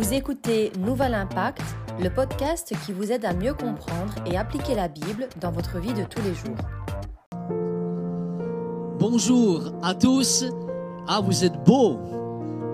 Vous 0.00 0.14
écoutez 0.14 0.72
Nouvel 0.78 1.12
Impact, 1.12 1.60
le 2.00 2.08
podcast 2.08 2.72
qui 2.86 2.92
vous 2.92 3.12
aide 3.12 3.26
à 3.26 3.34
mieux 3.34 3.52
comprendre 3.52 4.14
et 4.24 4.38
appliquer 4.38 4.74
la 4.74 4.88
Bible 4.88 5.28
dans 5.42 5.52
votre 5.52 5.78
vie 5.78 5.92
de 5.92 6.04
tous 6.04 6.22
les 6.22 6.34
jours. 6.34 6.56
Bonjour 8.98 9.74
à 9.82 9.94
tous. 9.94 10.46
Ah, 11.06 11.20
vous 11.20 11.44
êtes 11.44 11.62
beaux. 11.66 11.98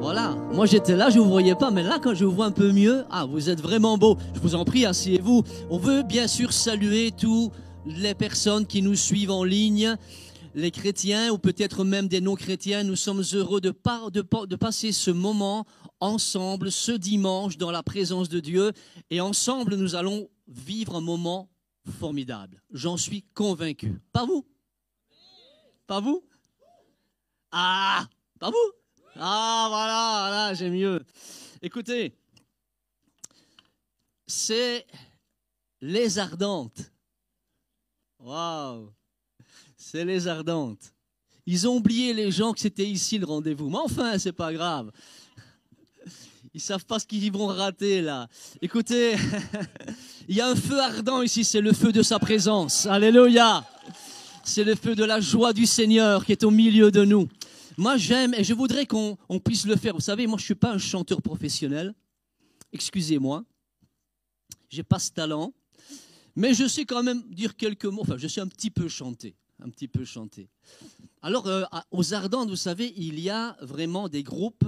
Voilà. 0.01 0.37
Moi, 0.53 0.67
j'étais 0.67 0.95
là, 0.95 1.11
je 1.11 1.19
vous 1.19 1.29
voyais 1.29 1.57
pas, 1.57 1.73
mais 1.73 1.83
là, 1.83 1.99
quand 2.01 2.15
je 2.15 2.25
vous 2.25 2.31
vois 2.31 2.47
un 2.47 2.53
peu 2.53 2.71
mieux, 2.71 3.05
ah, 3.11 3.27
vous 3.29 3.51
êtes 3.51 3.61
vraiment 3.61 3.99
beaux. 3.99 4.17
Je 4.35 4.39
vous 4.39 4.55
en 4.55 4.65
prie, 4.65 4.87
asseyez-vous. 4.87 5.43
On 5.69 5.79
veut 5.79 6.05
bien 6.05 6.29
sûr 6.29 6.53
saluer 6.53 7.11
tous 7.11 7.51
les 7.87 8.15
personnes 8.15 8.67
qui 8.67 8.83
nous 8.83 8.95
suivent 8.95 9.33
en 9.33 9.43
ligne 9.43 9.97
les 10.57 10.71
chrétiens 10.71 11.31
ou 11.31 11.39
peut-être 11.39 11.85
même 11.85 12.09
des 12.09 12.23
non-chrétiens, 12.23 12.83
nous 12.83 12.97
sommes 12.97 13.23
heureux 13.35 13.61
de, 13.61 14.57
passer 14.57 14.91
ce 14.91 15.11
moment 15.11 15.67
ensemble, 16.01 16.73
ce 16.73 16.93
dimanche, 16.93 17.59
dans 17.59 17.71
la 17.71 17.83
présence 17.83 18.31
de 18.31 18.41
Dieu. 18.41 18.73
Et 19.11 19.21
ensemble, 19.21 19.77
nous 19.77 19.95
allons 19.95 20.31
vivre 20.49 20.97
un 20.97 21.03
moment 21.03 21.51
formidable. 21.99 22.63
J'en 22.71 22.97
suis 22.97 23.23
convaincu. 23.35 24.01
Pas 24.13 24.25
vous? 24.25 24.47
Pas 25.87 26.01
vous? 26.01 26.25
Ah 27.53 28.09
Pas 28.41 28.51
vous? 28.51 28.73
Ah 29.15 29.67
voilà, 29.69 30.31
là 30.31 30.55
j'ai 30.55 30.71
mieux. 30.71 31.05
Écoutez, 31.61 32.17
c'est 34.27 34.87
les 35.83 36.19
ardentes. 36.19 36.93
Waouh 38.19 38.96
c'est 39.91 40.05
les 40.05 40.27
ardentes. 40.27 40.93
Ils 41.47 41.69
ont 41.69 41.77
oublié 41.77 42.13
les 42.13 42.33
gens 42.33 42.53
que 42.53 42.59
c'était 42.59 42.87
ici 42.87 43.19
le 43.19 43.27
rendez-vous. 43.27 43.71
Mais 43.71 43.79
enfin, 43.79 44.19
c'est 44.19 44.33
pas 44.33 44.53
grave. 44.53 44.91
Ils 46.53 46.61
savent 46.61 46.85
pas 46.85 46.99
ce 46.99 47.07
qu'ils 47.07 47.31
vont 47.31 47.47
rater 47.47 48.03
là. 48.03 48.27
Écoutez, 48.61 49.15
il 50.29 50.35
y 50.35 50.41
a 50.41 50.49
un 50.49 50.57
feu 50.57 50.81
ardent 50.81 51.23
ici, 51.23 51.45
c'est 51.45 51.61
le 51.61 51.73
feu 51.73 51.93
de 51.93 52.03
sa 52.03 52.19
présence. 52.19 52.87
Alléluia. 52.87 53.65
C'est 54.43 54.65
le 54.65 54.75
feu 54.75 54.97
de 54.97 55.05
la 55.05 55.21
joie 55.21 55.53
du 55.53 55.67
Seigneur 55.67 56.25
qui 56.25 56.33
est 56.33 56.43
au 56.43 56.51
milieu 56.51 56.91
de 56.91 57.05
nous. 57.05 57.29
Moi, 57.77 57.97
j'aime 57.97 58.35
et 58.35 58.43
je 58.43 58.55
voudrais 58.55 58.87
qu'on 58.87 59.17
puisse 59.45 59.67
le 59.67 59.77
faire. 59.77 59.95
Vous 59.95 60.01
savez, 60.01 60.27
moi, 60.27 60.39
je 60.39 60.45
suis 60.47 60.57
pas 60.57 60.73
un 60.73 60.79
chanteur 60.79 61.23
professionnel. 61.23 61.95
Excusez-moi. 62.73 63.45
J'ai 64.69 64.83
pas 64.83 64.99
ce 64.99 65.13
talent. 65.13 65.53
Mais 66.35 66.55
je 66.55 66.67
sais 66.67 66.85
quand 66.85 67.05
même 67.05 67.23
dire 67.31 67.55
quelques 67.55 67.85
mots. 67.85 68.03
Enfin, 68.03 68.17
je 68.19 68.27
sais 68.27 68.41
un 68.41 68.49
petit 68.49 68.71
peu 68.71 68.89
chanter 68.89 69.37
un 69.61 69.71
petit 69.71 69.89
peu 69.89 70.05
chanter. 70.05 70.49
Alors, 71.23 71.47
euh, 71.47 71.65
aux 71.91 72.15
Ardentes, 72.15 72.49
vous 72.49 72.57
savez, 72.57 72.93
il 72.97 73.19
y 73.21 73.31
a 73.31 73.57
vraiment 73.61 74.09
des 74.09 74.23
groupes 74.23 74.67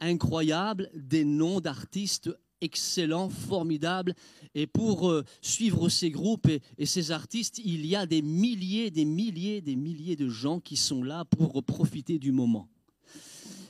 incroyables, 0.00 0.90
des 0.94 1.24
noms 1.24 1.60
d'artistes 1.60 2.30
excellents, 2.60 3.28
formidables. 3.28 4.14
Et 4.54 4.66
pour 4.66 5.10
euh, 5.10 5.24
suivre 5.40 5.88
ces 5.88 6.10
groupes 6.10 6.48
et, 6.78 6.86
ces 6.86 7.10
artistes, 7.10 7.60
il 7.64 7.86
y 7.86 7.96
a 7.96 8.06
des 8.06 8.22
milliers, 8.22 8.90
des 8.90 9.04
milliers, 9.04 9.60
des 9.60 9.76
milliers 9.76 10.16
de 10.16 10.28
gens 10.28 10.60
qui 10.60 10.76
sont 10.76 11.02
là 11.02 11.24
pour 11.24 11.62
profiter 11.62 12.18
du 12.18 12.32
moment. 12.32 12.68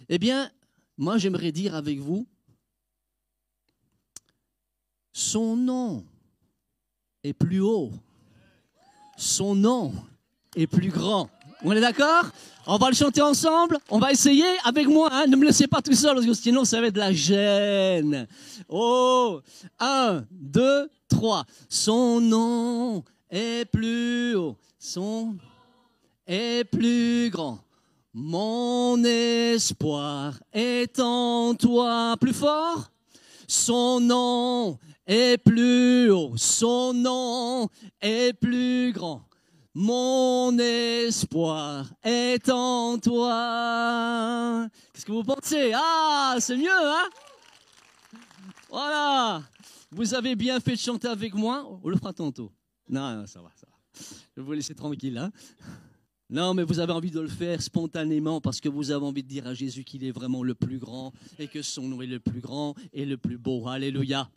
Eh 0.09 0.19
bien, 0.19 0.51
moi, 0.97 1.19
j'aimerais 1.19 1.53
dire 1.53 1.75
avec 1.75 1.99
vous, 1.99 2.27
son 5.13 5.57
nom 5.57 6.05
est 7.23 7.33
plus 7.33 7.61
haut. 7.61 7.93
Son 9.17 9.55
nom 9.55 9.93
est 10.57 10.67
plus 10.67 10.89
grand. 10.89 11.29
On 11.63 11.73
est 11.73 11.81
d'accord? 11.81 12.25
On 12.67 12.79
va 12.79 12.91
le 12.91 12.97
chanter 12.97 13.23
ensemble 13.23 13.79
On 13.91 13.99
va 13.99 14.11
essayer 14.11 14.45
avec 14.65 14.89
moi. 14.89 15.09
Hein 15.13 15.27
ne 15.29 15.37
me 15.37 15.45
laissez 15.45 15.69
pas 15.69 15.81
tout 15.81 15.95
seul, 15.95 16.19
sinon 16.35 16.65
ça 16.65 16.81
va 16.81 16.89
être 16.89 16.95
de 16.95 17.01
la 17.01 17.13
gêne. 17.13 18.27
Oh 18.69 19.41
Un, 19.79 20.25
deux, 20.31 20.89
trois. 21.09 21.45
Son 21.69 22.21
nom 22.21 23.05
est 23.31 23.71
plus 23.71 24.35
haut. 24.35 24.57
Son 24.79 25.37
est 26.27 26.65
plus 26.65 27.31
grand. 27.31 27.61
Mon 28.13 29.03
espoir 29.05 30.35
est 30.53 30.99
en 30.99 31.55
toi. 31.55 32.17
Plus 32.21 32.33
fort? 32.33 32.91
Son 33.47 34.01
nom 34.01 34.79
est 35.07 35.39
plus 35.39 36.11
haut. 36.11 36.33
Son 36.37 36.93
nom 36.93 37.69
est 38.01 38.33
plus 38.33 38.93
grand. 38.93 39.23
Mon 39.79 40.59
espoir 40.59 41.93
est 42.03 42.49
en 42.49 42.97
toi. 42.97 44.71
Qu'est-ce 44.91 45.05
que 45.05 45.13
vous 45.13 45.23
pensez? 45.23 45.73
Ah, 45.75 46.37
c'est 46.41 46.57
mieux, 46.57 46.71
hein? 46.71 47.07
Voilà. 48.71 49.43
Vous 49.91 50.15
avez 50.15 50.35
bien 50.35 50.61
fait 50.61 50.77
de 50.77 50.79
chanter 50.79 51.09
avec 51.09 51.35
moi. 51.35 51.79
On 51.85 51.91
le 51.91 51.97
fera 51.99 52.15
tantôt. 52.15 52.51
Non, 52.89 53.17
non, 53.17 53.27
ça 53.27 53.43
va, 53.43 53.51
ça 53.55 53.67
va. 53.67 53.77
Je 54.35 54.41
vais 54.41 54.47
vous 54.47 54.53
laisser 54.53 54.75
tranquille, 54.75 55.19
hein? 55.19 55.31
Non, 56.31 56.55
mais 56.55 56.63
vous 56.63 56.79
avez 56.79 56.95
envie 56.95 57.11
de 57.11 57.21
le 57.21 57.29
faire 57.29 57.61
spontanément 57.61 58.41
parce 58.41 58.63
que 58.63 58.71
vous 58.71 58.91
avez 58.93 59.05
envie 59.05 59.25
de 59.25 59.29
dire 59.29 59.47
à 59.47 59.53
Jésus 59.53 59.85
qu'il 59.85 60.05
est 60.05 60.11
vraiment 60.11 60.43
le 60.43 60.55
plus 60.55 60.79
grand 60.79 61.13
et 61.39 61.49
que 61.49 61.61
son 61.61 61.83
nom 61.83 62.01
est 62.01 62.07
le 62.07 62.19
plus 62.19 62.41
grand 62.41 62.75
et 62.95 63.05
le 63.05 63.19
plus 63.19 63.37
beau. 63.37 63.69
Alléluia. 63.69 64.31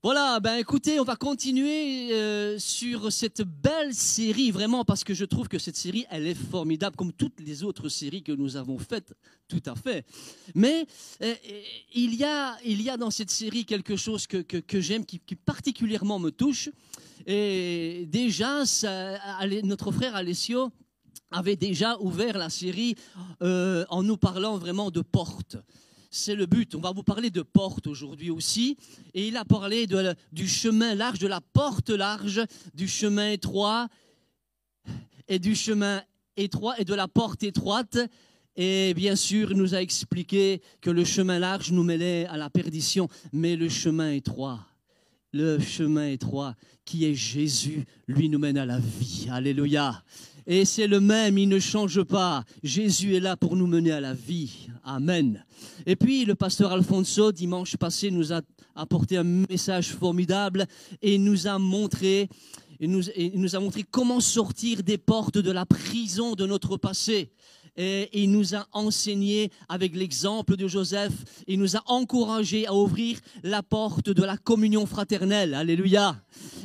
Voilà, 0.00 0.38
ben 0.38 0.54
écoutez, 0.58 1.00
on 1.00 1.04
va 1.04 1.16
continuer 1.16 2.12
euh, 2.12 2.56
sur 2.60 3.10
cette 3.10 3.42
belle 3.42 3.92
série, 3.92 4.52
vraiment, 4.52 4.84
parce 4.84 5.02
que 5.02 5.12
je 5.12 5.24
trouve 5.24 5.48
que 5.48 5.58
cette 5.58 5.74
série, 5.74 6.06
elle 6.08 6.28
est 6.28 6.36
formidable, 6.36 6.94
comme 6.94 7.12
toutes 7.12 7.40
les 7.40 7.64
autres 7.64 7.88
séries 7.88 8.22
que 8.22 8.30
nous 8.30 8.56
avons 8.56 8.78
faites, 8.78 9.12
tout 9.48 9.62
à 9.66 9.74
fait. 9.74 10.06
Mais 10.54 10.86
euh, 11.20 11.34
il, 11.92 12.14
y 12.14 12.22
a, 12.22 12.56
il 12.64 12.80
y 12.80 12.88
a 12.90 12.96
dans 12.96 13.10
cette 13.10 13.32
série 13.32 13.64
quelque 13.64 13.96
chose 13.96 14.28
que, 14.28 14.36
que, 14.36 14.80
j'aime, 14.80 15.04
qui, 15.04 15.18
particulièrement 15.34 16.20
me 16.20 16.30
touche. 16.30 16.70
Et 17.26 18.06
déjà, 18.06 18.62
notre 19.64 19.90
frère 19.90 20.14
Alessio 20.14 20.70
avait 21.32 21.56
déjà 21.56 21.98
ouvert 21.98 22.38
la 22.38 22.50
série 22.50 22.94
euh, 23.42 23.84
en 23.88 24.04
nous 24.04 24.16
parlant 24.16 24.58
vraiment 24.58 24.92
de 24.92 25.00
portes 25.00 25.56
c'est 26.10 26.34
le 26.34 26.46
but. 26.46 26.74
On 26.74 26.80
va 26.80 26.92
vous 26.92 27.02
parler 27.02 27.30
de 27.30 27.42
porte 27.42 27.86
aujourd'hui 27.86 28.30
aussi. 28.30 28.76
Et 29.14 29.28
il 29.28 29.36
a 29.36 29.44
parlé 29.44 29.86
du 30.32 30.48
chemin 30.48 30.94
large, 30.94 31.18
de 31.18 31.26
la 31.26 31.40
porte 31.40 31.90
large, 31.90 32.42
du 32.74 32.88
chemin 32.88 33.30
étroit 33.30 33.88
et 35.28 35.38
du 35.38 35.54
chemin 35.54 36.02
étroit 36.36 36.78
et 36.80 36.84
de 36.84 36.94
la 36.94 37.08
porte 37.08 37.42
étroite. 37.42 37.98
Et 38.56 38.92
bien 38.94 39.14
sûr, 39.14 39.52
il 39.52 39.56
nous 39.56 39.74
a 39.74 39.82
expliqué 39.82 40.62
que 40.80 40.90
le 40.90 41.04
chemin 41.04 41.38
large 41.38 41.70
nous 41.70 41.84
mêlait 41.84 42.26
à 42.26 42.36
la 42.36 42.50
perdition, 42.50 43.08
mais 43.32 43.54
le 43.54 43.68
chemin 43.68 44.10
étroit, 44.10 44.66
le 45.32 45.60
chemin 45.60 46.08
étroit 46.08 46.56
qui 46.84 47.04
est 47.04 47.14
Jésus, 47.14 47.84
lui 48.08 48.28
nous 48.28 48.38
mène 48.38 48.58
à 48.58 48.66
la 48.66 48.80
vie. 48.80 49.28
Alléluia. 49.30 50.02
Et 50.50 50.64
c'est 50.64 50.86
le 50.86 50.98
même, 50.98 51.36
il 51.36 51.46
ne 51.46 51.58
change 51.58 52.02
pas. 52.02 52.42
Jésus 52.62 53.14
est 53.14 53.20
là 53.20 53.36
pour 53.36 53.54
nous 53.54 53.66
mener 53.66 53.92
à 53.92 54.00
la 54.00 54.14
vie. 54.14 54.68
Amen. 54.82 55.44
Et 55.84 55.94
puis 55.94 56.24
le 56.24 56.34
pasteur 56.34 56.72
Alfonso, 56.72 57.32
dimanche 57.32 57.76
passé, 57.76 58.10
nous 58.10 58.32
a 58.32 58.40
apporté 58.74 59.18
un 59.18 59.24
message 59.24 59.88
formidable 59.88 60.64
et 61.02 61.18
nous 61.18 61.48
a 61.48 61.58
montré, 61.58 62.30
nous, 62.80 63.56
a 63.56 63.60
montré 63.60 63.84
comment 63.90 64.20
sortir 64.20 64.82
des 64.82 64.96
portes 64.96 65.36
de 65.36 65.50
la 65.50 65.66
prison 65.66 66.34
de 66.34 66.46
notre 66.46 66.78
passé 66.78 67.30
et 67.78 68.10
il 68.12 68.32
nous 68.32 68.56
a 68.56 68.66
enseigné 68.72 69.50
avec 69.68 69.94
l'exemple 69.94 70.56
de 70.56 70.66
Joseph, 70.66 71.12
il 71.46 71.60
nous 71.60 71.76
a 71.76 71.82
encouragé 71.86 72.66
à 72.66 72.74
ouvrir 72.74 73.20
la 73.44 73.62
porte 73.62 74.10
de 74.10 74.22
la 74.24 74.36
communion 74.36 74.84
fraternelle. 74.84 75.54
Alléluia. 75.54 76.20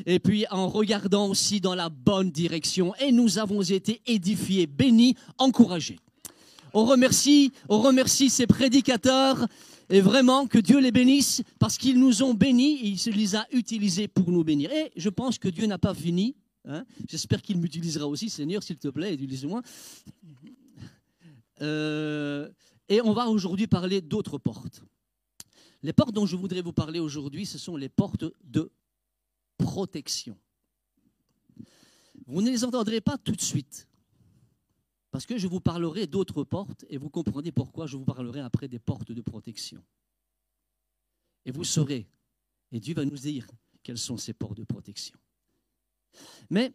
Et 0.07 0.19
puis 0.19 0.45
en 0.49 0.67
regardant 0.67 1.27
aussi 1.27 1.61
dans 1.61 1.75
la 1.75 1.89
bonne 1.89 2.31
direction. 2.31 2.95
Et 2.95 3.11
nous 3.11 3.37
avons 3.37 3.61
été 3.61 4.01
édifiés, 4.07 4.65
bénis, 4.65 5.15
encouragés. 5.37 5.99
On 6.73 6.85
remercie, 6.85 7.51
on 7.69 7.79
remercie 7.79 8.31
ces 8.31 8.47
prédicateurs 8.47 9.45
et 9.91 10.01
vraiment 10.01 10.47
que 10.47 10.57
Dieu 10.57 10.79
les 10.79 10.91
bénisse 10.91 11.43
parce 11.59 11.77
qu'ils 11.77 11.99
nous 11.99 12.23
ont 12.23 12.33
bénis 12.33 12.79
et 12.81 12.87
il 12.87 13.15
les 13.15 13.35
a 13.35 13.45
utilisés 13.51 14.07
pour 14.07 14.31
nous 14.31 14.43
bénir. 14.43 14.71
Et 14.71 14.91
je 14.95 15.09
pense 15.09 15.37
que 15.37 15.49
Dieu 15.49 15.67
n'a 15.67 15.77
pas 15.77 15.93
fini. 15.93 16.35
Hein. 16.65 16.85
J'espère 17.09 17.41
qu'il 17.41 17.57
m'utilisera 17.57 18.07
aussi, 18.07 18.29
Seigneur, 18.29 18.63
s'il 18.63 18.77
te 18.77 18.87
plaît, 18.87 19.13
utilise-moi. 19.13 19.61
Euh, 21.61 22.49
et 22.89 23.01
on 23.01 23.13
va 23.13 23.29
aujourd'hui 23.29 23.67
parler 23.67 24.01
d'autres 24.01 24.37
portes. 24.37 24.83
Les 25.81 25.93
portes 25.93 26.13
dont 26.13 26.25
je 26.25 26.35
voudrais 26.35 26.61
vous 26.61 26.73
parler 26.73 26.99
aujourd'hui, 26.99 27.45
ce 27.45 27.57
sont 27.57 27.75
les 27.75 27.89
portes 27.89 28.25
de 28.43 28.71
protection. 29.57 30.37
Vous 32.25 32.41
ne 32.41 32.49
les 32.49 32.63
entendrez 32.63 33.01
pas 33.01 33.17
tout 33.17 33.33
de 33.33 33.41
suite, 33.41 33.87
parce 35.11 35.25
que 35.25 35.37
je 35.37 35.47
vous 35.47 35.59
parlerai 35.59 36.07
d'autres 36.07 36.43
portes, 36.43 36.85
et 36.89 36.97
vous 36.97 37.09
comprenez 37.09 37.51
pourquoi 37.51 37.85
je 37.85 37.97
vous 37.97 38.05
parlerai 38.05 38.39
après 38.39 38.67
des 38.67 38.79
portes 38.79 39.11
de 39.11 39.21
protection. 39.21 39.83
Et 41.45 41.51
vous 41.51 41.65
saurez, 41.65 42.07
et 42.71 42.79
Dieu 42.79 42.95
va 42.95 43.03
nous 43.03 43.17
dire 43.17 43.45
quelles 43.83 43.97
sont 43.97 44.17
ces 44.17 44.33
portes 44.33 44.57
de 44.57 44.63
protection. 44.63 45.17
Mais 46.49 46.73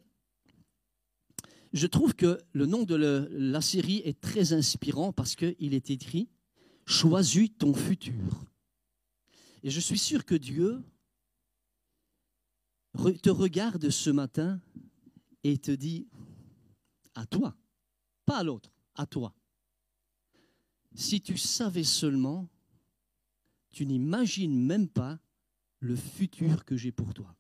je 1.73 1.87
trouve 1.87 2.15
que 2.15 2.39
le 2.53 2.67
nom 2.67 2.85
de 2.85 2.95
la 2.95 3.61
série 3.61 4.03
est 4.05 4.21
très 4.21 4.53
inspirant 4.53 5.13
parce 5.13 5.37
qu'il 5.37 5.75
est 5.75 5.91
écrit 5.91 6.29
Choisis 6.87 7.51
ton 7.59 7.75
futur. 7.75 8.47
Et 9.63 9.71
je 9.71 9.81
suis 9.81 9.99
sûr 9.99 10.25
que 10.25 10.35
Dieu 10.35 10.83
te 13.23 13.31
regarde 13.31 13.91
ce 13.91 14.09
matin 14.11 14.61
et 15.45 15.59
te 15.59 15.71
dit 15.71 16.09
à 17.15 17.27
toi, 17.27 17.57
pas 18.25 18.39
à 18.39 18.45
l'autre, 18.45 18.73
à 18.95 19.07
toi. 19.07 19.35
Si 20.95 21.21
tu 21.21 21.37
savais 21.37 21.85
seulement, 21.85 22.49
tu 23.71 23.85
n'imagines 23.87 24.59
même 24.59 24.89
pas 24.89 25.21
le 25.81 25.95
futur 25.95 26.65
que 26.65 26.77
j'ai 26.77 26.93
pour 26.93 27.13
toi. 27.15 27.37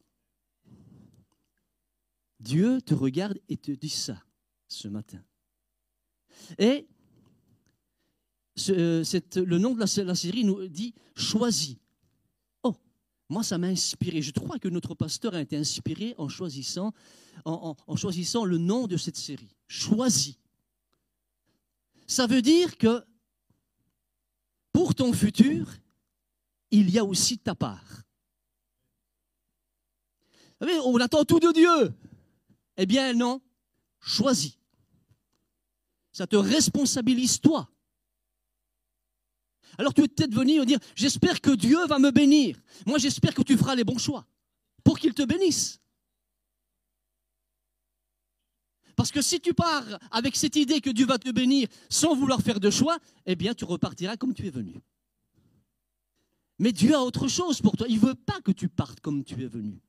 Dieu 2.40 2.81
te 2.81 2.94
regarde 2.94 3.38
et 3.49 3.56
te 3.56 3.73
dit 3.73 3.88
ça 3.88 4.23
ce 4.69 4.88
matin. 4.88 5.23
Et 6.58 6.87
le 8.69 9.56
nom 9.58 9.75
de 9.75 9.81
la, 9.81 10.14
série 10.14 10.44
nous 10.44 10.67
dit 10.69 10.94
Choisis. 11.17 11.76
Oh, 12.62 12.75
moi 13.29 13.43
ça 13.43 13.58
m'a 13.58 13.69
inspiré. 13.69 14.23
Je 14.23 14.32
crois 14.32 14.58
que 14.58 14.69
notre 14.69 14.94
pasteur 14.94 15.35
a 15.35 15.40
été 15.40 15.56
inspiré 15.56 16.14
en 16.19 16.29
choisissant, 16.29 16.93
en 17.44 17.96
choisissant 17.96 18.44
le 18.44 18.58
nom 18.58 18.87
de 18.87 18.96
cette 18.96 19.17
série. 19.17 19.55
Choisis. 19.67 20.38
Ça 22.06 22.26
veut 22.26 22.43
dire 22.43 22.79
que 22.79 23.05
pour 24.73 24.94
ton 24.94 25.12
futur, 25.12 25.69
il 26.70 26.90
y 26.90 26.99
a 26.99 27.05
aussi 27.05 27.38
ta 27.38 27.55
part. 27.55 28.02
Vous 30.61 30.69
on 30.85 31.00
attend 31.00 31.25
tout 31.25 31.38
de 31.38 31.52
Dieu. 31.52 31.94
Eh 32.78 32.86
bien 32.86 33.12
non, 33.12 33.42
choisis. 34.00 34.56
Ça 36.12 36.26
te 36.26 36.36
responsabilise 36.36 37.40
toi. 37.40 37.69
Alors 39.76 39.92
tu 39.92 40.02
es 40.02 40.08
peut-être 40.08 40.34
venu 40.34 40.64
dire, 40.64 40.78
j'espère 40.94 41.40
que 41.40 41.50
Dieu 41.50 41.84
va 41.86 41.98
me 41.98 42.10
bénir. 42.10 42.56
Moi 42.86 42.98
j'espère 42.98 43.34
que 43.34 43.42
tu 43.42 43.56
feras 43.58 43.75
les 43.75 43.84
bons 43.84 43.98
choix 43.98 44.26
pour 44.82 44.98
qu'il 44.98 45.12
te 45.12 45.22
bénisse. 45.22 45.80
Parce 48.96 49.12
que 49.12 49.22
si 49.22 49.40
tu 49.40 49.54
pars 49.54 49.84
avec 50.10 50.34
cette 50.34 50.56
idée 50.56 50.80
que 50.80 50.90
Dieu 50.90 51.06
va 51.06 51.19
te 51.19 51.30
bénir 51.30 51.69
sans 51.88 52.16
vouloir 52.16 52.40
faire 52.40 52.58
de 52.58 52.70
choix, 52.70 52.98
eh 53.26 53.36
bien 53.36 53.54
tu 53.54 53.64
repartiras 53.64 54.16
comme 54.16 54.34
tu 54.34 54.46
es 54.46 54.50
venu. 54.50 54.80
Mais 56.58 56.72
Dieu 56.72 56.94
a 56.94 57.02
autre 57.02 57.28
chose 57.28 57.60
pour 57.60 57.76
toi. 57.76 57.86
Il 57.88 58.00
ne 58.00 58.06
veut 58.06 58.14
pas 58.14 58.40
que 58.40 58.50
tu 58.50 58.69
partes 58.69 59.00
comme 59.00 59.22
tu 59.25 59.40
es 59.42 59.46
venu. 59.46 59.80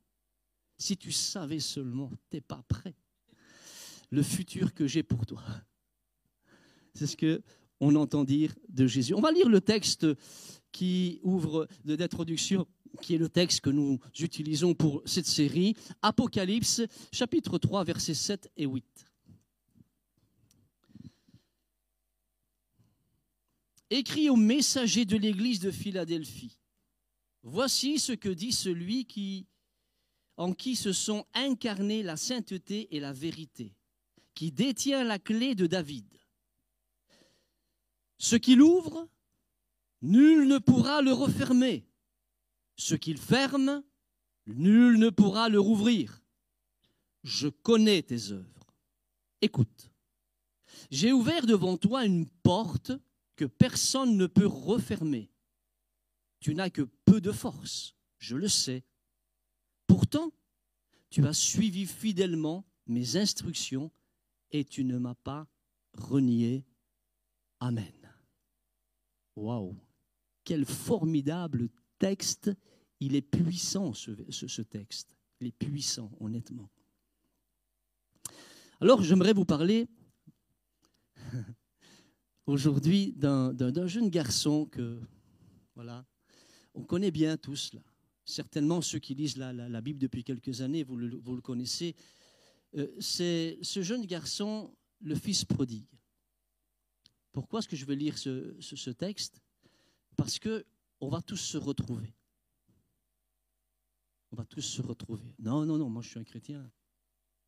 Si 0.79 0.97
tu 0.97 1.11
savais 1.11 1.59
seulement, 1.59 2.09
tu 2.31 2.37
n'es 2.37 2.41
pas 2.41 2.63
prêt. 2.67 2.95
Le 4.09 4.23
futur 4.23 4.73
que 4.73 4.87
j'ai 4.87 5.03
pour 5.03 5.25
toi. 5.25 5.43
C'est 6.95 7.05
ce 7.05 7.17
que 7.17 7.43
on 7.81 7.95
entend 7.95 8.23
dire 8.23 8.55
de 8.69 8.87
Jésus. 8.87 9.13
On 9.13 9.21
va 9.21 9.31
lire 9.31 9.49
le 9.49 9.61
texte 9.61 10.07
qui 10.71 11.19
ouvre 11.23 11.67
d'introduction, 11.85 12.65
qui 13.01 13.15
est 13.15 13.17
le 13.17 13.29
texte 13.29 13.61
que 13.61 13.69
nous 13.69 13.99
utilisons 14.19 14.73
pour 14.73 15.01
cette 15.05 15.25
série, 15.25 15.75
Apocalypse, 16.01 16.81
chapitre 17.11 17.57
3, 17.57 17.83
versets 17.83 18.13
7 18.13 18.51
et 18.57 18.65
8. 18.65 18.85
Écrit 23.91 24.29
au 24.29 24.35
messager 24.35 25.05
de 25.05 25.17
l'église 25.17 25.59
de 25.59 25.71
Philadelphie. 25.71 26.57
Voici 27.43 27.99
ce 27.99 28.13
que 28.13 28.29
dit 28.29 28.51
celui 28.51 29.05
qui, 29.05 29.47
en 30.39 30.53
qui 30.53 30.77
se 30.77 30.93
sont 30.93 31.25
incarnées 31.33 32.01
la 32.01 32.15
sainteté 32.15 32.95
et 32.95 33.01
la 33.01 33.11
vérité, 33.11 33.75
qui 34.33 34.53
détient 34.53 35.03
la 35.03 35.19
clé 35.19 35.53
de 35.53 35.67
David. 35.67 36.07
Ce 38.17 38.37
qu'il 38.37 38.61
ouvre, 38.61 39.09
nul 40.01 40.47
ne 40.47 40.57
pourra 40.57 41.01
le 41.01 41.11
refermer. 41.11 41.85
Ce 42.77 42.95
qu'il 42.95 43.17
ferme, 43.17 43.83
nul 44.47 44.97
ne 44.97 45.09
pourra 45.09 45.49
le 45.49 45.59
rouvrir. 45.59 46.21
Je 47.23 47.49
connais 47.49 48.01
tes 48.01 48.31
œuvres. 48.31 48.67
Écoute, 49.41 49.91
j'ai 50.89 51.11
ouvert 51.11 51.47
devant 51.47 51.75
toi 51.75 52.05
une 52.05 52.29
porte 52.43 52.93
que 53.35 53.43
personne 53.43 54.15
ne 54.15 54.25
peut 54.25 54.47
refermer. 54.47 55.29
Tu 56.39 56.55
n'as 56.55 56.69
que 56.69 56.83
peu 57.03 57.19
de 57.19 57.33
force, 57.33 57.93
je 58.19 58.37
le 58.37 58.47
sais. 58.47 58.85
Pourtant, 59.89 60.31
tu 61.09 61.25
as 61.25 61.33
suivi 61.33 61.87
fidèlement 61.87 62.63
mes 62.85 63.17
instructions 63.17 63.91
et 64.51 64.63
tu 64.63 64.83
ne 64.83 64.99
m'as 64.99 65.15
pas 65.15 65.47
renié. 65.93 66.63
Amen. 67.59 67.91
Waouh, 69.35 69.75
quel 70.43 70.65
formidable 70.65 71.69
texte. 71.97 72.51
Il 72.99 73.15
est 73.15 73.21
puissant, 73.21 73.93
ce, 73.93 74.61
texte. 74.61 75.15
Il 75.39 75.47
est 75.47 75.57
puissant, 75.57 76.11
honnêtement. 76.19 76.69
Alors, 78.81 79.01
j'aimerais 79.01 79.33
vous 79.33 79.45
parler 79.45 79.87
aujourd'hui 82.45 83.13
d'un 83.13 83.87
jeune 83.87 84.09
garçon 84.09 84.65
que, 84.65 85.01
voilà, 85.73 86.05
on 86.75 86.83
connaît 86.83 87.11
bien 87.11 87.37
tous 87.37 87.73
là. 87.73 87.81
Certainement 88.29 88.79
ceux 88.83 88.99
qui 88.99 89.15
lisent 89.15 89.37
la, 89.37 89.81
Bible 89.81 89.97
depuis 89.97 90.23
quelques 90.23 90.61
années, 90.61 90.83
vous 90.83 90.95
le, 90.95 91.41
connaissez. 91.41 91.95
Euh, 92.75 92.87
c'est 92.99 93.57
ce 93.63 93.81
jeune 93.81 94.05
garçon, 94.05 94.71
le 95.01 95.15
fils 95.15 95.45
prodigue. 95.45 95.89
Pourquoi 97.31 97.57
est-ce 97.57 97.67
que 97.67 97.75
je 97.75 97.85
vais 97.85 97.95
lire 97.95 98.19
ce, 98.19 98.89
texte? 98.91 99.41
Parce 100.15 100.37
que 100.37 100.63
on 100.99 101.09
va 101.09 101.23
tous 101.23 101.37
se 101.37 101.57
retrouver. 101.57 102.13
On 104.31 104.35
va 104.35 104.45
tous 104.45 104.61
se 104.61 104.83
retrouver. 104.83 105.33
Non, 105.39 105.65
non, 105.65 105.79
non, 105.79 105.89
moi 105.89 106.03
je 106.03 106.09
suis 106.09 106.19
un 106.19 106.23
chrétien 106.23 106.71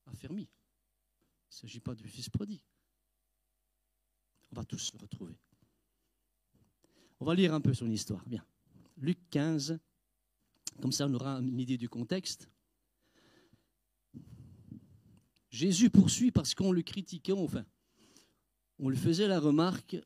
affermi. 0.07 0.49
Il 0.49 1.51
ne 1.51 1.59
s'agit 1.59 1.79
pas 1.79 1.93
du 1.93 2.07
fils 2.07 2.27
prodigue. 2.27 2.65
On 4.51 4.55
va 4.55 4.65
tous 4.65 4.79
se 4.79 4.97
retrouver. 4.97 5.37
On 7.19 7.25
va 7.25 7.35
lire 7.35 7.53
un 7.53 7.61
peu 7.61 7.75
son 7.75 7.91
histoire. 7.91 8.25
Bien. 8.25 8.43
Luc 8.97 9.19
15. 9.29 9.79
Comme 10.81 10.91
ça, 10.91 11.07
on 11.07 11.13
aura 11.13 11.39
une 11.39 11.59
idée 11.59 11.77
du 11.77 11.87
contexte. 11.87 12.49
Jésus 15.49 15.89
poursuit 15.89 16.31
parce 16.31 16.55
qu'on 16.55 16.71
le 16.71 16.81
critiquait, 16.81 17.33
enfin, 17.33 17.65
on 18.79 18.89
lui 18.89 18.97
faisait 18.97 19.27
la 19.27 19.39
remarque 19.39 19.97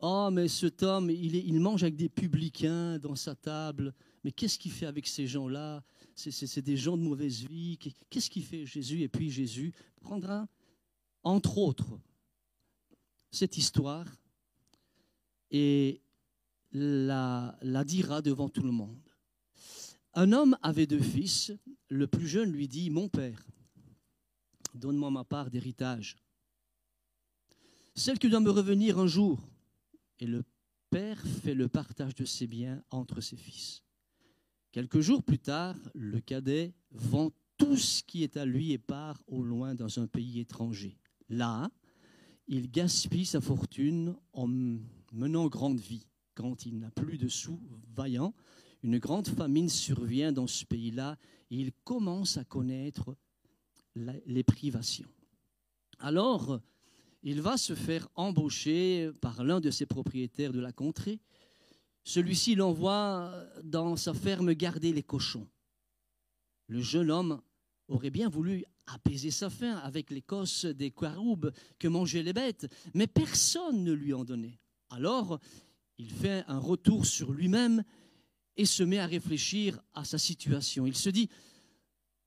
Oh, 0.00 0.28
mais 0.32 0.46
cet 0.46 0.84
homme, 0.84 1.10
il, 1.10 1.58
mange 1.60 1.82
avec 1.82 1.96
des 1.96 2.08
publicains 2.08 3.00
dans 3.00 3.16
sa 3.16 3.34
table. 3.34 3.92
Mais 4.22 4.30
qu'est-ce 4.30 4.56
qu'il 4.56 4.70
fait 4.70 4.86
avec 4.86 5.08
ces 5.08 5.26
gens-là? 5.26 5.82
C'est, 6.14 6.62
des 6.62 6.76
gens 6.76 6.96
de 6.96 7.02
mauvaise 7.02 7.40
vie. 7.40 7.78
Qu'est-ce 8.08 8.30
qu'il 8.30 8.44
fait 8.44 8.64
Jésus 8.64 9.02
Et 9.02 9.08
puis 9.08 9.28
Jésus 9.28 9.72
prendra, 10.00 10.46
entre 11.24 11.58
autres, 11.58 11.98
cette 13.32 13.58
histoire 13.58 14.06
et 15.50 16.00
la 16.70 17.84
dira 17.84 18.22
devant 18.22 18.48
tout 18.48 18.62
le 18.62 18.70
monde. 18.70 19.07
Un 20.14 20.32
homme 20.32 20.56
avait 20.62 20.86
deux 20.86 21.00
fils. 21.00 21.52
Le 21.88 22.06
plus 22.06 22.28
jeune 22.28 22.52
lui 22.52 22.68
dit 22.68 22.90
Mon 22.90 23.08
père, 23.08 23.46
donne-moi 24.74 25.10
ma 25.10 25.24
part 25.24 25.50
d'héritage 25.50 26.16
celle 27.98 28.18
qui 28.18 28.28
doit 28.28 28.40
me 28.40 28.50
revenir 28.50 28.98
un 28.98 29.06
jour. 29.06 29.40
Et 30.20 30.26
le 30.26 30.44
père 30.90 31.20
fait 31.20 31.54
le 31.54 31.68
partage 31.68 32.14
de 32.14 32.24
ses 32.24 32.46
biens 32.46 32.82
entre 32.90 33.20
ses 33.20 33.36
fils. 33.36 33.82
Quelques 34.72 35.00
jours 35.00 35.22
plus 35.22 35.38
tard, 35.38 35.76
le 35.94 36.20
cadet 36.20 36.74
vend 36.92 37.30
tout 37.56 37.76
ce 37.76 38.02
qui 38.04 38.22
est 38.22 38.36
à 38.36 38.44
lui 38.44 38.72
et 38.72 38.78
part 38.78 39.20
au 39.26 39.42
loin 39.42 39.74
dans 39.74 39.98
un 39.98 40.06
pays 40.06 40.38
étranger. 40.38 40.96
Là, 41.28 41.70
il 42.46 42.70
gaspille 42.70 43.26
sa 43.26 43.40
fortune 43.40 44.14
en 44.32 44.46
menant 45.12 45.48
grande 45.48 45.80
vie. 45.80 46.06
Quand 46.34 46.66
il 46.66 46.78
n'a 46.78 46.92
plus 46.92 47.18
de 47.18 47.28
sous 47.28 47.60
vaillant, 47.96 48.32
une 48.82 48.98
grande 48.98 49.28
famine 49.28 49.68
survient 49.68 50.32
dans 50.32 50.46
ce 50.46 50.64
pays-là 50.64 51.16
et 51.50 51.56
il 51.56 51.72
commence 51.84 52.36
à 52.36 52.44
connaître 52.44 53.16
les 53.94 54.44
privations. 54.44 55.08
Alors, 55.98 56.60
il 57.22 57.40
va 57.40 57.56
se 57.56 57.74
faire 57.74 58.08
embaucher 58.14 59.10
par 59.20 59.42
l'un 59.42 59.60
de 59.60 59.70
ses 59.70 59.86
propriétaires 59.86 60.52
de 60.52 60.60
la 60.60 60.72
contrée. 60.72 61.18
Celui-ci 62.04 62.54
l'envoie 62.54 63.32
dans 63.64 63.96
sa 63.96 64.14
ferme 64.14 64.52
garder 64.54 64.92
les 64.92 65.02
cochons. 65.02 65.48
Le 66.68 66.80
jeune 66.80 67.10
homme 67.10 67.40
aurait 67.88 68.10
bien 68.10 68.28
voulu 68.28 68.64
apaiser 68.86 69.30
sa 69.30 69.50
faim 69.50 69.76
avec 69.82 70.10
l'écosse 70.10 70.64
des 70.64 70.90
quaroubes 70.90 71.52
que 71.78 71.88
mangeaient 71.88 72.22
les 72.22 72.32
bêtes, 72.32 72.72
mais 72.94 73.06
personne 73.06 73.82
ne 73.82 73.92
lui 73.92 74.14
en 74.14 74.24
donnait. 74.24 74.58
Alors, 74.90 75.40
il 75.98 76.10
fait 76.10 76.44
un 76.46 76.58
retour 76.58 77.04
sur 77.04 77.32
lui-même 77.32 77.82
et 78.58 78.66
se 78.66 78.82
met 78.82 78.98
à 78.98 79.06
réfléchir 79.06 79.80
à 79.94 80.04
sa 80.04 80.18
situation. 80.18 80.86
Il 80.86 80.94
se 80.94 81.08
dit, 81.08 81.30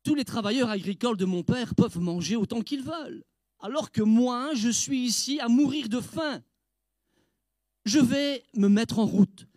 tous 0.03 0.15
les 0.15 0.25
travailleurs 0.25 0.71
agricoles 0.71 1.17
de 1.17 1.25
mon 1.25 1.43
père 1.43 1.75
peuvent 1.75 2.00
manger 2.00 2.35
autant 2.35 2.61
qu'ils 2.61 2.81
veulent 2.81 3.23
alors 3.61 3.91
que 3.91 4.01
moi, 4.01 4.53
je 4.55 4.69
suis 4.69 5.05
ici 5.05 5.39
à 5.39 5.47
mourir 5.47 5.88
de 5.88 6.01
faim. 6.01 6.43
Je 7.85 8.00
vais 8.00 8.43
me 8.55 8.67
mettre 8.67 9.00
en 9.00 9.05
route. 9.05 9.47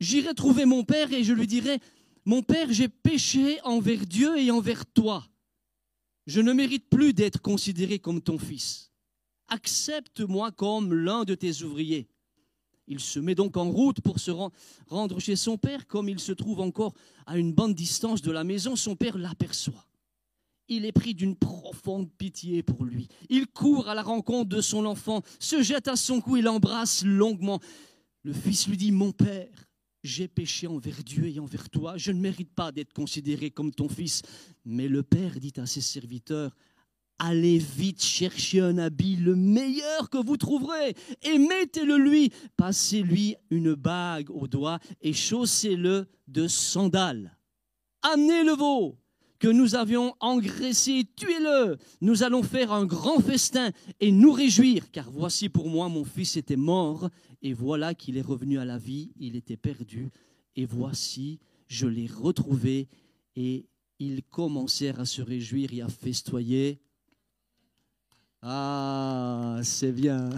j'irai 0.00 0.34
trouver 0.34 0.64
mon 0.64 0.84
père 0.84 1.12
et 1.12 1.24
je 1.24 1.32
lui 1.32 1.46
dirai, 1.46 1.80
mon 2.24 2.42
père, 2.42 2.72
j'ai 2.72 2.88
péché 2.88 3.60
envers 3.64 4.06
Dieu 4.06 4.38
et 4.38 4.50
envers 4.50 4.86
toi. 4.86 5.26
Je 6.26 6.40
ne 6.40 6.52
mérite 6.52 6.88
plus 6.88 7.12
d'être 7.12 7.40
considéré 7.40 7.98
comme 7.98 8.20
ton 8.20 8.38
fils. 8.38 8.92
Accepte-moi 9.48 10.52
comme 10.52 10.94
l'un 10.94 11.24
de 11.24 11.34
tes 11.34 11.62
ouvriers. 11.62 12.08
Il 12.88 13.00
se 13.00 13.20
met 13.20 13.34
donc 13.34 13.56
en 13.56 13.70
route 13.70 14.00
pour 14.00 14.18
se 14.18 14.30
rendre 14.88 15.20
chez 15.20 15.36
son 15.36 15.58
père. 15.58 15.86
Comme 15.86 16.08
il 16.08 16.18
se 16.18 16.32
trouve 16.32 16.60
encore 16.60 16.94
à 17.26 17.36
une 17.36 17.52
bonne 17.52 17.74
distance 17.74 18.22
de 18.22 18.32
la 18.32 18.44
maison, 18.44 18.76
son 18.76 18.96
père 18.96 19.18
l'aperçoit. 19.18 19.84
Il 20.68 20.84
est 20.84 20.92
pris 20.92 21.14
d'une 21.14 21.36
profonde 21.36 22.10
pitié 22.18 22.62
pour 22.62 22.84
lui. 22.84 23.08
Il 23.28 23.46
court 23.46 23.88
à 23.88 23.94
la 23.94 24.02
rencontre 24.02 24.48
de 24.48 24.60
son 24.60 24.84
enfant, 24.86 25.22
se 25.38 25.62
jette 25.62 25.88
à 25.88 25.96
son 25.96 26.20
cou 26.20 26.36
et 26.36 26.42
l'embrasse 26.42 27.04
longuement. 27.04 27.60
Le 28.22 28.32
fils 28.32 28.66
lui 28.66 28.76
dit, 28.76 28.92
Mon 28.92 29.12
père, 29.12 29.68
j'ai 30.02 30.28
péché 30.28 30.66
envers 30.66 31.02
Dieu 31.04 31.26
et 31.26 31.38
envers 31.40 31.68
toi, 31.70 31.96
je 31.96 32.12
ne 32.12 32.20
mérite 32.20 32.54
pas 32.54 32.72
d'être 32.72 32.92
considéré 32.92 33.50
comme 33.50 33.72
ton 33.72 33.88
fils. 33.88 34.22
Mais 34.64 34.88
le 34.88 35.02
père 35.02 35.38
dit 35.40 35.54
à 35.56 35.66
ses 35.66 35.80
serviteurs, 35.80 36.54
Allez 37.18 37.58
vite 37.58 38.02
chercher 38.02 38.60
un 38.60 38.78
habit, 38.78 39.16
le 39.16 39.34
meilleur 39.34 40.08
que 40.08 40.24
vous 40.24 40.36
trouverez, 40.36 40.94
et 41.22 41.38
mettez-le 41.38 41.96
lui. 41.96 42.32
Passez-lui 42.56 43.34
une 43.50 43.74
bague 43.74 44.30
au 44.30 44.46
doigt 44.46 44.78
et 45.00 45.12
chaussez-le 45.12 46.06
de 46.28 46.46
sandales. 46.46 47.36
Amenez 48.02 48.44
le 48.44 48.52
veau 48.52 48.96
que 49.38 49.48
nous 49.48 49.74
avions 49.74 50.14
engraissé, 50.20 51.04
tuez-le. 51.16 51.76
Nous 52.00 52.22
allons 52.22 52.42
faire 52.42 52.72
un 52.72 52.84
grand 52.84 53.20
festin 53.20 53.70
et 54.00 54.12
nous 54.12 54.32
réjouir, 54.32 54.90
car 54.90 55.10
voici 55.10 55.48
pour 55.48 55.68
moi, 55.68 55.88
mon 55.88 56.04
fils 56.04 56.36
était 56.36 56.56
mort, 56.56 57.08
et 57.42 57.52
voilà 57.52 57.94
qu'il 57.94 58.16
est 58.16 58.22
revenu 58.22 58.58
à 58.58 58.64
la 58.64 58.78
vie, 58.78 59.10
il 59.18 59.36
était 59.36 59.56
perdu, 59.56 60.10
et 60.56 60.66
voici, 60.66 61.38
je 61.68 61.86
l'ai 61.86 62.06
retrouvé, 62.08 62.88
et 63.36 63.66
ils 64.00 64.22
commencèrent 64.24 65.00
à 65.00 65.04
se 65.04 65.22
réjouir 65.22 65.72
et 65.72 65.82
à 65.82 65.88
festoyer. 65.88 66.80
Ah, 68.42 69.60
c'est 69.62 69.92
bien. 69.92 70.30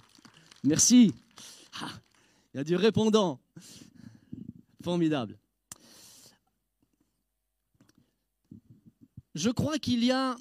Merci. 0.64 1.14
Ah, 1.80 1.88
il 2.52 2.58
y 2.58 2.60
a 2.60 2.64
du 2.64 2.76
répondant. 2.76 3.40
Formidable. 4.82 5.38
Je 9.34 9.50
crois 9.50 9.78
qu'il 9.78 10.04
y 10.04 10.10
a 10.10 10.36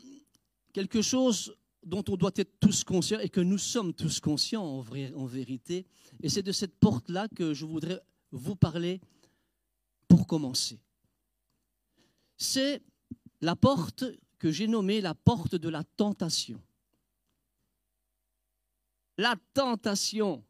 quelque 0.73 1.01
chose 1.01 1.55
dont 1.83 2.03
on 2.09 2.17
doit 2.17 2.31
être 2.35 2.59
tous 2.59 2.83
conscients 2.83 3.19
et 3.19 3.29
que 3.29 3.39
nous 3.39 3.57
sommes 3.57 3.93
tous 3.93 4.19
conscients 4.19 4.63
en, 4.63 4.85
en 5.15 5.25
vérité. 5.25 5.85
Et 6.21 6.29
c'est 6.29 6.43
de 6.43 6.51
cette 6.51 6.75
porte-là 6.79 7.27
que 7.35 7.53
je 7.53 7.65
voudrais 7.65 8.01
vous 8.31 8.55
parler 8.55 8.99
pour 10.07 10.27
commencer. 10.27 10.79
C'est 12.37 12.81
la 13.41 13.55
porte 13.55 14.03
que 14.39 14.51
j'ai 14.51 14.67
nommée 14.67 15.01
la 15.01 15.15
porte 15.15 15.55
de 15.55 15.69
la 15.69 15.83
tentation. 15.83 16.61
La 19.17 19.36
tentation. 19.53 20.43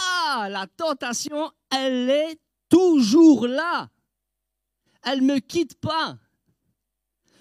Ah, 0.00 0.48
la 0.50 0.66
tentation, 0.66 1.50
elle 1.70 2.10
est 2.10 2.40
toujours 2.68 3.46
là. 3.46 3.90
Elle 5.02 5.20
ne 5.24 5.34
me 5.34 5.38
quitte 5.38 5.80
pas 5.80 6.18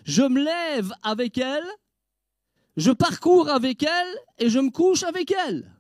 je 0.05 0.21
me 0.21 0.41
lève 0.41 0.93
avec 1.01 1.37
elle, 1.37 1.65
je 2.77 2.91
parcours 2.91 3.49
avec 3.49 3.83
elle 3.83 4.15
et 4.37 4.49
je 4.49 4.59
me 4.59 4.69
couche 4.69 5.03
avec 5.03 5.31
elle. 5.31 5.73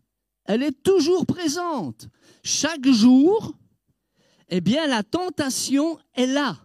Elle 0.45 0.63
est 0.63 0.83
toujours 0.83 1.25
présente. 1.25 2.07
Chaque 2.43 2.87
jour, 2.87 3.53
eh 4.49 4.61
bien, 4.61 4.87
la 4.87 5.03
tentation 5.03 5.97
est 6.15 6.27
là. 6.27 6.57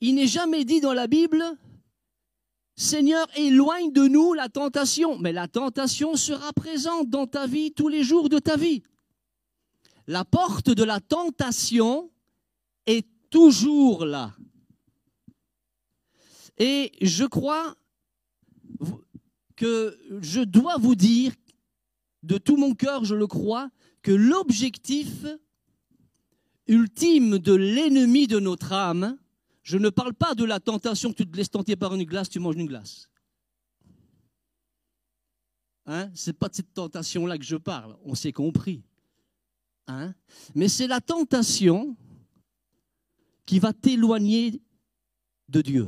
Il 0.00 0.14
n'est 0.14 0.28
jamais 0.28 0.64
dit 0.64 0.80
dans 0.80 0.94
la 0.94 1.06
Bible, 1.06 1.42
Seigneur, 2.78 3.26
éloigne 3.36 3.92
de 3.92 4.06
nous 4.06 4.34
la 4.34 4.48
tentation. 4.48 5.18
Mais 5.18 5.32
la 5.32 5.48
tentation 5.48 6.14
sera 6.14 6.52
présente 6.52 7.10
dans 7.10 7.26
ta 7.26 7.48
vie 7.48 7.72
tous 7.72 7.88
les 7.88 8.04
jours 8.04 8.28
de 8.28 8.38
ta 8.38 8.56
vie. 8.56 8.84
La 10.06 10.24
porte 10.24 10.70
de 10.70 10.84
la 10.84 11.00
tentation 11.00 12.08
est 12.86 13.04
toujours 13.30 14.04
là. 14.06 14.32
Et 16.56 16.92
je 17.02 17.24
crois 17.24 17.74
que 19.56 19.98
je 20.20 20.40
dois 20.40 20.76
vous 20.76 20.94
dire, 20.94 21.32
de 22.22 22.38
tout 22.38 22.56
mon 22.56 22.76
cœur, 22.76 23.04
je 23.04 23.16
le 23.16 23.26
crois, 23.26 23.70
que 24.02 24.12
l'objectif 24.12 25.26
ultime 26.68 27.40
de 27.40 27.54
l'ennemi 27.54 28.28
de 28.28 28.38
notre 28.38 28.72
âme, 28.72 29.18
je 29.68 29.76
ne 29.76 29.90
parle 29.90 30.14
pas 30.14 30.34
de 30.34 30.44
la 30.44 30.60
tentation 30.60 31.10
que 31.10 31.16
tu 31.16 31.30
te 31.30 31.36
laisses 31.36 31.50
tenter 31.50 31.76
par 31.76 31.94
une 31.94 32.04
glace, 32.04 32.30
tu 32.30 32.38
manges 32.38 32.54
une 32.54 32.66
glace. 32.66 33.10
Hein? 35.84 36.10
Ce 36.14 36.30
n'est 36.30 36.34
pas 36.34 36.48
de 36.48 36.54
cette 36.54 36.72
tentation-là 36.72 37.36
que 37.36 37.44
je 37.44 37.56
parle, 37.56 37.94
on 38.02 38.14
s'est 38.14 38.32
compris. 38.32 38.82
Hein? 39.86 40.14
Mais 40.54 40.68
c'est 40.68 40.86
la 40.86 41.02
tentation 41.02 41.98
qui 43.44 43.58
va 43.58 43.74
t'éloigner 43.74 44.62
de 45.50 45.60
Dieu, 45.60 45.86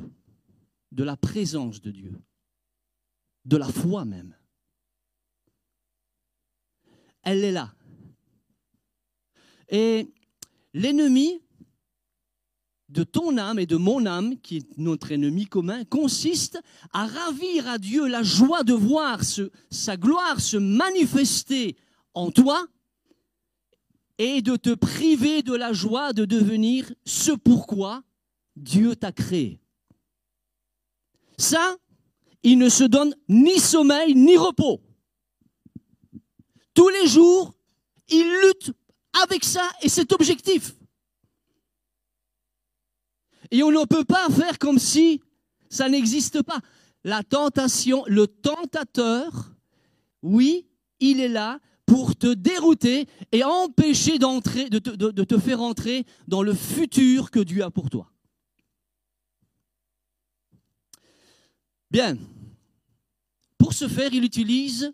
de 0.93 1.03
la 1.03 1.17
présence 1.17 1.81
de 1.81 1.91
Dieu, 1.91 2.21
de 3.47 3.57
la 3.57 3.69
foi 3.69 4.05
même. 4.05 4.37
Elle 7.23 7.45
est 7.45 7.53
là. 7.53 7.75
Et 9.71 10.13
l'ennemi 10.75 11.41
de 12.91 13.05
ton 13.05 13.39
âme 13.39 13.59
et 13.59 13.67
de 13.67 13.77
mon 13.77 14.05
âme, 14.05 14.37
qui 14.41 14.59
est 14.59 14.79
notre 14.79 15.13
ennemi 15.13 15.47
commun, 15.47 15.85
consiste 15.85 16.61
à 16.93 17.07
ravir 17.07 17.69
à 17.69 17.79
Dieu 17.79 18.09
la 18.09 18.23
joie 18.23 18.65
de 18.65 18.73
voir 18.73 19.21
sa 19.71 19.97
gloire 19.97 20.41
se 20.41 20.57
manifester 20.57 21.77
en 22.15 22.31
toi 22.31 22.67
et 24.19 24.43
de 24.43 24.57
te 24.57 24.75
priver 24.75 25.43
de 25.43 25.55
la 25.55 25.73
joie 25.73 26.13
de 26.13 26.25
devenir 26.25 26.93
ce 27.05 27.31
pourquoi 27.31 28.03
Dieu 28.57 28.97
t'a 28.97 29.13
créé. 29.13 29.61
Ça, 31.39 31.77
il 32.43 32.59
ne 32.59 32.69
se 32.69 32.85
donne 32.85 33.15
ni 33.29 33.59
sommeil 33.59 34.15
ni 34.15 34.37
repos. 34.37 34.81
Tous 36.75 36.89
les 36.89 37.07
jours, 37.07 37.55
il 38.09 38.27
lutte 38.43 38.73
avec 39.23 39.45
ça 39.45 39.69
et 39.81 39.89
cet 39.89 40.13
objectif. 40.13 40.75
Et 43.51 43.63
on 43.63 43.71
ne 43.71 43.85
peut 43.85 44.05
pas 44.05 44.29
faire 44.31 44.59
comme 44.59 44.79
si 44.79 45.21
ça 45.69 45.89
n'existe 45.89 46.43
pas. 46.43 46.61
La 47.05 47.23
tentation, 47.23 48.05
le 48.07 48.27
tentateur, 48.27 49.55
oui, 50.23 50.67
il 51.01 51.21
est 51.21 51.29
là, 51.29 51.61
pour 51.87 52.15
te 52.15 52.33
dérouter 52.33 53.09
et 53.33 53.43
empêcher 53.43 54.19
de 54.19 55.25
te 55.25 55.39
faire 55.39 55.61
entrer 55.61 56.05
dans 56.29 56.43
le 56.43 56.55
futur 56.55 57.33
que 57.33 57.41
Dieu 57.41 57.65
a 57.65 57.71
pour 57.71 57.91
toi. 57.91 58.13
Bien. 61.91 62.17
Pour 63.59 63.73
ce 63.73 63.89
faire, 63.89 64.15
il 64.15 64.23
utilise 64.23 64.93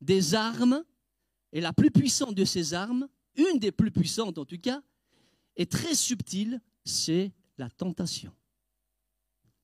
des 0.00 0.34
armes, 0.34 0.82
et 1.52 1.60
la 1.60 1.74
plus 1.74 1.90
puissante 1.90 2.34
de 2.34 2.46
ces 2.46 2.72
armes, 2.72 3.06
une 3.36 3.58
des 3.58 3.70
plus 3.70 3.90
puissantes 3.90 4.38
en 4.38 4.46
tout 4.46 4.58
cas, 4.58 4.80
est 5.56 5.70
très 5.70 5.94
subtile, 5.94 6.60
c'est 6.84 7.32
la 7.58 7.70
tentation. 7.70 8.32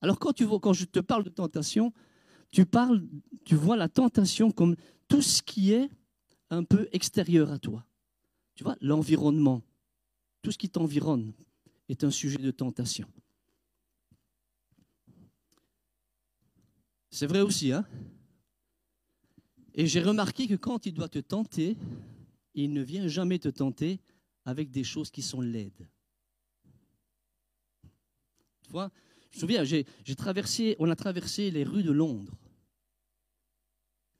Alors 0.01 0.19
quand, 0.19 0.33
tu 0.33 0.45
vois, 0.45 0.59
quand 0.59 0.73
je 0.73 0.85
te 0.85 0.99
parle 0.99 1.23
de 1.23 1.29
tentation, 1.29 1.93
tu, 2.51 2.65
parles, 2.65 3.07
tu 3.45 3.55
vois 3.55 3.77
la 3.77 3.87
tentation 3.89 4.51
comme 4.51 4.75
tout 5.07 5.21
ce 5.21 5.41
qui 5.41 5.73
est 5.73 5.89
un 6.49 6.63
peu 6.63 6.89
extérieur 6.91 7.51
à 7.51 7.59
toi. 7.59 7.85
Tu 8.55 8.63
vois, 8.63 8.75
l'environnement, 8.81 9.61
tout 10.41 10.51
ce 10.51 10.57
qui 10.57 10.69
t'environne 10.69 11.33
est 11.87 12.03
un 12.03 12.11
sujet 12.11 12.37
de 12.37 12.51
tentation. 12.51 13.07
C'est 17.09 17.27
vrai 17.27 17.41
aussi, 17.41 17.71
hein 17.71 17.85
Et 19.75 19.85
j'ai 19.85 20.01
remarqué 20.01 20.47
que 20.47 20.55
quand 20.55 20.85
il 20.85 20.93
doit 20.93 21.09
te 21.09 21.19
tenter, 21.19 21.77
il 22.53 22.73
ne 22.73 22.81
vient 22.81 23.07
jamais 23.07 23.39
te 23.39 23.49
tenter 23.49 23.99
avec 24.45 24.71
des 24.71 24.83
choses 24.83 25.11
qui 25.11 25.21
sont 25.21 25.41
laides. 25.41 25.87
Je 28.71 29.37
me 29.37 29.39
souviens, 29.39 29.63
j'ai, 29.63 29.85
traversé, 30.15 30.75
on 30.79 30.89
a 30.89 30.95
traversé 30.95 31.51
les 31.51 31.63
rues 31.63 31.83
de 31.83 31.91
Londres. 31.91 32.33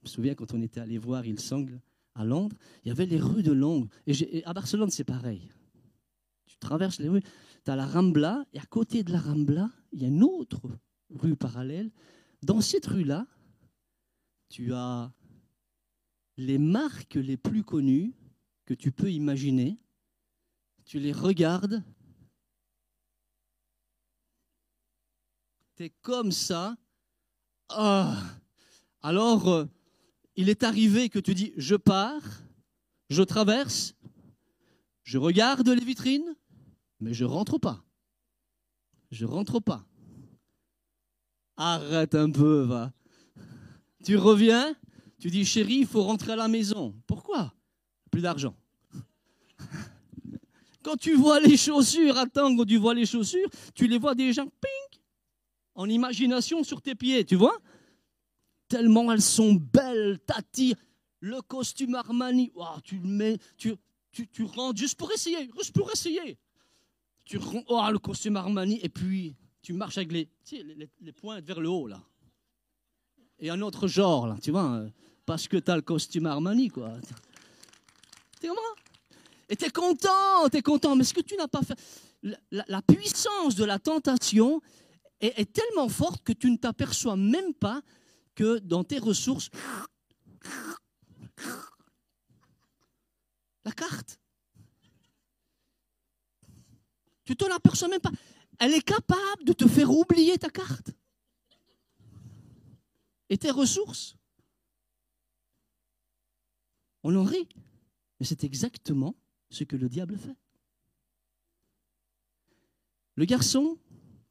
Je 0.02 0.08
me 0.08 0.10
souviens 0.10 0.36
quand 0.36 0.54
on 0.54 0.62
était 0.62 0.80
allé 0.80 0.98
voir 0.98 1.26
Il 1.26 1.40
Sangle, 1.40 1.80
à 2.16 2.26
Londres, 2.26 2.56
il 2.84 2.90
y 2.90 2.92
avait 2.92 3.06
les 3.06 3.20
rues 3.20 3.44
de 3.44 3.52
Londres. 3.52 3.88
Et, 4.08 4.44
à 4.46 4.54
Barcelone, 4.54 4.90
c'est 4.90 5.04
pareil. 5.04 5.52
Tu 6.46 6.58
traverses 6.58 7.00
les 7.00 7.10
rues, 7.10 7.24
tu 7.64 7.72
as 7.72 7.76
la 7.76 7.86
Rambla, 7.86 8.46
et 8.54 8.60
à 8.60 8.66
côté 8.66 9.04
de 9.04 9.12
la 9.12 9.20
Rambla, 9.20 9.70
il 9.92 10.02
y 10.02 10.06
a 10.06 10.08
une 10.08 10.24
autre 10.24 10.62
rue 11.10 11.36
parallèle. 11.36 11.92
Dans 12.42 12.62
cette 12.62 12.86
rue-là, 12.88 13.28
tu 14.50 14.74
as 14.74 15.14
les 16.38 16.58
marques 16.58 17.16
les 17.16 17.38
plus 17.38 17.64
connues 17.64 18.14
que 18.66 18.74
tu 18.74 18.92
peux 18.92 19.12
imaginer. 19.12 19.78
Tu 20.86 21.00
les 21.00 21.14
regardes. 21.14 21.84
Comme 26.02 26.32
ça. 26.32 26.76
Ah. 27.70 28.18
Alors, 29.02 29.50
euh, 29.50 29.66
il 30.36 30.50
est 30.50 30.64
arrivé 30.64 31.10
que 31.10 31.20
tu 31.20 31.34
dis, 31.34 31.54
je 31.58 31.76
pars, 31.76 32.22
je 33.10 33.24
traverse, 33.24 33.96
je 35.04 35.18
regarde 35.18 35.68
les 35.68 35.84
vitrines, 35.84 36.36
mais 37.00 37.14
je 37.14 37.26
rentre 37.26 37.58
pas. 37.58 37.84
Je 39.10 39.26
rentre 39.26 39.60
pas. 39.60 39.86
Arrête 41.58 42.16
un 42.16 42.32
peu, 42.32 42.62
va. 42.62 42.94
Tu 44.04 44.16
reviens, 44.18 44.76
tu 45.20 45.30
dis, 45.30 45.46
chérie, 45.46 45.80
il 45.80 45.88
faut 45.88 46.04
rentrer 46.04 46.34
à 46.34 46.36
la 46.36 46.48
maison. 46.48 46.96
Pourquoi? 47.08 47.54
Plus 48.10 48.22
d'argent. 48.22 48.56
Quand 50.84 50.98
tu 50.98 51.16
vois 51.16 51.40
les 51.40 51.58
chaussures, 51.58 52.18
attends, 52.18 52.56
quand 52.56 52.66
tu 52.66 52.78
vois 52.78 52.96
les 52.96 53.06
chaussures, 53.06 53.50
tu 53.76 53.86
les 53.88 54.00
vois 54.00 54.16
déjà, 54.16 54.44
ping, 54.44 54.91
en 55.76 55.90
imagination 55.90 56.64
sur 56.64 56.82
tes 56.82 56.96
pieds, 56.96 57.26
tu 57.26 57.36
vois 57.36 57.58
Tellement 58.68 59.12
elles 59.12 59.22
sont 59.22 59.54
belles, 59.54 60.20
t'attirent. 60.26 60.78
Le 61.20 61.42
costume 61.42 61.96
Armani, 61.96 62.52
tu 62.84 62.98
le 62.98 63.08
mets, 63.08 63.38
tu, 63.58 63.76
tu, 64.12 64.28
tu 64.28 64.44
rentres 64.44 64.80
juste 64.80 64.98
pour 64.98 65.12
essayer, 65.12 65.50
juste 65.58 65.74
pour 65.74 65.92
essayer. 65.92 66.38
Tu 67.26 67.38
rentres, 67.38 67.66
oh, 67.68 67.86
le 67.92 68.00
costume 68.00 68.38
Armani, 68.38 68.80
et 68.82 68.90
puis 68.90 69.36
tu 69.62 69.74
marches 69.74 69.98
avec 69.98 70.12
les, 70.12 70.28
les, 70.52 70.90
les 71.00 71.12
pointes 71.12 71.46
vers 71.46 71.60
le 71.60 71.70
haut, 71.70 71.88
là 71.88 72.02
et 73.42 73.50
un 73.50 73.60
autre 73.62 73.88
genre, 73.88 74.28
là, 74.28 74.38
tu 74.42 74.52
vois, 74.52 74.72
euh, 74.72 74.90
parce 75.26 75.48
que 75.48 75.58
tu 75.58 75.70
as 75.72 75.76
le 75.76 75.82
costume 75.82 76.28
Armani, 76.28 76.70
quoi. 76.70 76.92
T'es 78.40 78.48
comment 78.48 78.62
Et 79.50 79.56
t'es 79.56 79.72
content, 79.72 80.48
t'es 80.50 80.62
content, 80.62 80.96
mais 80.96 81.04
ce 81.04 81.14
que 81.14 81.22
tu 81.22 81.36
n'as 81.36 81.48
pas 81.48 81.62
fait, 81.64 81.78
la, 82.52 82.82
puissance 82.84 83.56
de 83.56 83.66
la 83.66 83.80
tentation 83.80 84.62
est, 85.22 85.54
tellement 85.54 85.90
forte 85.90 86.24
que 86.24 86.34
tu 86.34 86.50
ne 86.50 86.58
t'aperçois 86.58 87.16
même 87.16 87.54
pas 87.54 87.82
que 88.36 88.60
dans 88.60 88.84
tes 88.84 89.00
ressources, 89.00 89.50
la 93.64 93.72
carte, 93.72 94.20
tu 97.24 97.36
te 97.36 97.46
l'aperçois 97.46 97.88
même 97.88 98.02
pas. 98.02 98.12
Elle 98.60 98.74
est 98.74 98.82
capable 98.82 99.44
de 99.44 99.54
te 99.54 99.68
faire 99.68 99.90
oublier 99.90 100.38
ta 100.38 100.50
carte 100.50 100.92
et 103.30 103.38
tes 103.38 103.52
ressources. 103.52 104.16
On 107.04 107.16
en 107.16 107.24
rit, 107.24 107.48
mais 108.20 108.26
c'est 108.26 108.44
exactement 108.44 109.16
ce 109.50 109.64
que 109.64 109.76
le 109.76 109.90
diable 109.90 110.18
fait. 110.18 110.36
Le 113.16 113.26
garçon 113.26 113.80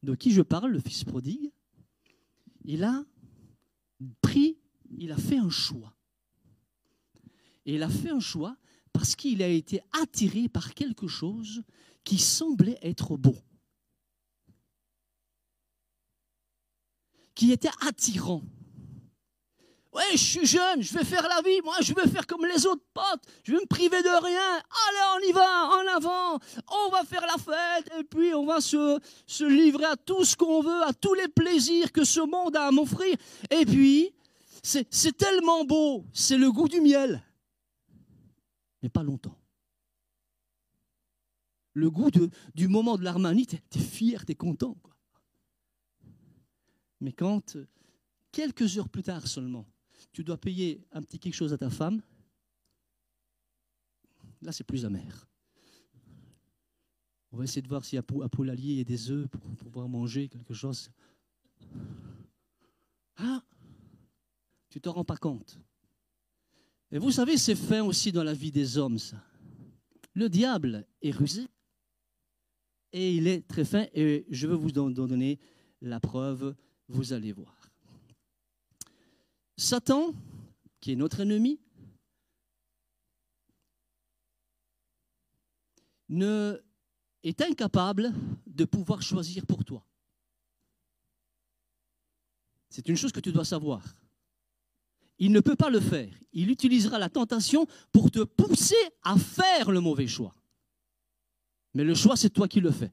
de 0.03 0.15
qui 0.15 0.31
je 0.31 0.41
parle, 0.41 0.71
le 0.71 0.79
fils 0.79 1.03
prodigue, 1.03 1.51
il 2.63 2.83
a 2.83 3.03
pris, 4.21 4.57
il 4.97 5.11
a 5.11 5.17
fait 5.17 5.37
un 5.37 5.49
choix. 5.49 5.95
Et 7.65 7.75
il 7.75 7.83
a 7.83 7.89
fait 7.89 8.09
un 8.09 8.19
choix 8.19 8.57
parce 8.91 9.15
qu'il 9.15 9.41
a 9.41 9.47
été 9.47 9.81
attiré 10.01 10.49
par 10.49 10.73
quelque 10.73 11.07
chose 11.07 11.63
qui 12.03 12.17
semblait 12.17 12.79
être 12.81 13.17
beau, 13.17 13.37
qui 17.35 17.51
était 17.51 17.69
attirant. 17.87 18.43
Ouais, 19.93 20.11
je 20.13 20.17
suis 20.17 20.45
jeune, 20.45 20.81
je 20.81 20.93
vais 20.93 21.03
faire 21.03 21.27
la 21.27 21.41
vie, 21.41 21.59
moi 21.65 21.75
je 21.81 21.93
veux 21.93 22.07
faire 22.07 22.25
comme 22.25 22.45
les 22.45 22.65
autres 22.65 22.85
potes, 22.93 23.23
je 23.43 23.51
vais 23.51 23.59
me 23.59 23.67
priver 23.67 24.01
de 24.01 24.23
rien. 24.23 24.55
Allez, 24.55 25.17
on 25.17 25.29
y 25.29 25.31
va, 25.33 25.67
en 25.67 25.97
avant, 25.97 26.39
on 26.85 26.89
va 26.89 27.03
faire 27.03 27.25
la 27.25 27.37
fête 27.37 27.91
et 27.99 28.03
puis 28.05 28.33
on 28.33 28.45
va 28.45 28.61
se, 28.61 29.01
livrer 29.43 29.83
à 29.83 29.97
tout 29.97 30.23
ce 30.23 30.37
qu'on 30.37 30.61
veut, 30.61 30.83
à 30.83 30.93
tous 30.93 31.13
les 31.13 31.27
plaisirs 31.27 31.91
que 31.91 32.05
ce 32.05 32.21
monde 32.21 32.55
a 32.55 32.67
à 32.67 32.71
m'offrir. 32.71 33.17
Et 33.49 33.65
puis, 33.65 34.13
c'est 34.63 35.17
tellement 35.17 35.65
beau, 35.65 36.05
c'est 36.13 36.37
le 36.37 36.49
goût 36.49 36.69
du 36.69 36.79
miel, 36.79 37.21
mais 38.81 38.89
pas 38.89 39.03
longtemps. 39.03 39.37
Le 41.73 41.89
goût 41.89 42.11
du 42.55 42.67
moment 42.69 42.97
de 42.97 43.03
l'harmonie, 43.03 43.45
tu 43.45 43.57
es, 43.57 43.79
fier, 43.79 44.25
tu 44.25 44.31
es 44.31 44.35
content. 44.35 44.77
Mais 47.01 47.11
quand, 47.11 47.57
quelques 48.31 48.77
heures 48.77 48.89
plus 48.89 49.03
tard 49.03 49.27
seulement, 49.27 49.65
tu 50.11 50.23
dois 50.23 50.37
payer 50.37 50.81
un 50.91 51.01
petit 51.01 51.19
quelque 51.19 51.35
chose 51.35 51.53
à 51.53 51.57
ta 51.57 51.69
femme, 51.69 52.01
là 54.41 54.51
c'est 54.51 54.63
plus 54.63 54.85
amer. 54.85 55.27
On 57.31 57.37
va 57.37 57.45
essayer 57.45 57.61
de 57.61 57.67
voir 57.67 57.85
s'il 57.85 57.95
y 57.95 57.99
a 57.99 58.23
à 58.23 58.29
poulailler 58.29 58.79
et 58.79 58.83
des 58.83 59.09
œufs 59.09 59.27
pour, 59.29 59.41
pouvoir 59.41 59.87
manger 59.87 60.27
quelque 60.27 60.53
chose. 60.53 60.91
Ah, 63.15 63.41
tu 64.69 64.81
t'en 64.81 64.91
rends 64.91 65.05
pas 65.05 65.17
compte. 65.17 65.57
Et 66.91 66.99
vous 66.99 67.11
savez, 67.11 67.37
c'est 67.37 67.55
fin 67.55 67.83
aussi 67.83 68.11
dans 68.11 68.23
la 68.23 68.33
vie 68.33 68.51
des 68.51 68.77
hommes, 68.77 68.99
ça. 68.99 69.23
Le 70.13 70.27
diable 70.27 70.85
est 71.01 71.11
rusé. 71.11 71.47
Et 72.91 73.15
il 73.15 73.27
est 73.27 73.47
très 73.47 73.63
fin. 73.63 73.85
Et 73.93 74.25
je 74.29 74.47
vais 74.47 74.55
vous 74.55 74.71
donner 74.71 75.39
la 75.81 76.01
preuve. 76.01 76.53
Vous 76.89 77.13
allez 77.13 77.31
voir. 77.31 77.60
Satan, 79.61 80.15
qui 80.79 80.91
est 80.91 80.95
notre 80.95 81.19
ennemi, 81.19 81.59
ne 86.09 86.59
est 87.21 87.39
incapable 87.41 88.11
de 88.47 88.65
pouvoir 88.65 89.03
choisir 89.03 89.45
pour 89.45 89.63
toi. 89.63 89.85
C'est 92.69 92.89
une 92.89 92.95
chose 92.95 93.11
que 93.11 93.19
tu 93.19 93.31
dois 93.31 93.45
savoir. 93.45 93.83
Il 95.19 95.31
ne 95.31 95.39
peut 95.41 95.55
pas 95.55 95.69
le 95.69 95.79
faire. 95.79 96.11
Il 96.33 96.49
utilisera 96.49 96.97
la 96.97 97.09
tentation 97.09 97.67
pour 97.91 98.09
te 98.09 98.23
pousser 98.23 98.83
à 99.03 99.15
faire 99.15 99.69
le 99.69 99.79
mauvais 99.79 100.07
choix. 100.07 100.33
Mais 101.75 101.83
le 101.83 101.93
choix, 101.93 102.17
c'est 102.17 102.31
toi 102.31 102.47
qui 102.47 102.61
le 102.61 102.71
fais. 102.71 102.91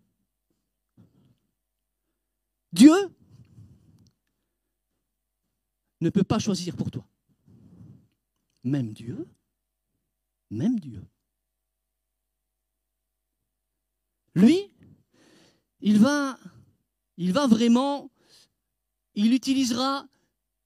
Dieu 2.75 2.93
ne 6.01 6.11
peut 6.11 6.25
pas 6.25 6.39
choisir 6.39 6.77
pour 6.77 6.91
toi. 6.91 7.07
Même 8.65 8.93
Dieu, 8.93 9.27
même 10.51 10.79
Dieu. 10.79 11.03
Lui, 14.35 14.71
il 15.81 15.99
va, 15.99 16.39
il 17.17 17.33
va 17.33 17.47
vraiment, 17.47 18.11
il 19.15 19.33
utilisera 19.33 20.07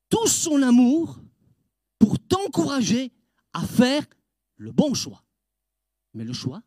tout 0.09 0.27
son 0.27 0.63
amour 0.63 1.19
pour 1.99 2.19
t'encourager 2.19 3.13
à 3.53 3.67
faire 3.67 4.05
le 4.57 4.73
bon 4.73 4.95
choix. 4.95 5.25
Mais 6.15 6.25
le 6.25 6.33
choix, 6.33 6.63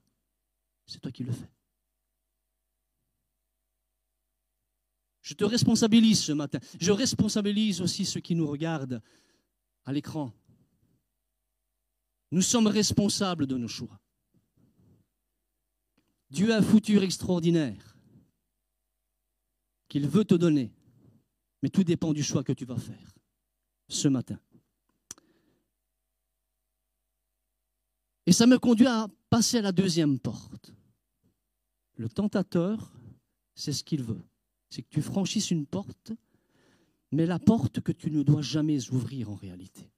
c'est 0.85 0.99
toi 0.99 1.11
qui 1.11 1.23
le 1.23 1.31
fais. 1.31 1.54
Je 5.25 5.33
te 5.33 5.43
responsabilise 5.43 6.19
ce 6.19 6.33
matin. 6.33 6.59
Je 6.79 6.91
responsabilise 6.91 7.81
aussi 7.81 8.05
ceux 8.05 8.19
qui 8.19 8.35
nous 8.35 8.45
regardent 8.45 9.01
à 9.83 9.91
l'écran. 9.91 10.31
Nous 12.31 12.43
sommes 12.43 12.67
responsables 12.67 13.47
de 13.47 13.57
nos 13.57 13.67
choix. 13.67 13.99
Dieu 16.29 16.53
a 16.53 16.57
un 16.57 16.61
futur 16.61 17.01
extraordinaire 17.01 17.97
qu'il 19.87 20.07
veut 20.07 20.25
te 20.25 20.35
donner, 20.35 20.71
mais 21.63 21.69
tout 21.69 21.83
dépend 21.83 22.13
du 22.13 22.21
choix 22.21 22.43
que 22.43 22.53
tu 22.53 22.65
vas 22.65 22.77
faire 22.77 23.15
ce 23.87 24.07
matin. 24.07 24.39
Et 28.27 28.31
ça 28.31 28.45
me 28.45 28.59
conduit 28.59 28.85
à 28.85 29.07
passer 29.31 29.57
à 29.57 29.63
la 29.63 29.71
deuxième 29.71 30.19
porte. 30.19 30.71
Le 31.95 32.09
tentateur, 32.09 32.93
c'est 33.55 33.73
ce 33.73 33.83
qu'il 33.83 34.03
veut 34.03 34.21
c'est 34.75 34.81
que 34.81 34.89
tu 34.89 35.01
franchisses 35.01 35.51
une 35.51 35.65
porte, 35.65 36.11
mais 37.13 37.25
la 37.25 37.39
porte 37.39 37.79
que 37.79 37.93
tu 37.93 38.11
ne 38.11 38.23
dois 38.23 38.41
jamais 38.41 38.91
ouvrir 38.91 39.29
en 39.29 39.35
réalité. 39.35 39.89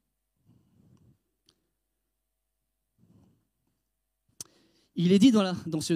Il 4.95 5.11
est 5.11 5.17
dit 5.17 5.31
dans, 5.31 5.43
ce, 5.81 5.93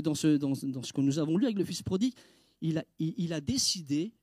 que 0.91 1.02
nous 1.02 1.20
avons 1.20 1.38
lu 1.38 1.46
avec 1.46 1.60
le 1.60 1.63
Fils 1.63 1.84
prodigue, 1.84 2.13
il 2.62 2.80
a, 2.80 3.41
décidé 3.41 4.13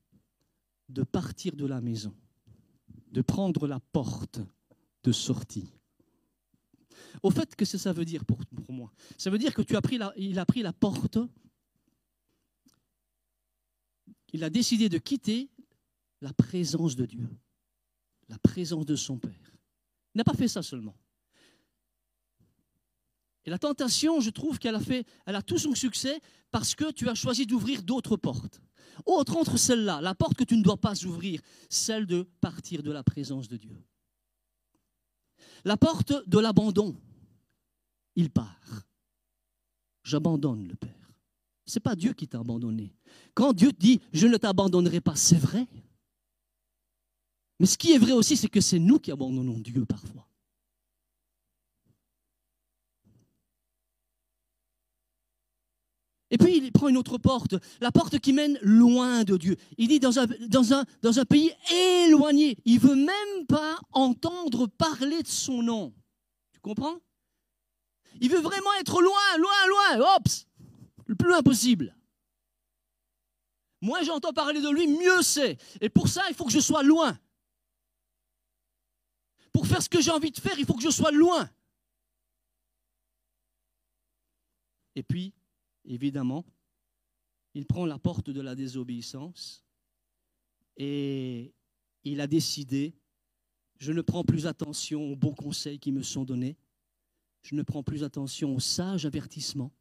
de 0.89 1.05
partir 1.05 1.55
de 1.55 1.67
la 1.67 1.81
maison, 1.81 2.15
de 3.13 3.23
prendre 3.23 3.69
la 3.69 3.79
porte 3.79 4.41
de 5.05 5.13
sortie. 5.13 5.71
Au 7.23 7.31
fait, 7.31 7.55
que 7.55 7.65
ça 7.65 7.93
veut 7.93 8.05
dire 8.05 8.25
pour, 8.25 8.41
moi? 8.71 8.93
Ça 9.19 9.31
veut 9.31 9.39
dire 9.39 9.55
que 9.55 9.63
tu 9.63 9.77
as 9.77 9.79
a 9.79 10.45
pris 10.47 10.63
la 10.63 10.73
porte 10.73 11.19
il 14.33 14.45
a 14.45 14.51
décidé 14.51 14.89
de 14.89 14.99
quitter 14.99 15.49
la 16.21 16.33
présence 16.33 16.97
de 16.97 17.07
Dieu, 17.07 17.29
la 18.29 18.39
présence 18.39 18.85
de 18.87 18.97
son 18.97 19.19
Père. 19.19 19.53
Il 20.15 20.19
n'a 20.19 20.25
pas 20.25 20.35
fait 20.35 20.49
ça 20.49 20.63
seulement. 20.63 20.97
Et 23.45 23.51
la 23.51 23.59
tentation, 23.59 24.21
je 24.21 24.31
trouve 24.31 24.59
qu'elle 24.59 24.75
a, 24.75 24.81
fait, 24.81 25.07
elle 25.25 25.37
a 25.37 25.43
tout 25.43 25.59
son 25.59 25.75
succès 25.75 26.21
parce 26.51 26.75
que 26.75 26.91
tu 26.91 27.09
as 27.09 27.15
choisi 27.15 27.47
d'ouvrir 27.47 27.83
d'autres 27.83 28.17
portes. 28.17 28.61
Autre 29.07 29.37
entre 29.37 29.57
celle-là, 29.57 30.01
la 30.01 30.15
porte 30.15 30.37
que 30.37 30.45
tu 30.45 30.57
ne 30.57 30.63
dois 30.63 30.77
pas 30.77 31.05
ouvrir, 31.05 31.41
celle 31.71 32.07
de 32.07 32.29
partir 32.41 32.83
de 32.83 32.91
la 32.91 33.03
présence 33.03 33.49
de 33.49 33.57
Dieu. 33.57 33.83
La 35.65 35.77
porte 35.77 36.13
de 36.29 36.39
l'abandon. 36.39 37.01
Il 38.17 38.31
part. 38.31 38.87
J'abandonne 40.03 40.67
le 40.67 40.75
Père. 40.75 40.98
N'est 41.75 41.81
pas 41.81 41.95
Dieu 41.95 42.13
qui 42.15 42.27
t'a 42.27 42.39
abandonné. 42.39 42.95
Quand 43.35 43.53
Dieu 43.53 43.73
dit 43.73 44.01
je 44.13 44.27
ne 44.27 44.37
t'abandonnerai 44.37 45.01
pas, 45.01 45.17
c'est 45.17 45.39
vrai. 45.39 45.67
Mais 47.61 47.67
ce 47.67 47.77
qui 47.77 47.93
est 47.93 47.99
vrai 47.99 48.13
aussi, 48.13 48.37
c'est 48.37 48.49
que 48.49 48.61
c'est 48.61 48.79
nous 48.79 48.99
qui 48.99 49.11
abandonnons 49.11 49.59
Dieu 49.59 49.85
parfois. 49.85 50.29
Et 56.31 56.37
puis 56.37 56.59
il 56.59 56.73
prend 56.73 56.89
une 56.89 56.99
autre 56.99 57.17
porte, 57.19 57.55
la 57.81 57.91
porte 57.91 58.19
qui 58.19 58.33
mène 58.33 58.59
loin 58.63 59.25
de 59.25 59.37
Dieu. 59.37 59.57
Il 59.79 59.89
dit 59.89 59.99
dans 59.99 60.19
un, 60.19 60.27
dans 60.47 60.75
un, 60.75 60.85
dans 61.03 61.19
un 61.19 61.25
pays 61.25 61.53
éloigné. 62.05 62.59
Il 62.65 62.81
veut 62.81 62.95
même 62.95 63.47
pas 63.49 63.79
entendre 63.93 64.67
parler 64.67 65.23
de 65.23 65.29
son 65.29 65.63
nom. 65.63 65.95
Tu 66.53 66.61
comprends? 66.61 66.99
Il 68.21 68.31
veut 68.31 68.41
vraiment 68.41 68.73
être 68.81 69.01
loin, 69.01 69.39
loin, 69.39 69.97
loin. 69.97 70.17
Ops 70.17 70.48
Le 71.09 71.17
plus 71.17 71.29
loin 71.29 71.43
possible. 71.43 71.97
Moi 73.81 74.03
j'entends 74.03 74.33
parler 74.33 74.61
de 74.61 74.71
lui, 74.71 74.87
mieux 74.87 75.23
c'est. 75.23 75.59
Et 75.81 75.89
pour 75.89 76.07
ça, 76.07 76.23
il 76.29 76.35
faut 76.35 76.45
que 76.45 76.53
je 76.53 76.61
sois 76.61 76.85
loin. 76.85 77.19
Pour 79.53 79.67
faire 79.67 79.83
ce 79.83 79.89
que 79.89 80.01
j'ai 80.01 80.11
envie 80.11 80.31
de 80.31 80.39
faire, 80.39 80.59
il 80.59 80.65
faut 80.65 80.75
que 80.75 80.83
je 80.83 80.91
sois 80.91 81.11
loin. 81.11 81.51
Et 84.95 85.03
puis, 85.03 85.33
évidemment, 85.85 86.45
il 87.55 87.67
prend 87.67 87.87
la 87.87 87.99
porte 87.99 88.31
de 88.31 88.41
la 88.41 88.55
désobéissance 88.55 89.65
et 90.77 91.55
il 92.05 92.21
a 92.21 92.27
décidé, 92.27 92.95
je 93.79 93.93
ne 93.93 94.03
prends 94.03 94.25
plus 94.25 94.47
attention 94.47 95.13
aux 95.13 95.17
bons 95.17 95.35
conseils 95.35 95.79
qui 95.79 95.93
me 95.93 96.03
sont 96.03 96.25
donnés, 96.25 96.57
je 97.43 97.55
ne 97.55 97.63
prends 97.63 97.83
plus 97.83 98.05
attention 98.05 98.55
aux 98.55 98.61
sages 98.61 99.07
avertissements, 99.07 99.73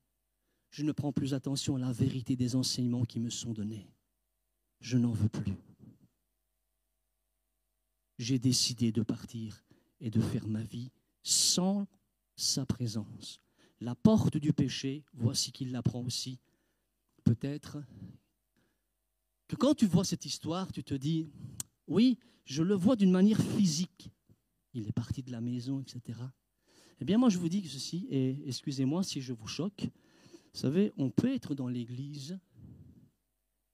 je 0.70 0.84
ne 0.84 0.92
prends 0.92 1.14
plus 1.14 1.34
attention 1.34 1.76
à 1.76 1.80
la 1.80 1.92
vérité 1.92 2.36
des 2.36 2.56
enseignements 2.56 3.06
qui 3.06 3.20
me 3.20 3.30
sont 3.30 3.54
donnés. 3.54 3.88
Je 4.80 4.98
n'en 4.98 5.12
veux 5.12 5.30
plus. 5.30 5.56
J'ai 8.18 8.40
décidé 8.40 8.92
de 8.92 9.02
partir 9.02 9.64
et 10.00 10.10
de 10.10 10.22
faire 10.22 10.48
ma 10.48 10.64
vie 10.64 10.92
sans 11.24 11.88
sa 12.36 12.66
présence 12.66 13.42
la 13.82 13.96
porte 13.96 14.38
du 14.38 14.54
péché, 14.54 15.04
voici 15.14 15.52
qu'il 15.52 15.72
l'apprend 15.72 16.02
aussi. 16.02 16.40
Peut-être 17.24 17.80
que 19.48 19.56
quand 19.56 19.76
tu 19.76 19.86
vois 19.86 20.06
cette 20.06 20.26
histoire, 20.26 20.72
tu 20.72 20.84
te 20.84 20.94
dis, 20.94 21.28
oui, 21.88 22.18
je 22.46 22.64
le 22.64 22.76
vois 22.76 22.96
d'une 22.96 23.12
manière 23.12 23.42
physique. 23.42 24.10
Il 24.74 24.88
est 24.88 24.94
parti 24.94 25.24
de 25.24 25.32
la 25.32 25.42
maison, 25.42 25.82
etc. 25.82 26.20
Eh 27.00 27.06
bien, 27.06 27.18
moi, 27.18 27.30
je 27.30 27.38
vous 27.38 27.50
dis 27.50 27.62
que 27.62 27.68
ceci, 27.68 28.08
et 28.10 28.48
excusez-moi 28.48 29.04
si 29.04 29.22
je 29.22 29.34
vous 29.34 29.48
choque, 29.48 29.88
vous 30.58 30.62
savez, 30.62 30.92
on 30.98 31.12
peut 31.12 31.32
être 31.32 31.54
dans 31.54 31.68
l'église 31.68 32.40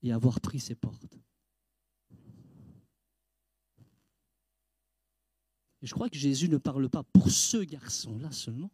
et 0.02 0.12
avoir 0.12 0.42
pris 0.42 0.60
ses 0.60 0.76
portes. 0.76 1.18
Et 5.82 5.88
je 5.88 5.94
crois 5.94 6.10
que 6.10 6.18
Jésus 6.18 6.50
ne 6.50 6.58
parle 6.58 6.90
pas 6.90 7.04
pour 7.04 7.32
ce 7.32 7.56
garçon-là 7.56 8.34
seulement. 8.34 8.70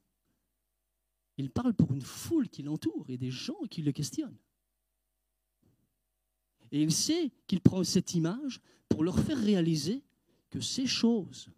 Il 1.37 1.51
parle 1.51 1.75
pour 1.75 1.93
une 1.93 2.01
foule 2.01 2.49
qui 2.49 2.63
l'entoure 2.63 3.05
et 3.09 3.17
des 3.19 3.29
gens 3.29 3.61
qui 3.69 3.83
le 3.83 3.91
questionnent. 3.91 4.39
Et 6.71 6.81
il 6.81 6.91
sait 6.91 7.29
qu'il 7.45 7.61
prend 7.61 7.83
cette 7.83 8.15
image 8.15 8.59
pour 8.89 9.03
leur 9.03 9.19
faire 9.19 9.37
réaliser 9.37 10.03
que 10.49 10.61
ces 10.61 10.87
choses 10.87 11.51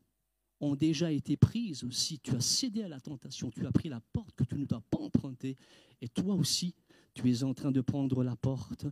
ont 0.61 0.75
déjà 0.75 1.11
été 1.11 1.35
prises 1.35 1.83
aussi. 1.83 2.19
Tu 2.19 2.35
as 2.35 2.41
cédé 2.41 2.83
à 2.83 2.87
la 2.87 2.99
tentation, 2.99 3.49
tu 3.49 3.65
as 3.65 3.71
pris 3.71 3.89
la 3.89 3.99
porte 4.13 4.35
que 4.35 4.43
tu 4.43 4.55
ne 4.55 4.65
dois 4.65 4.83
pas 4.89 4.99
emprunter. 4.99 5.57
Et 6.01 6.07
toi 6.07 6.35
aussi, 6.35 6.75
tu 7.13 7.29
es 7.29 7.43
en 7.43 7.53
train 7.53 7.71
de 7.71 7.81
prendre 7.81 8.23
la 8.23 8.35
porte 8.35 8.85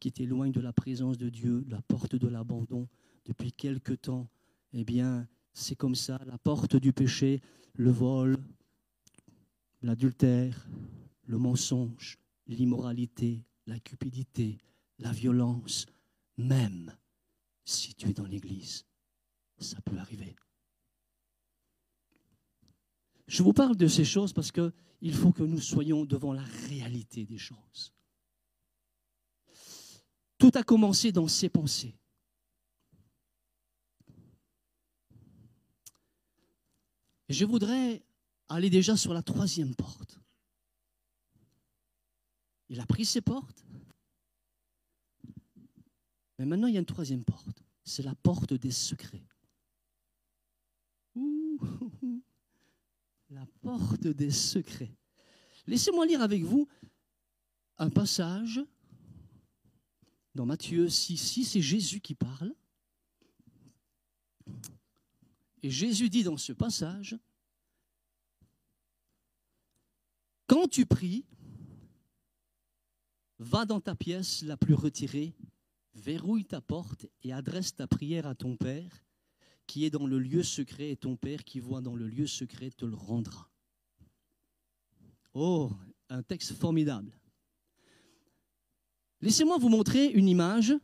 qui 0.00 0.10
t'éloigne 0.10 0.52
de 0.52 0.60
la 0.60 0.72
présence 0.72 1.18
de 1.18 1.28
Dieu, 1.28 1.64
la 1.68 1.82
porte 1.82 2.16
de 2.16 2.26
l'abandon. 2.26 2.88
Depuis 3.26 3.52
quelque 3.52 3.92
temps, 3.92 4.28
eh 4.72 4.82
bien, 4.82 5.28
c'est 5.52 5.76
comme 5.76 5.94
ça, 5.94 6.18
la 6.26 6.38
porte 6.38 6.76
du 6.76 6.92
péché, 6.92 7.42
le 7.74 7.90
vol, 7.90 8.36
l'adultère, 9.82 10.68
le 11.26 11.38
mensonge, 11.38 12.18
l'immoralité, 12.46 13.44
la 13.66 13.78
cupidité, 13.78 14.58
la 14.98 15.12
violence, 15.12 15.86
même 16.38 16.96
si 17.64 17.94
tu 17.94 18.08
es 18.08 18.12
dans 18.14 18.26
l'Église, 18.26 18.86
ça 19.58 19.80
peut 19.82 19.98
arriver. 19.98 20.34
Je 23.30 23.44
vous 23.44 23.52
parle 23.52 23.76
de 23.76 23.86
ces 23.86 24.04
choses 24.04 24.32
parce 24.32 24.50
qu'il 24.50 25.14
faut 25.14 25.30
que 25.30 25.44
nous 25.44 25.60
soyons 25.60 26.04
devant 26.04 26.32
la 26.32 26.42
réalité 26.42 27.24
des 27.24 27.38
choses. 27.38 27.94
Tout 30.36 30.50
a 30.54 30.64
commencé 30.64 31.12
dans 31.12 31.28
ses 31.28 31.48
pensées. 31.48 31.96
Je 37.28 37.44
voudrais 37.44 38.02
aller 38.48 38.68
déjà 38.68 38.96
sur 38.96 39.14
la 39.14 39.22
troisième 39.22 39.76
porte. 39.76 40.18
Il 42.68 42.80
a 42.80 42.86
pris 42.86 43.04
ses 43.04 43.20
portes. 43.20 43.64
Mais 46.36 46.46
maintenant, 46.46 46.66
il 46.66 46.74
y 46.74 46.78
a 46.78 46.80
une 46.80 46.84
troisième 46.84 47.24
porte. 47.24 47.62
C'est 47.84 48.02
la 48.02 48.16
porte 48.16 48.54
des 48.54 48.72
secrets. 48.72 49.22
La 53.30 53.46
porte 53.62 54.08
des 54.08 54.30
secrets. 54.30 54.92
Laissez-moi 55.66 56.04
lire 56.06 56.20
avec 56.20 56.42
vous 56.42 56.68
un 57.78 57.90
passage 57.90 58.60
dans 60.34 60.46
Matthieu 60.46 60.88
6, 60.88 61.16
6, 61.16 61.44
c'est 61.44 61.62
Jésus 61.62 62.00
qui 62.00 62.14
parle. 62.14 62.54
Et 65.62 65.70
Jésus 65.70 66.08
dit 66.08 66.24
dans 66.24 66.36
ce 66.36 66.52
passage, 66.52 67.16
Quand 70.46 70.66
tu 70.66 70.84
pries, 70.84 71.24
va 73.38 73.64
dans 73.64 73.80
ta 73.80 73.94
pièce 73.94 74.42
la 74.42 74.56
plus 74.56 74.74
retirée, 74.74 75.34
verrouille 75.94 76.44
ta 76.44 76.60
porte 76.60 77.06
et 77.22 77.32
adresse 77.32 77.74
ta 77.74 77.86
prière 77.86 78.26
à 78.26 78.34
ton 78.34 78.56
Père 78.56 79.04
qui 79.70 79.84
est 79.84 79.90
dans 79.90 80.04
le 80.04 80.18
lieu 80.18 80.42
secret 80.42 80.90
et 80.90 80.96
ton 80.96 81.14
Père 81.14 81.44
qui 81.44 81.60
voit 81.60 81.80
dans 81.80 81.94
le 81.94 82.08
lieu 82.08 82.26
secret 82.26 82.72
te 82.72 82.84
le 82.84 82.96
rendra. 82.96 83.48
Oh, 85.32 85.70
un 86.08 86.24
texte 86.24 86.54
formidable. 86.54 87.16
Laissez-moi 89.20 89.58
vous 89.58 89.68
montrer 89.68 90.06
une 90.06 90.26
image. 90.26 90.74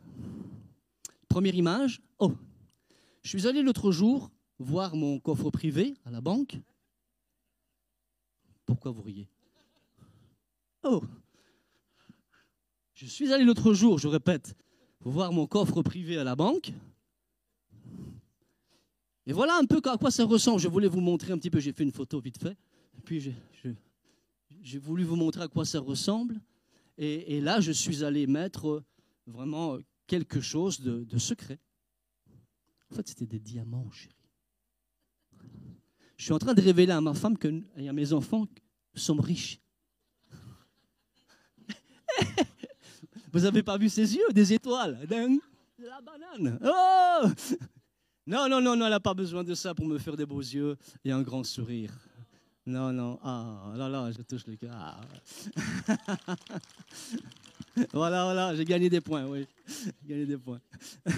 Première 1.29 1.57
image. 1.57 2.01
Oh, 2.21 2.33
je 3.23 3.31
suis 3.31 3.49
allé 3.49 3.61
l'autre 3.61 3.91
jour 3.91 4.31
voir 4.61 4.95
mon 4.95 5.19
coffre 5.19 5.51
privé 5.51 5.97
à 6.05 6.13
la 6.13 6.21
banque. 6.21 6.57
Pourquoi 8.67 8.93
vous 8.93 9.03
riez? 9.03 9.29
Oh 10.85 11.03
Je 12.95 13.07
suis 13.07 13.33
allé 13.33 13.43
l'autre 13.43 13.75
jour, 13.75 13.99
je 13.99 14.07
répète, 14.07 14.55
voir 15.01 15.33
mon 15.33 15.49
coffre 15.49 15.83
privé 15.83 16.19
à 16.19 16.23
la 16.23 16.37
banque. 16.37 16.73
Et 19.27 19.33
voilà 19.33 19.57
un 19.57 19.65
peu 19.65 19.81
à 19.85 19.97
quoi 19.99 20.11
ça 20.11 20.25
ressemble. 20.25 20.61
Je 20.61 20.69
voulais 20.69 20.89
vous 20.89 21.01
montrer 21.01 21.33
un 21.33 21.39
petit 21.39 21.51
peu, 21.51 21.59
j'ai 21.59 21.73
fait 21.73 21.83
une 21.83 21.93
photo 21.93 22.21
vite 22.21 22.39
fait. 22.41 22.57
Puis 23.05 23.35
j'ai 24.63 24.79
voulu 24.79 25.05
vous 25.05 25.17
montrer 25.17 25.43
à 25.43 25.49
quoi 25.49 25.65
ça 25.65 25.81
ressemble. 25.81 26.41
Et, 26.99 27.41
là, 27.41 27.61
je 27.61 27.73
suis 27.73 28.05
allé 28.05 28.27
mettre 28.27 28.83
vraiment 29.27 29.77
quelque 30.07 30.41
chose 30.41 30.81
de, 30.81 31.19
secret. 31.19 31.59
En 32.91 32.95
fait, 32.95 33.07
c'était 33.09 33.27
des 33.27 33.41
diamants, 33.41 33.91
chérie. 33.91 34.15
Je 36.17 36.25
suis 36.25 36.33
en 36.33 36.39
train 36.39 36.55
de 36.55 36.63
révéler 36.63 36.93
à 36.93 37.01
ma 37.01 37.13
femme 37.13 37.37
que, 37.37 37.63
et 37.77 37.89
à 37.89 37.93
mes 37.93 38.13
enfants 38.15 38.47
nous 38.95 39.01
sommes 39.01 39.21
riches. 39.21 39.61
Vous 43.33 43.41
n'avez 43.41 43.63
pas 43.63 43.77
vu 43.77 43.91
ses 43.91 44.17
yeux 44.17 44.33
Des 44.33 44.55
étoiles. 44.55 45.07
La 45.79 46.01
banane. 46.01 46.59
Oh 46.65 47.29
non, 48.27 48.49
non, 48.49 48.61
non, 48.61 48.77
non, 48.77 48.87
elle 48.87 48.91
n'a 48.91 49.01
pas 49.01 49.15
besoin 49.15 49.45
de 49.45 49.55
ça 49.55 49.75
pour 49.75 49.87
me 49.87 49.99
faire 49.99 50.17
des 50.17 50.27
beaux 50.27 50.41
yeux 50.41 50.77
et 51.05 51.13
un 51.13 51.23
grand 51.23 51.45
sourire. 51.45 51.93
Non, 52.67 52.93
non. 52.93 53.21
Ah, 53.23 53.73
là, 53.77 53.89
là, 53.89 54.11
je 54.11 54.21
touche 54.23 54.45
le 54.49 54.57
cœur. 54.57 54.75
Ah. 54.75 55.01
voilà, 57.93 58.25
voilà, 58.25 58.57
j'ai 58.57 58.65
gagné 58.65 58.91
des 58.91 59.01
points, 59.01 59.25
oui. 59.27 59.47
J'ai 59.69 60.09
gagné 60.09 60.27
des 60.27 60.37
points. 60.37 60.61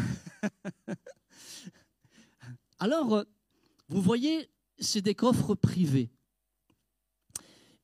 Alors, 2.79 3.25
vous 3.89 4.03
voyez, 4.03 4.51
c'est 4.79 5.01
des 5.01 5.15
coffres 5.15 5.55
privés. 5.55 6.11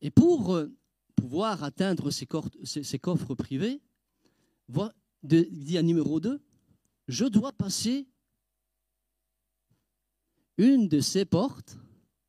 Et 0.02 0.10
pour 0.10 0.54
euh, 0.54 0.70
pouvoir 1.16 1.64
atteindre 1.64 2.10
ces, 2.10 2.26
coffres 2.26 3.34
privés, 3.34 3.80
dit 5.22 5.78
à 5.78 5.82
numéro 5.82 6.20
2, 6.20 6.38
je 7.08 7.24
dois 7.24 7.52
passer 7.52 8.06
une 10.58 10.88
de 10.88 11.00
ces 11.00 11.24
portes, 11.24 11.76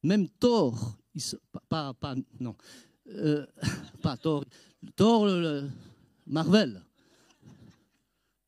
même 0.03 0.27
Thor, 0.29 0.97
pas, 1.69 1.93
non, 2.39 2.55
euh, 3.07 3.45
pas 4.01 4.17
Thor, 4.17 4.45
Thor 4.95 5.27
Marvel, 6.25 6.73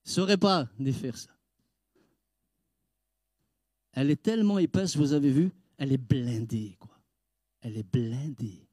ne 0.05 0.11
saurait 0.11 0.37
pas 0.37 0.67
défaire 0.79 1.17
ça. 1.17 1.31
Elle 3.93 4.11
est 4.11 4.21
tellement 4.21 4.59
épaisse, 4.59 4.95
vous 4.95 5.13
avez 5.13 5.31
vu, 5.31 5.51
elle 5.77 5.91
est 5.91 5.97
blindée, 5.97 6.75
quoi. 6.79 6.99
Elle 7.61 7.77
est 7.77 7.91
blindée. 7.91 8.67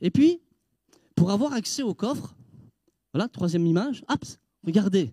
Et 0.00 0.10
puis, 0.10 0.40
pour 1.14 1.30
avoir 1.30 1.52
accès 1.52 1.82
au 1.82 1.94
coffre, 1.94 2.34
voilà, 3.12 3.28
troisième 3.28 3.66
image, 3.66 4.02
hop, 4.08 4.24
regardez. 4.64 5.12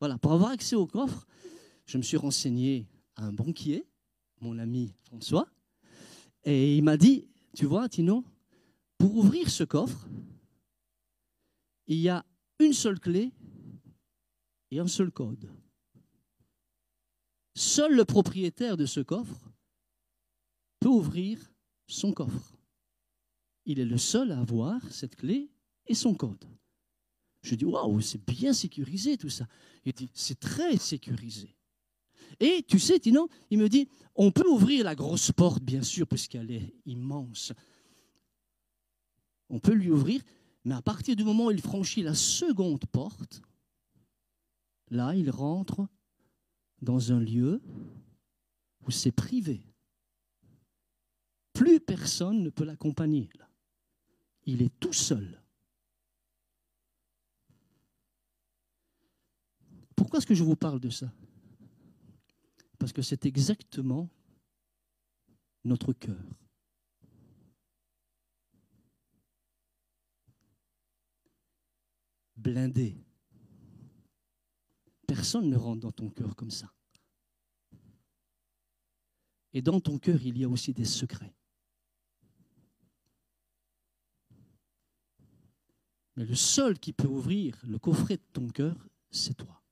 Voilà, 0.00 0.18
pour 0.18 0.32
avoir 0.32 0.50
accès 0.50 0.76
au 0.76 0.86
coffre, 0.86 1.26
je 1.88 1.96
me 1.96 2.02
suis 2.02 2.18
renseigné 2.18 2.86
à 3.16 3.24
un 3.24 3.32
banquier, 3.32 3.86
mon 4.40 4.58
ami 4.58 4.92
François, 5.06 5.48
et 6.44 6.76
il 6.76 6.84
m'a 6.84 6.98
dit, 6.98 7.26
tu 7.56 7.64
vois, 7.64 7.88
Tino, 7.88 8.24
pour 8.98 9.16
ouvrir 9.16 9.50
ce 9.50 9.64
coffre, 9.64 10.06
il 11.86 11.98
y 11.98 12.10
a 12.10 12.24
une 12.60 12.74
seule 12.74 13.00
clé 13.00 13.32
et 14.70 14.78
un 14.78 14.86
seul 14.86 15.10
code. 15.10 15.50
Seul 17.54 17.96
le 17.96 18.04
propriétaire 18.04 18.76
de 18.76 18.84
ce 18.84 19.00
coffre 19.00 19.50
peut 20.80 20.90
ouvrir 20.90 21.40
son 21.86 22.12
coffre. 22.12 22.54
Il 23.64 23.80
est 23.80 23.86
le 23.86 23.98
seul 23.98 24.30
à 24.32 24.40
avoir 24.40 24.80
cette 24.92 25.16
clé 25.16 25.50
et 25.86 25.94
son 25.94 26.14
code. 26.14 26.44
Je 27.42 27.54
dis, 27.54 27.64
waouh, 27.64 28.00
c'est 28.02 28.22
bien 28.26 28.52
sécurisé 28.52 29.16
tout 29.16 29.30
ça. 29.30 29.48
Il 29.86 29.92
dit, 29.94 30.10
c'est 30.12 30.38
très 30.38 30.76
sécurisé. 30.76 31.57
Et 32.40 32.64
tu 32.66 32.78
sais, 32.78 32.98
Tino, 32.98 33.28
il 33.50 33.58
me 33.58 33.68
dit, 33.68 33.88
on 34.14 34.30
peut 34.30 34.46
ouvrir 34.48 34.84
la 34.84 34.94
grosse 34.94 35.32
porte, 35.32 35.62
bien 35.62 35.82
sûr, 35.82 36.06
puisqu'elle 36.06 36.50
est 36.50 36.74
immense. 36.86 37.52
On 39.48 39.58
peut 39.58 39.72
lui 39.72 39.90
ouvrir, 39.90 40.22
mais 40.64 40.74
à 40.74 40.82
partir 40.82 41.16
du 41.16 41.24
moment 41.24 41.46
où 41.46 41.50
il 41.50 41.60
franchit 41.60 42.02
la 42.02 42.14
seconde 42.14 42.84
porte, 42.86 43.40
là, 44.90 45.14
il 45.14 45.30
rentre 45.30 45.86
dans 46.82 47.12
un 47.12 47.20
lieu 47.20 47.60
où 48.86 48.90
c'est 48.90 49.12
privé. 49.12 49.62
Plus 51.52 51.80
personne 51.80 52.42
ne 52.42 52.50
peut 52.50 52.64
l'accompagner. 52.64 53.28
Il 54.44 54.62
est 54.62 54.78
tout 54.78 54.92
seul. 54.92 55.42
Pourquoi 59.96 60.18
est-ce 60.18 60.26
que 60.26 60.34
je 60.34 60.44
vous 60.44 60.56
parle 60.56 60.80
de 60.80 60.90
ça? 60.90 61.12
Parce 62.88 62.94
que 62.94 63.02
c'est 63.02 63.26
exactement 63.26 64.08
notre 65.62 65.92
cœur. 65.92 66.24
Blindé. 72.34 72.96
Personne 75.06 75.50
ne 75.50 75.56
rentre 75.58 75.80
dans 75.80 75.92
ton 75.92 76.08
cœur 76.08 76.34
comme 76.34 76.50
ça. 76.50 76.72
Et 79.52 79.60
dans 79.60 79.80
ton 79.80 79.98
cœur, 79.98 80.22
il 80.22 80.38
y 80.38 80.44
a 80.44 80.48
aussi 80.48 80.72
des 80.72 80.86
secrets. 80.86 81.34
Mais 86.16 86.24
le 86.24 86.34
seul 86.34 86.78
qui 86.78 86.94
peut 86.94 87.06
ouvrir 87.06 87.60
le 87.64 87.78
coffret 87.78 88.16
de 88.16 88.26
ton 88.32 88.48
cœur, 88.48 88.88
c'est 89.10 89.34
toi. 89.34 89.62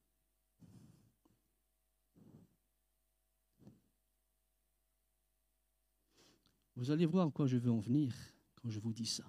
Vous 6.76 6.90
allez 6.90 7.06
voir 7.06 7.26
à 7.26 7.30
quoi 7.30 7.46
je 7.46 7.56
veux 7.56 7.70
en 7.70 7.80
venir 7.80 8.14
quand 8.62 8.68
je 8.68 8.78
vous 8.78 8.92
dis 8.92 9.06
ça. 9.06 9.24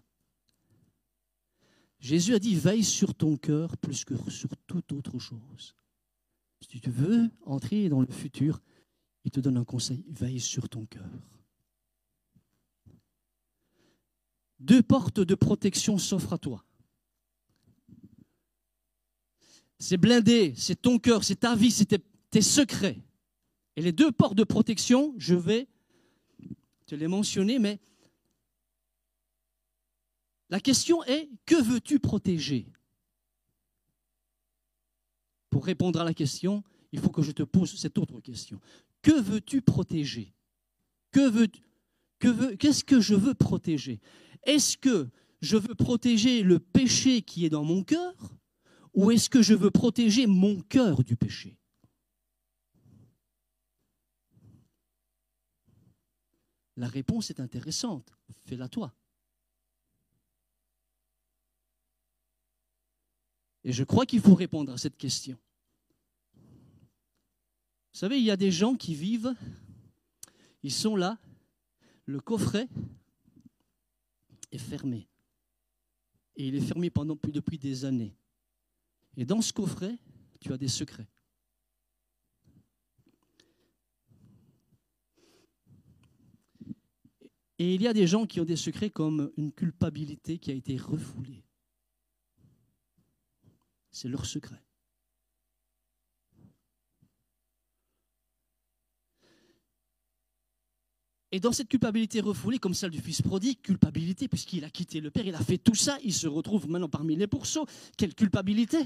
Jésus 1.99 2.35
a 2.35 2.39
dit, 2.39 2.55
veille 2.55 2.83
sur 2.83 3.15
ton 3.15 3.37
cœur 3.37 3.75
plus 3.77 4.05
que 4.05 4.15
sur 4.29 4.49
toute 4.67 4.91
autre 4.91 5.17
chose. 5.17 5.75
Si 6.61 6.79
tu 6.79 6.89
veux 6.89 7.29
entrer 7.45 7.89
dans 7.89 8.01
le 8.01 8.07
futur, 8.07 8.61
il 9.23 9.31
te 9.31 9.39
donne 9.39 9.57
un 9.57 9.63
conseil, 9.63 10.03
veille 10.09 10.39
sur 10.39 10.69
ton 10.69 10.85
cœur. 10.85 11.09
Deux 14.59 14.83
portes 14.83 15.19
de 15.19 15.35
protection 15.35 15.97
s'offrent 15.97 16.33
à 16.33 16.37
toi. 16.37 16.65
C'est 19.79 19.97
blindé, 19.97 20.53
c'est 20.55 20.81
ton 20.81 20.99
cœur, 20.99 21.23
c'est 21.23 21.41
ta 21.41 21.55
vie, 21.55 21.71
c'est 21.71 21.85
tes, 21.85 21.99
tes 22.29 22.41
secrets. 22.41 22.99
Et 23.75 23.81
les 23.81 23.91
deux 23.91 24.11
portes 24.11 24.35
de 24.35 24.43
protection, 24.43 25.13
je 25.17 25.35
vais 25.35 25.67
je 26.87 26.95
l'ai 26.95 27.07
mentionné, 27.07 27.59
mais 27.59 27.79
la 30.49 30.59
question 30.59 31.03
est, 31.03 31.29
que 31.45 31.61
veux-tu 31.61 31.99
protéger? 31.99 32.67
Pour 35.49 35.65
répondre 35.65 35.99
à 35.99 36.03
la 36.03 36.13
question, 36.13 36.63
il 36.91 36.99
faut 36.99 37.09
que 37.09 37.21
je 37.21 37.31
te 37.31 37.43
pose 37.43 37.77
cette 37.77 37.97
autre 37.97 38.19
question. 38.21 38.59
Que 39.01 39.19
veux-tu 39.19 39.61
protéger? 39.61 40.33
Que 41.11 41.29
veux, 41.29 41.47
que 42.19 42.55
Qu'est-ce 42.55 42.83
que 42.83 42.99
je 42.99 43.15
veux 43.15 43.33
protéger? 43.33 43.99
Est-ce 44.43 44.77
que 44.77 45.09
je 45.41 45.57
veux 45.57 45.75
protéger 45.75 46.43
le 46.43 46.59
péché 46.59 47.21
qui 47.21 47.45
est 47.45 47.49
dans 47.49 47.63
mon 47.63 47.83
cœur 47.83 48.15
ou 48.93 49.11
est-ce 49.11 49.29
que 49.29 49.41
je 49.41 49.53
veux 49.53 49.71
protéger 49.71 50.25
mon 50.25 50.61
cœur 50.61 51.03
du 51.03 51.15
péché? 51.15 51.57
La 56.77 56.87
réponse 56.87 57.31
est 57.31 57.39
intéressante. 57.39 58.13
Fais-la 58.45 58.69
toi. 58.69 58.93
Et 63.63 63.73
je 63.73 63.83
crois 63.83 64.05
qu'il 64.05 64.21
faut 64.21 64.35
répondre 64.35 64.71
à 64.71 64.77
cette 64.77 64.95
question. 64.95 65.37
Vous 66.33 67.99
savez, 67.99 68.19
il 68.19 68.23
y 68.23 68.31
a 68.31 68.37
des 68.37 68.51
gens 68.51 68.75
qui 68.75 68.93
vivent, 68.93 69.33
ils 70.61 70.71
sont 70.71 70.95
là, 70.95 71.17
le 72.05 72.19
coffret 72.19 72.69
est 74.51 74.59
fermé. 74.59 75.07
Et 76.35 76.47
il 76.47 76.55
est 76.55 76.61
fermé 76.61 76.91
pendant 76.91 77.17
depuis 77.23 77.57
des 77.57 77.85
années. 77.85 78.15
Et 79.17 79.25
dans 79.25 79.41
ce 79.41 79.51
coffret, 79.51 79.97
tu 80.39 80.53
as 80.53 80.57
des 80.57 80.67
secrets. 80.67 81.07
Et 87.59 87.73
il 87.73 87.81
y 87.81 87.87
a 87.87 87.93
des 87.93 88.05
gens 88.05 88.25
qui 88.25 88.39
ont 88.39 88.45
des 88.45 88.55
secrets 88.55 88.89
comme 88.89 89.31
une 89.37 89.51
culpabilité 89.51 90.37
qui 90.37 90.51
a 90.51 90.53
été 90.53 90.77
refoulée. 90.77 91.43
C'est 93.89 94.09
leur 94.09 94.25
secret. 94.25 94.61
Et 101.31 101.39
dans 101.39 101.51
cette 101.51 101.67
culpabilité 101.67 102.21
refoulée, 102.21 102.57
comme 102.57 102.73
celle 102.73 102.91
du 102.91 103.01
fils 103.01 103.21
prodigue, 103.21 103.61
culpabilité, 103.61 104.27
puisqu'il 104.27 104.63
a 104.63 104.69
quitté 104.69 105.01
le 105.01 105.11
Père, 105.11 105.25
il 105.25 105.35
a 105.35 105.41
fait 105.41 105.57
tout 105.57 105.75
ça, 105.75 105.97
il 106.03 106.13
se 106.13 106.27
retrouve 106.27 106.69
maintenant 106.69 106.89
parmi 106.89 107.15
les 107.15 107.27
pourceaux. 107.27 107.65
Quelle 107.97 108.15
culpabilité 108.15 108.77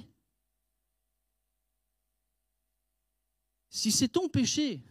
Si 3.70 3.92
c'est 3.92 4.08
ton 4.08 4.28
péché, 4.28 4.82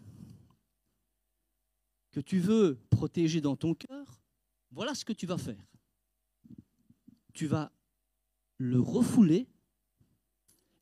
que 2.11 2.21
tu 2.21 2.39
veux 2.39 2.79
protéger 2.91 3.41
dans 3.41 3.57
ton 3.57 3.75
cœur, 3.75 4.21
voilà 4.71 4.95
ce 4.95 5.05
que 5.05 5.13
tu 5.13 5.27
vas 5.27 5.39
faire. 5.39 5.65
Tu 7.33 7.47
vas 7.47 7.73
le 8.59 8.81
refouler 8.81 9.49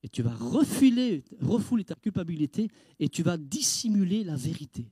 et 0.02 0.08
tu 0.08 0.22
vas 0.22 0.34
refouler, 0.34 1.24
refouler 1.40 1.84
ta 1.84 1.94
culpabilité 1.94 2.68
et 2.98 3.08
tu 3.08 3.22
vas 3.22 3.36
dissimuler 3.36 4.24
la 4.24 4.36
vérité. 4.36 4.90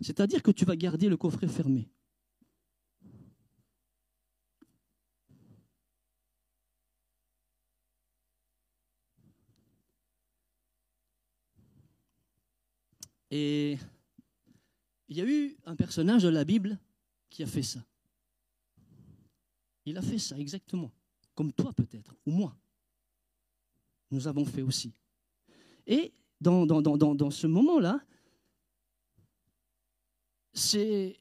C'est-à-dire 0.00 0.42
que 0.42 0.50
tu 0.50 0.64
vas 0.64 0.76
garder 0.76 1.08
le 1.08 1.16
coffret 1.16 1.48
fermé. 1.48 1.90
Et 13.30 13.76
il 15.08 15.16
y 15.16 15.20
a 15.20 15.24
eu 15.24 15.56
un 15.64 15.74
personnage 15.74 16.22
de 16.22 16.28
la 16.28 16.44
Bible 16.44 16.78
qui 17.30 17.42
a 17.42 17.46
fait 17.46 17.62
ça. 17.62 17.84
Il 19.84 19.96
a 19.96 20.02
fait 20.02 20.18
ça 20.18 20.38
exactement, 20.38 20.92
comme 21.34 21.52
toi 21.52 21.72
peut-être, 21.72 22.14
ou 22.26 22.30
moi. 22.30 22.56
Nous 24.10 24.26
avons 24.26 24.44
fait 24.44 24.62
aussi. 24.62 24.92
Et 25.86 26.12
dans, 26.40 26.66
ce 27.30 27.46
moment-là, 27.46 28.00
c'est 30.52 31.16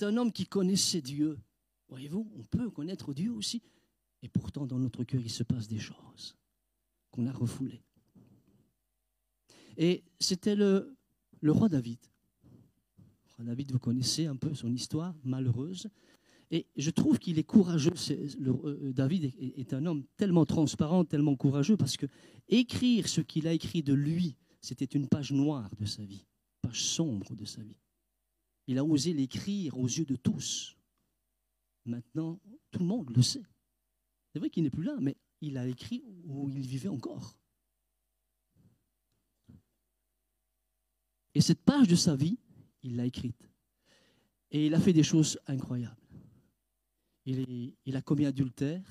un 0.00 0.16
homme 0.16 0.32
qui 0.32 0.46
connaissait 0.46 1.02
Dieu. 1.02 1.38
Voyez-vous, 1.88 2.30
on 2.36 2.44
peut 2.44 2.70
connaître 2.70 3.12
Dieu 3.12 3.32
aussi. 3.32 3.62
Et 4.22 4.28
pourtant, 4.28 4.66
dans 4.66 4.78
notre 4.78 5.04
cœur, 5.04 5.20
il 5.20 5.30
se 5.30 5.42
passe 5.42 5.68
des 5.68 5.78
choses 5.78 6.36
qu'on 7.10 7.26
a 7.26 7.32
refoulées. 7.32 7.82
Et 9.76 10.02
c'était 10.18 10.56
le 10.56 10.96
roi 11.42 11.68
David. 11.68 11.98
David, 13.38 13.72
vous 13.72 13.78
connaissez 13.78 14.26
un 14.26 14.36
peu 14.36 14.54
son 14.54 14.72
histoire 14.72 15.14
malheureuse. 15.24 15.88
Et 16.50 16.66
je 16.76 16.90
trouve 16.90 17.18
qu'il 17.18 17.38
est 17.38 17.44
courageux. 17.44 17.94
Euh, 18.40 18.92
David 18.92 19.32
est, 19.38 19.74
un 19.74 19.86
homme 19.86 20.04
tellement 20.16 20.44
transparent, 20.44 21.04
tellement 21.04 21.36
courageux, 21.36 21.76
parce 21.76 21.96
que 21.96 22.06
écrire 22.48 23.08
ce 23.08 23.20
qu'il 23.20 23.48
a 23.48 23.52
écrit 23.52 23.82
de 23.82 23.92
lui, 23.92 24.36
c'était 24.60 24.84
une 24.84 25.08
page 25.08 25.32
noire 25.32 25.70
de 25.80 25.84
sa 25.84 26.04
vie, 26.04 26.26
page 26.62 26.82
sombre 26.82 27.34
de 27.34 27.44
sa 27.44 27.62
vie. 27.62 27.80
Il 28.66 28.78
a 28.78 28.84
osé 28.84 29.12
l'écrire 29.12 29.76
aux 29.78 29.86
yeux 29.86 30.04
de 30.04 30.16
tous. 30.16 30.76
Maintenant, 31.84 32.40
tout 32.70 32.78
le 32.78 32.86
monde 32.86 33.10
le 33.14 33.22
sait. 33.22 33.44
C'est 34.32 34.38
vrai 34.38 34.48
qu'il 34.48 34.62
n'est 34.62 34.70
plus 34.70 34.84
là, 34.84 34.96
mais 35.00 35.16
il 35.40 35.58
a 35.58 35.66
écrit 35.66 36.04
où 36.24 36.48
il 36.50 36.66
vivait 36.66 36.88
encore. 36.88 37.36
Et 41.34 41.40
cette 41.40 41.62
page 41.62 41.88
de 41.88 41.96
sa 41.96 42.14
vie, 42.14 42.38
il 42.84 42.96
l'a 42.96 43.06
écrite. 43.06 43.50
Et 44.50 44.66
il 44.66 44.74
a 44.74 44.80
fait 44.80 44.92
des 44.92 45.02
choses 45.02 45.40
incroyables. 45.48 45.96
Il, 47.26 47.96
a 47.96 48.02
commis 48.02 48.26
adultère 48.26 48.82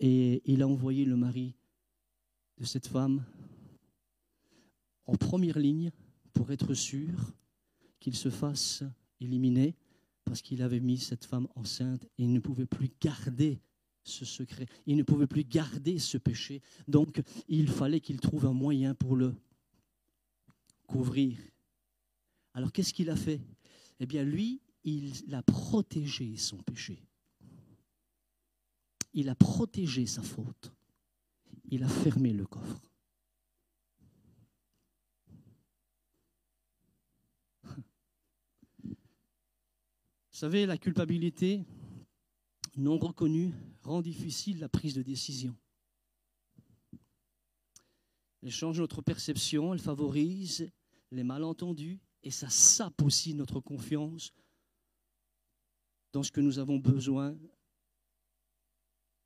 et 0.00 0.42
il 0.50 0.62
a 0.62 0.66
envoyé 0.66 1.04
le 1.04 1.14
mari 1.14 1.54
de 2.56 2.64
cette 2.64 2.86
femme 2.86 3.22
en 5.04 5.14
première 5.16 5.58
ligne 5.58 5.90
pour 6.32 6.50
être 6.50 6.72
sûr 6.72 7.34
qu'il 8.00 8.16
se 8.16 8.30
fasse 8.30 8.82
éliminer 9.20 9.76
parce 10.24 10.40
qu'il 10.40 10.62
avait 10.62 10.80
mis 10.80 10.96
cette 10.96 11.26
femme 11.26 11.48
enceinte 11.54 12.04
et 12.16 12.24
il 12.24 12.32
ne 12.32 12.40
pouvait 12.40 12.66
plus 12.66 12.90
garder 12.98 13.60
ce 14.04 14.24
secret, 14.24 14.66
il 14.86 14.96
ne 14.96 15.02
pouvait 15.02 15.26
plus 15.26 15.44
garder 15.44 15.98
ce 15.98 16.16
péché. 16.16 16.62
Donc 16.88 17.22
il 17.48 17.68
fallait 17.68 18.00
qu'il 18.00 18.20
trouve 18.20 18.46
un 18.46 18.52
moyen 18.54 18.94
pour 18.94 19.16
le 19.16 19.34
couvrir. 20.86 21.36
Alors 22.54 22.72
qu'est-ce 22.72 22.94
qu'il 22.94 23.10
a 23.10 23.16
fait? 23.16 23.40
Eh 24.00 24.06
bien 24.06 24.24
lui, 24.24 24.62
il 24.84 25.34
a 25.34 25.42
protégé 25.42 26.36
son 26.36 26.58
péché. 26.58 27.02
Il 29.12 29.28
a 29.28 29.34
protégé 29.34 30.06
sa 30.06 30.22
faute. 30.22 30.72
Il 31.70 31.82
a 31.82 31.88
fermé 31.88 32.32
le 32.32 32.46
coffre. 32.46 32.80
Vous 40.34 40.40
savez, 40.40 40.66
la 40.66 40.78
culpabilité 40.78 41.64
non 42.76 42.98
reconnue 42.98 43.52
rend 43.82 44.02
difficile 44.02 44.58
la 44.58 44.68
prise 44.68 44.94
de 44.94 45.02
décision. 45.02 45.56
Elle 48.42 48.50
change 48.50 48.80
notre 48.80 49.00
perception, 49.00 49.72
elle 49.72 49.80
favorise 49.80 50.70
les 51.12 51.22
malentendus 51.22 52.00
et 52.24 52.30
ça 52.30 52.48
sape 52.48 53.02
aussi 53.02 53.34
notre 53.34 53.60
confiance 53.60 54.32
dans 56.12 56.22
ce 56.22 56.32
que 56.32 56.40
nous 56.40 56.58
avons 56.58 56.78
besoin 56.78 57.36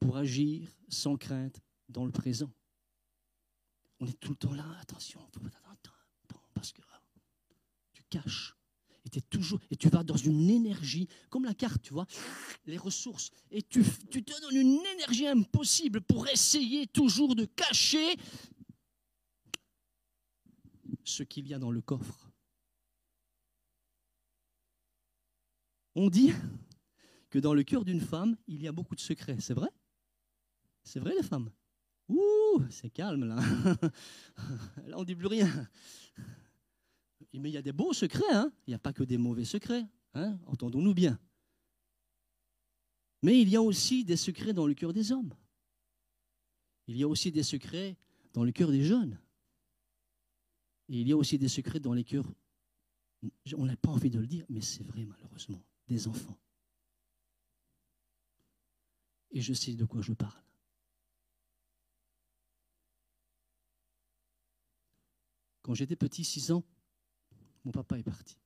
pour 0.01 0.17
agir 0.17 0.69
sans 0.89 1.17
crainte 1.17 1.61
dans 1.89 2.05
le 2.05 2.13
présent. 2.13 2.53
On 4.01 4.07
est 4.07 4.19
tout 4.19 4.31
le 4.31 4.37
temps 4.37 4.53
là, 4.53 4.67
attention, 4.81 5.21
parce 6.55 6.73
que 6.73 6.83
tu 7.93 8.03
caches 8.11 8.57
et, 9.05 9.21
toujours, 9.23 9.61
et 9.71 9.77
tu 9.77 9.89
vas 9.89 10.03
dans 10.03 10.17
une 10.17 10.51
énergie, 10.51 11.09
comme 11.31 11.45
la 11.45 11.55
carte, 11.55 11.81
tu 11.81 11.95
vois, 11.95 12.07
les 12.67 12.77
ressources. 12.77 13.31
Et 13.51 13.63
tu, 13.63 13.83
tu 14.11 14.23
te 14.23 14.41
donnes 14.41 14.57
une 14.57 14.85
énergie 14.95 15.27
impossible 15.27 16.01
pour 16.01 16.29
essayer 16.29 16.87
toujours 16.89 17.35
de 17.35 17.45
cacher 17.45 18.17
ce 21.05 21.23
qu'il 21.23 21.49
y 21.49 21.55
a 21.55 21.59
dans 21.59 21.71
le 21.71 21.81
coffre. 21.81 22.28
On 26.01 26.11
dit 26.11 26.31
que 27.29 27.41
dans 27.41 27.55
le 27.55 27.65
cœur 27.65 27.85
d'une 27.85 28.01
femme, 28.01 28.37
il 28.47 28.63
y 28.63 28.69
a 28.69 28.73
beaucoup 28.73 28.95
de 28.95 29.01
secrets. 29.01 29.41
C'est 29.41 29.53
vrai? 29.53 29.69
C'est 30.85 31.01
vrai 31.01 31.13
les 31.17 31.25
femmes? 31.25 31.51
Ouh, 32.09 32.63
c'est 32.71 32.89
calme 32.89 33.25
là. 33.25 33.35
Là, 34.87 34.97
on 34.97 35.01
ne 35.01 35.05
dit 35.05 35.17
plus 35.17 35.27
rien. 35.27 35.49
Mais 37.35 37.51
il 37.51 37.53
y 37.53 37.57
a 37.57 37.63
des 37.63 37.73
beaux 37.73 37.93
secrets, 37.93 38.31
hein 38.31 38.53
il 38.69 38.71
n'y 38.71 38.75
a 38.75 38.79
pas 38.79 38.93
que 38.93 39.03
des 39.03 39.19
mauvais 39.19 39.45
secrets, 39.45 39.85
hein 40.15 40.39
entendons-nous 40.47 40.95
bien. 40.95 41.19
Mais 43.25 43.41
il 43.41 43.49
y 43.49 43.57
a 43.57 43.63
aussi 43.63 44.05
des 44.05 44.17
secrets 44.17 44.53
dans 44.53 44.69
le 44.69 44.75
cœur 44.75 44.93
des 44.93 45.11
hommes. 45.11 45.35
Il 46.87 46.97
y 46.97 47.03
a 47.03 47.09
aussi 47.09 47.33
des 47.33 47.43
secrets 47.43 47.97
dans 48.35 48.45
le 48.45 48.53
cœur 48.53 48.71
des 48.71 48.85
jeunes. 48.85 49.19
Il 50.89 51.09
y 51.09 51.13
a 51.13 51.17
aussi 51.17 51.39
des 51.39 51.49
secrets 51.49 51.81
dans 51.81 51.93
les 51.93 52.05
cœurs, 52.05 52.33
on 53.57 53.67
n'a 53.67 53.77
pas 53.77 53.91
envie 53.91 54.11
de 54.11 54.21
le 54.21 54.29
dire, 54.29 54.47
mais 54.49 54.61
c'est 54.61 54.85
vrai 54.85 55.05
malheureusement, 55.05 55.61
des 55.89 56.07
enfants. 56.07 56.39
Et 59.31 59.41
je 59.41 59.53
sais 59.53 59.75
de 59.75 59.85
quoi 59.85 60.01
je 60.01 60.13
parle. 60.13 60.43
Quand 65.63 65.75
j'étais 65.75 65.97
petit, 65.97 66.25
6 66.25 66.53
ans, 66.53 66.65
mon 67.65 67.73
papa 67.73 67.99
est 67.99 68.03
parti. 68.03 68.39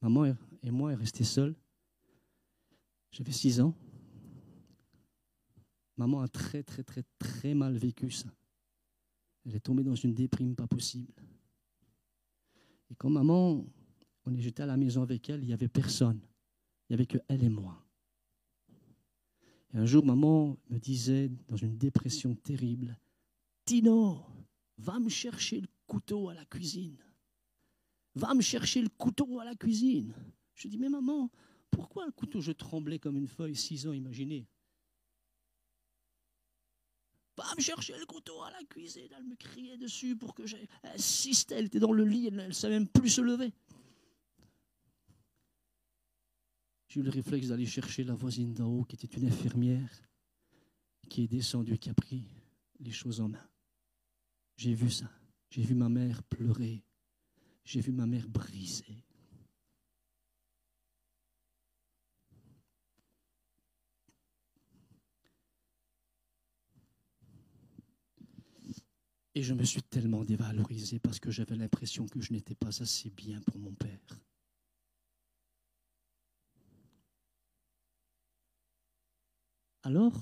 Maman 0.00 0.26
et 0.62 0.70
moi 0.70 0.92
est 0.92 0.96
restés 0.96 1.24
seuls. 1.24 1.56
J'avais 3.10 3.32
six 3.32 3.60
ans. 3.60 3.74
Maman 5.96 6.20
a 6.20 6.28
très, 6.28 6.62
très, 6.62 6.84
très, 6.84 7.02
très 7.18 7.54
mal 7.54 7.76
vécu 7.76 8.10
ça. 8.10 8.28
Elle 9.44 9.56
est 9.56 9.60
tombée 9.60 9.82
dans 9.82 9.94
une 9.94 10.14
déprime 10.14 10.54
pas 10.54 10.68
possible. 10.68 11.12
Et 12.90 12.94
quand 12.94 13.10
maman, 13.10 13.66
jeté 14.36 14.62
à 14.62 14.66
la 14.66 14.76
maison 14.76 15.02
avec 15.02 15.28
elle, 15.30 15.42
il 15.42 15.46
n'y 15.46 15.52
avait 15.52 15.68
personne. 15.68 16.20
Il 16.88 16.92
n'y 16.92 16.94
avait 16.94 17.06
que 17.06 17.18
elle 17.28 17.42
et 17.44 17.48
moi. 17.48 17.84
Et 19.74 19.78
un 19.78 19.86
jour, 19.86 20.04
maman 20.04 20.56
me 20.70 20.78
disait, 20.78 21.30
dans 21.48 21.56
une 21.56 21.76
dépression 21.76 22.34
terrible, 22.34 22.98
Tino, 23.64 24.24
va 24.78 24.98
me 24.98 25.08
chercher 25.08 25.60
le 25.60 25.68
couteau 25.86 26.28
à 26.28 26.34
la 26.34 26.44
cuisine. 26.46 26.96
Va 28.14 28.34
me 28.34 28.40
chercher 28.40 28.80
le 28.80 28.88
couteau 28.88 29.38
à 29.40 29.44
la 29.44 29.54
cuisine. 29.54 30.14
Je 30.54 30.68
dis, 30.68 30.78
mais 30.78 30.88
maman, 30.88 31.30
pourquoi 31.70 32.06
le 32.06 32.12
couteau 32.12 32.40
Je 32.40 32.52
tremblais 32.52 32.98
comme 32.98 33.16
une 33.16 33.28
feuille, 33.28 33.54
six 33.54 33.86
ans, 33.86 33.92
imaginez. 33.92 34.46
Va 37.36 37.44
me 37.56 37.60
chercher 37.60 37.96
le 37.96 38.06
couteau 38.06 38.42
à 38.42 38.50
la 38.50 38.64
cuisine. 38.64 39.08
Elle 39.16 39.24
me 39.24 39.36
criait 39.36 39.76
dessus 39.76 40.16
pour 40.16 40.34
que 40.34 40.44
j'insiste. 40.46 41.52
Elle 41.52 41.66
était 41.66 41.78
dans 41.78 41.92
le 41.92 42.04
lit, 42.04 42.26
elle 42.26 42.48
ne 42.48 42.50
savait 42.52 42.74
même 42.74 42.88
plus 42.88 43.10
se 43.10 43.20
lever. 43.20 43.52
J'ai 46.88 47.00
eu 47.00 47.02
le 47.02 47.10
réflexe 47.10 47.48
d'aller 47.48 47.66
chercher 47.66 48.02
la 48.02 48.14
voisine 48.14 48.54
d'en 48.54 48.68
haut, 48.68 48.84
qui 48.84 48.96
était 48.96 49.18
une 49.18 49.26
infirmière, 49.26 49.90
qui 51.08 51.24
est 51.24 51.28
descendue, 51.28 51.78
qui 51.78 51.90
a 51.90 51.94
pris 51.94 52.24
les 52.80 52.90
choses 52.90 53.20
en 53.20 53.28
main. 53.28 53.48
J'ai 54.56 54.74
vu 54.74 54.90
ça. 54.90 55.10
J'ai 55.50 55.62
vu 55.62 55.74
ma 55.74 55.88
mère 55.88 56.22
pleurer. 56.24 56.82
J'ai 57.64 57.80
vu 57.80 57.92
ma 57.92 58.06
mère 58.06 58.26
brisée. 58.28 59.04
Et 69.34 69.42
je 69.42 69.54
me 69.54 69.62
suis 69.62 69.82
tellement 69.82 70.24
dévalorisé 70.24 70.98
parce 70.98 71.20
que 71.20 71.30
j'avais 71.30 71.54
l'impression 71.54 72.06
que 72.06 72.20
je 72.20 72.32
n'étais 72.32 72.56
pas 72.56 72.82
assez 72.82 73.10
bien 73.10 73.40
pour 73.42 73.58
mon 73.58 73.72
père. 73.72 74.00
Alors, 79.88 80.12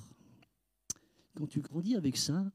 quand 1.34 1.48
tu 1.48 1.60
grandis 1.60 1.96
avec 1.96 2.16
ça, 2.16 2.52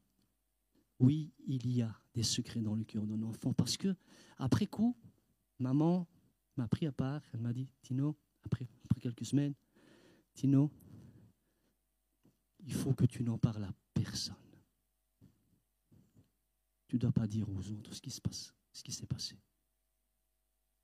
oui, 0.97 1.34
il 1.45 1.70
y 1.70 1.82
a 1.82 1.93
des 2.14 2.24
secrets 2.24 2.62
dans 2.62 2.74
le 2.74 2.86
cœur 2.86 3.05
d'un 3.05 3.22
enfant. 3.24 3.51
Parce 3.51 3.76
que, 3.76 3.93
après 4.38 4.66
coup, 4.66 4.95
maman 5.59 6.07
m'a 6.55 6.70
pris 6.70 6.88
à 6.88 6.93
part. 6.93 7.22
Elle 7.34 7.41
m'a 7.41 7.51
dit 7.51 7.68
Tino, 7.82 8.18
après, 8.45 8.66
après 8.86 9.01
quelques 9.01 9.26
semaines, 9.26 9.55
Tino, 10.36 10.72
il 12.59 12.74
faut 12.74 12.93
que 12.93 13.03
tu 13.03 13.26
n'en 13.26 13.38
parles 13.38 13.66
à 13.66 13.74
personne. 13.93 14.36
Tu 16.88 16.95
ne 16.95 17.01
dois 17.01 17.12
pas 17.12 17.28
dire 17.28 17.49
aux 17.49 17.72
autres 17.72 17.93
ce 17.93 17.99
qui 17.99 18.09
se 18.09 18.22
passe, 18.22 18.53
ce 18.72 18.84
qui 18.84 18.93
s'est 18.93 19.05
passé. 19.05 19.36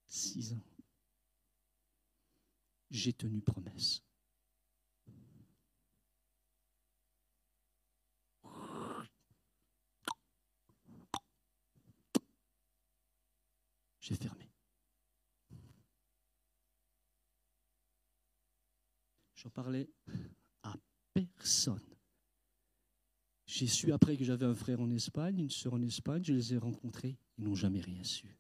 Six 0.08 0.52
ans. 0.52 0.66
J'ai 2.90 3.14
tenu 3.14 3.40
promesse. 3.40 4.04
j'ai 14.08 14.16
fermé. 14.16 14.50
Je 19.38 19.48
parlais 19.50 19.88
à 20.64 20.76
personne. 21.14 21.86
J'ai 23.46 23.68
su 23.68 23.94
après 23.94 24.18
que 24.18 24.24
j'avais 24.24 24.48
un 24.48 24.56
frère 24.56 24.82
en 24.82 24.90
Espagne, 24.90 25.40
une 25.40 25.52
sœur 25.52 25.76
en 25.76 25.82
Espagne, 25.82 26.24
je 26.24 26.34
les 26.34 26.56
ai 26.56 26.58
rencontrés, 26.58 27.18
ils 27.38 27.46
n'ont 27.46 27.56
jamais 27.56 27.80
rien 27.80 28.04
su. 28.04 28.36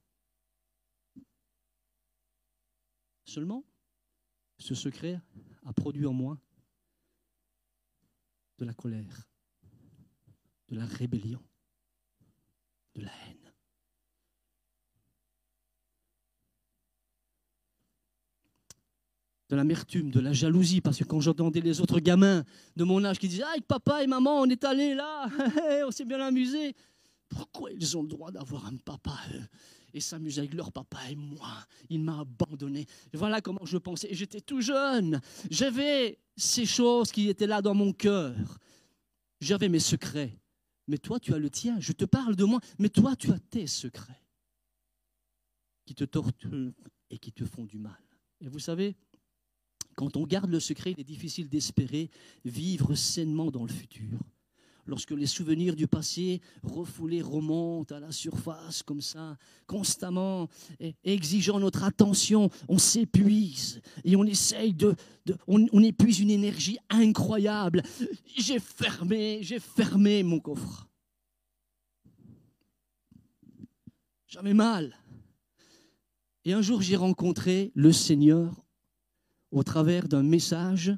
Seulement, 3.23 3.63
ce 4.57 4.73
secret 4.73 5.21
a 5.65 5.73
produit 5.73 6.07
en 6.07 6.13
moi 6.13 6.41
de 8.57 8.65
la 8.65 8.73
colère, 8.73 9.29
de 10.69 10.75
la 10.75 10.85
rébellion, 10.85 11.43
de 12.95 13.01
la 13.01 13.11
haine. 13.27 13.36
De 19.49 19.55
l'amertume, 19.55 20.11
de 20.11 20.19
la 20.19 20.33
jalousie, 20.33 20.81
parce 20.81 20.97
que 20.97 21.03
quand 21.03 21.21
j'entendais 21.21 21.61
les 21.61 21.79
autres 21.79 21.99
gamins 21.99 22.43
de 22.75 22.83
mon 22.83 23.03
âge 23.05 23.17
qui 23.17 23.27
disaient 23.27 23.43
Ah, 23.45 23.55
papa 23.67 24.03
et 24.03 24.07
maman, 24.07 24.41
on 24.41 24.45
est 24.45 24.63
allés 24.63 24.93
là, 24.93 25.27
on 25.87 25.91
s'est 25.91 26.05
bien 26.05 26.19
amusé. 26.19 26.75
Pourquoi 27.29 27.71
ils 27.71 27.97
ont 27.97 28.03
le 28.03 28.07
droit 28.07 28.31
d'avoir 28.31 28.65
un 28.65 28.77
papa 28.77 29.17
et 29.93 29.99
s'amuser 29.99 30.39
avec 30.39 30.53
leur 30.53 30.71
papa 30.71 30.99
et 31.09 31.15
moi? 31.15 31.65
Il 31.89 32.01
m'a 32.01 32.19
abandonné. 32.19 32.85
Voilà 33.13 33.41
comment 33.41 33.65
je 33.65 33.77
pensais. 33.77 34.09
J'étais 34.11 34.41
tout 34.41 34.61
jeune. 34.61 35.21
J'avais 35.49 36.19
ces 36.35 36.65
choses 36.65 37.11
qui 37.11 37.29
étaient 37.29 37.47
là 37.47 37.61
dans 37.61 37.73
mon 37.73 37.91
cœur. 37.91 38.35
J'avais 39.41 39.69
mes 39.69 39.79
secrets. 39.79 40.39
Mais 40.87 40.97
toi, 40.97 41.19
tu 41.19 41.33
as 41.33 41.37
le 41.37 41.49
tien. 41.49 41.79
Je 41.79 41.91
te 41.91 42.05
parle 42.05 42.35
de 42.35 42.45
moi. 42.45 42.59
Mais 42.79 42.89
toi, 42.89 43.15
tu 43.15 43.31
as 43.31 43.39
tes 43.39 43.67
secrets 43.67 44.23
qui 45.85 45.95
te 45.95 46.05
torturent 46.05 46.73
et 47.09 47.17
qui 47.17 47.31
te 47.31 47.45
font 47.45 47.65
du 47.65 47.77
mal. 47.77 48.01
Et 48.39 48.47
vous 48.47 48.59
savez, 48.59 48.95
quand 49.97 50.15
on 50.15 50.27
garde 50.27 50.51
le 50.51 50.59
secret, 50.59 50.91
il 50.91 50.99
est 50.99 51.03
difficile 51.03 51.49
d'espérer 51.49 52.11
vivre 52.45 52.93
sainement 52.93 53.49
dans 53.49 53.63
le 53.63 53.71
futur. 53.73 54.19
Lorsque 54.85 55.11
les 55.11 55.25
souvenirs 55.25 55.75
du 55.75 55.87
passé 55.87 56.39
refoulés 56.61 57.23
remontent 57.23 57.95
à 57.95 57.99
la 57.99 58.11
surface 58.11 58.83
comme 58.83 59.01
ça, 59.01 59.37
constamment, 59.65 60.47
exigeant 61.03 61.59
notre 61.59 61.83
attention, 61.83 62.51
on 62.69 62.77
s'épuise 62.77 63.81
et 64.05 64.15
on 64.15 64.23
essaye 64.23 64.73
de, 64.73 64.95
on 65.47 65.83
épuise 65.83 66.19
une 66.19 66.29
énergie 66.29 66.77
incroyable. 66.89 67.81
J'ai 68.37 68.59
fermé, 68.59 69.39
j'ai 69.41 69.59
fermé 69.59 70.21
mon 70.21 70.39
coffre. 70.39 70.87
J'avais 74.27 74.53
mal. 74.53 74.95
Et 76.45 76.53
un 76.53 76.61
jour, 76.61 76.83
j'ai 76.83 76.95
rencontré 76.95 77.71
le 77.73 77.91
Seigneur 77.91 78.66
au 79.51 79.63
travers 79.63 80.07
d'un 80.07 80.23
message 80.23 80.93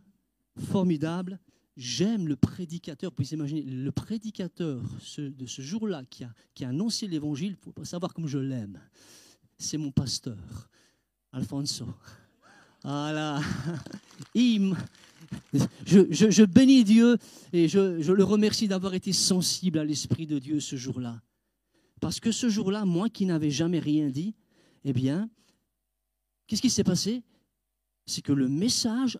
formidable. 0.57 1.39
J'aime 1.77 2.27
le 2.27 2.35
prédicateur, 2.35 3.11
vous 3.11 3.15
pouvez 3.15 3.35
imaginer, 3.35 3.61
le 3.61 3.91
prédicateur 3.91 4.81
de 5.17 5.45
ce 5.45 5.61
jour-là 5.61 6.03
qui 6.09 6.25
a, 6.25 6.33
qui 6.53 6.65
a 6.65 6.69
annoncé 6.69 7.07
l'évangile, 7.07 7.55
il 7.57 7.63
faut 7.63 7.71
pas 7.71 7.85
savoir 7.85 8.13
comme 8.13 8.27
je 8.27 8.37
l'aime. 8.37 8.79
C'est 9.57 9.77
mon 9.77 9.91
pasteur, 9.91 10.69
Alfonso. 11.31 11.85
Voilà. 12.83 13.41
Il, 14.35 14.75
je, 15.85 16.43
bénis 16.43 16.83
Dieu 16.83 17.17
et 17.53 17.67
je 17.67 18.11
le 18.11 18.23
remercie 18.23 18.67
d'avoir 18.67 18.93
été 18.93 19.13
sensible 19.13 19.79
à 19.79 19.83
l'Esprit 19.83 20.27
de 20.27 20.39
Dieu 20.39 20.59
ce 20.59 20.75
jour-là. 20.75 21.21
Parce 21.99 22.19
que 22.19 22.31
ce 22.31 22.49
jour-là, 22.49 22.85
moi 22.85 23.09
qui 23.09 23.25
n'avais 23.25 23.51
jamais 23.51 23.79
rien 23.79 24.09
dit, 24.09 24.35
eh 24.85 24.93
bien, 24.93 25.29
qu'est-ce 26.47 26.61
qui 26.61 26.69
s'est 26.69 26.83
passé? 26.83 27.23
C'est 28.09 28.23
que 28.23 28.33
le 28.33 28.49
message 28.49 29.19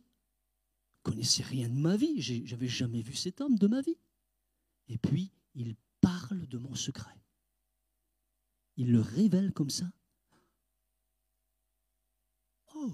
connaissait 1.03 1.43
rien 1.43 1.69
de 1.69 1.75
ma 1.75 1.95
vie. 1.95 2.21
J'avais 2.21 2.67
jamais 2.67 3.01
vu 3.01 3.15
cet 3.15 3.39
homme 3.39 3.57
de 3.57 3.67
ma 3.67 3.81
vie. 3.81 3.97
Et 4.87 4.97
puis, 4.97 5.31
il 5.53 5.75
parle 6.01 6.47
de 6.47 6.57
mon 6.57 6.73
secret. 6.73 7.15
Il 8.77 8.91
le 8.91 9.01
révèle 9.01 9.53
comme 9.53 9.69
ça. 9.69 9.85
Oh 12.73 12.91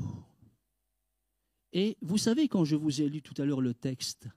Et 1.71 1.97
vous 2.01 2.17
savez, 2.17 2.49
quand 2.49 2.65
je 2.65 2.75
vous 2.75 3.01
ai 3.01 3.07
lu 3.07 3.21
tout 3.21 3.39
à 3.41 3.45
l'heure 3.45 3.61
le 3.61 3.73
texte, 3.73 4.27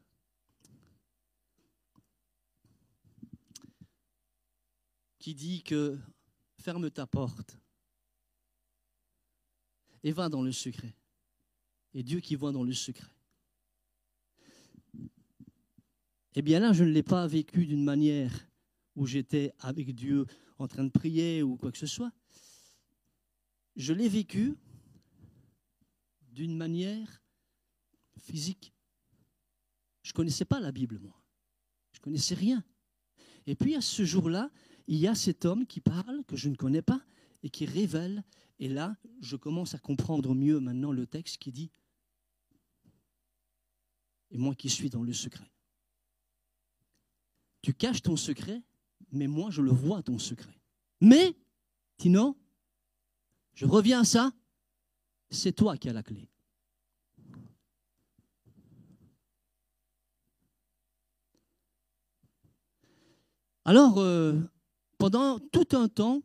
qui 5.19 5.35
dit 5.35 5.65
que 5.65 5.99
ferme 6.61 6.89
ta 6.91 7.07
porte 7.07 7.59
et 10.05 10.13
va 10.13 10.29
dans 10.29 10.43
le 10.43 10.53
secret 10.53 10.95
et 11.95 12.03
Dieu 12.03 12.21
qui 12.21 12.35
voit 12.35 12.53
dans 12.53 12.65
le 12.65 12.73
secret. 12.73 13.11
Eh 16.35 16.43
bien 16.43 16.61
là, 16.61 16.73
je 16.73 16.85
ne 16.85 16.91
l'ai 16.91 17.03
pas 17.03 17.27
vécu 17.27 17.67
d'une 17.67 17.85
manière 17.85 18.49
où 18.95 19.07
j'étais 19.07 19.53
avec 19.59 19.95
Dieu 19.95 20.27
en 20.59 20.69
train 20.69 20.85
de 20.85 20.91
prier 20.91 21.43
ou 21.43 21.57
quoi 21.57 21.73
que 21.73 21.79
ce 21.79 21.87
soit. 21.87 22.13
Je 23.77 23.93
l'ai 23.93 24.09
vécu 24.09 24.57
d'une 26.33 26.57
manière 26.57 27.23
physique. 28.19 28.73
Je 30.03 30.11
ne 30.13 30.15
connaissais 30.15 30.45
pas 30.45 30.61
la 30.61 30.73
Bible, 30.73 30.99
moi. 30.99 31.21
Je 31.93 31.99
ne 31.99 32.03
connaissais 32.03 32.35
rien. 32.35 32.65
Et 33.47 33.55
puis 33.55 33.75
à 33.75 33.81
ce 33.81 34.05
jour-là, 34.05 34.51
il 34.87 34.99
y 34.99 35.07
a 35.07 35.15
cet 35.15 35.45
homme 35.45 35.67
qui 35.67 35.81
parle, 35.81 36.25
que 36.25 36.37
je 36.37 36.49
ne 36.49 36.55
connais 36.55 36.83
pas, 36.83 37.03
et 37.43 37.51
qui 37.51 37.67
révèle. 37.67 38.25
Et 38.59 38.69
là, 38.69 38.97
je 39.21 39.37
commence 39.37 39.75
à 39.75 39.79
comprendre 39.79 40.35
mieux 40.35 40.61
maintenant 40.61 40.93
le 40.93 41.07
texte 41.07 41.39
qui 41.39 41.53
dit 41.53 41.71
Et 44.31 44.39
moi 44.39 44.55
qui 44.55 44.69
suis 44.69 44.91
dans 44.91 45.03
le 45.03 45.13
secret. 45.13 45.51
Tu 47.63 47.75
caches 47.75 48.03
ton 48.03 48.17
secret, 48.17 48.63
mais 49.11 49.27
moi 49.27 49.51
je 49.51 49.63
le 49.63 49.71
vois 49.71 50.03
ton 50.03 50.19
secret. 50.19 50.59
Mais, 51.01 51.35
Tino, 51.97 52.37
je 53.55 53.67
reviens 53.67 54.01
à 54.01 54.05
ça, 54.05 54.33
c'est 55.31 55.53
toi 55.53 55.77
qui 55.77 55.89
as 55.89 55.93
la 55.93 56.03
clé. 56.03 56.29
Alors, 63.65 63.99
euh, 63.99 64.41
pendant 64.97 65.39
tout 65.39 65.69
un 65.73 65.89
temps, 65.89 66.23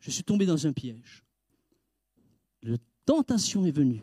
je 0.00 0.10
suis 0.10 0.24
tombé 0.24 0.44
dans 0.44 0.66
un 0.66 0.72
piège. 0.72 1.24
La 2.62 2.76
tentation 3.04 3.64
est 3.64 3.70
venue. 3.70 4.02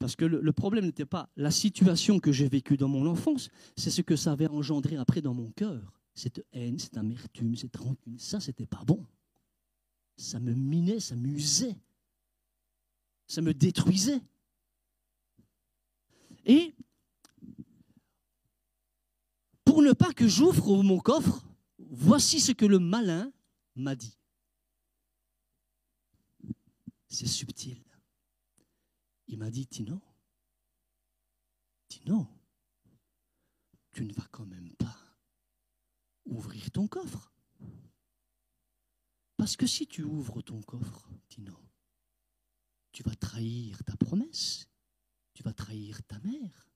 Parce 0.00 0.16
que 0.16 0.24
le, 0.24 0.52
problème 0.52 0.86
n'était 0.86 1.04
pas 1.04 1.28
la 1.36 1.50
situation 1.50 2.20
que 2.20 2.32
j'ai 2.32 2.48
vécue 2.48 2.78
dans 2.78 2.88
mon 2.88 3.06
enfance, 3.06 3.50
c'est 3.76 3.90
ce 3.90 4.00
que 4.00 4.16
ça 4.16 4.32
avait 4.32 4.48
engendré 4.48 4.96
après 4.96 5.20
dans 5.20 5.34
mon 5.34 5.50
cœur. 5.50 5.92
Cette 6.14 6.44
haine, 6.54 6.78
cette 6.78 6.96
amertume, 6.96 7.54
cette 7.54 7.76
rancune. 7.76 8.18
Ça, 8.18 8.40
c'était 8.40 8.66
pas 8.66 8.82
bon. 8.86 9.06
Ça 10.16 10.40
me 10.40 10.54
minait, 10.54 11.00
ça 11.00 11.14
m'usait. 11.16 11.76
Ça 13.26 13.42
me 13.42 13.52
détruisait. 13.52 14.22
Et 16.46 16.74
pour 19.66 19.82
ne 19.82 19.92
pas 19.92 20.14
que 20.14 20.26
j'ouvre 20.26 20.82
mon 20.82 20.98
coffre, 20.98 21.44
voici 21.78 22.40
ce 22.40 22.52
que 22.52 22.64
le 22.64 22.78
malin 22.78 23.30
m'a 23.76 23.94
dit. 23.94 24.16
C'est 27.06 27.28
subtil. 27.28 27.82
Il 29.30 29.38
m'a 29.38 29.50
dit, 29.50 29.66
Tino, 29.66 30.02
Tino, 31.88 32.26
tu 33.92 34.04
ne 34.04 34.12
vas 34.12 34.26
quand 34.32 34.44
même 34.44 34.74
pas 34.74 34.98
ouvrir 36.24 36.70
ton 36.72 36.88
coffre. 36.88 37.32
Parce 39.36 39.56
que 39.56 39.66
si 39.66 39.86
tu 39.86 40.02
ouvres 40.02 40.42
ton 40.42 40.60
coffre, 40.62 41.08
Tino, 41.28 41.56
tu 42.92 43.02
vas 43.04 43.14
trahir 43.14 43.82
ta 43.84 43.96
promesse, 43.96 44.68
tu 45.32 45.42
vas 45.44 45.54
trahir 45.54 46.02
ta 46.08 46.18
mère. 46.18 46.68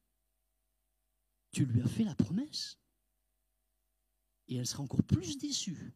Tu 1.51 1.67
lui 1.67 1.83
as 1.83 1.89
fait 1.89 2.05
la 2.05 2.15
promesse. 2.15 2.79
Et 4.47 4.57
elle 4.57 4.67
sera 4.67 4.83
encore 4.83 5.03
plus 5.03 5.39
déçue 5.39 5.95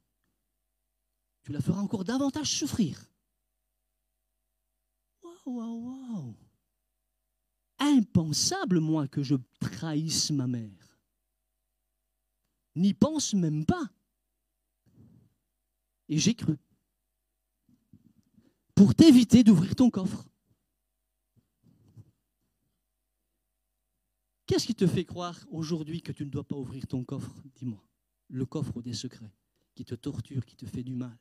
tu 1.48 1.54
la 1.54 1.62
feras 1.62 1.80
encore 1.80 2.04
davantage 2.04 2.58
souffrir. 2.58 3.10
Waouh, 5.22 5.56
waouh, 5.56 5.82
waouh. 5.86 6.47
Impensable, 7.78 8.80
moi, 8.80 9.06
que 9.08 9.22
je 9.22 9.36
trahisse 9.60 10.30
ma 10.30 10.46
mère. 10.46 10.98
N'y 12.74 12.94
pense 12.94 13.34
même 13.34 13.64
pas. 13.64 13.90
Et 16.08 16.18
j'ai 16.18 16.34
cru. 16.34 16.56
Pour 18.74 18.94
t'éviter 18.94 19.42
d'ouvrir 19.42 19.74
ton 19.74 19.90
coffre. 19.90 20.28
Qu'est-ce 24.46 24.66
qui 24.66 24.74
te 24.74 24.86
fait 24.86 25.04
croire 25.04 25.38
aujourd'hui 25.50 26.00
que 26.00 26.12
tu 26.12 26.24
ne 26.24 26.30
dois 26.30 26.46
pas 26.46 26.56
ouvrir 26.56 26.86
ton 26.86 27.04
coffre? 27.04 27.34
Dis-moi. 27.56 27.84
Le 28.28 28.46
coffre 28.46 28.80
des 28.80 28.94
secrets 28.94 29.34
qui 29.74 29.84
te 29.84 29.94
torture, 29.94 30.44
qui 30.46 30.56
te 30.56 30.66
fait 30.66 30.82
du 30.82 30.94
mal. 30.94 31.16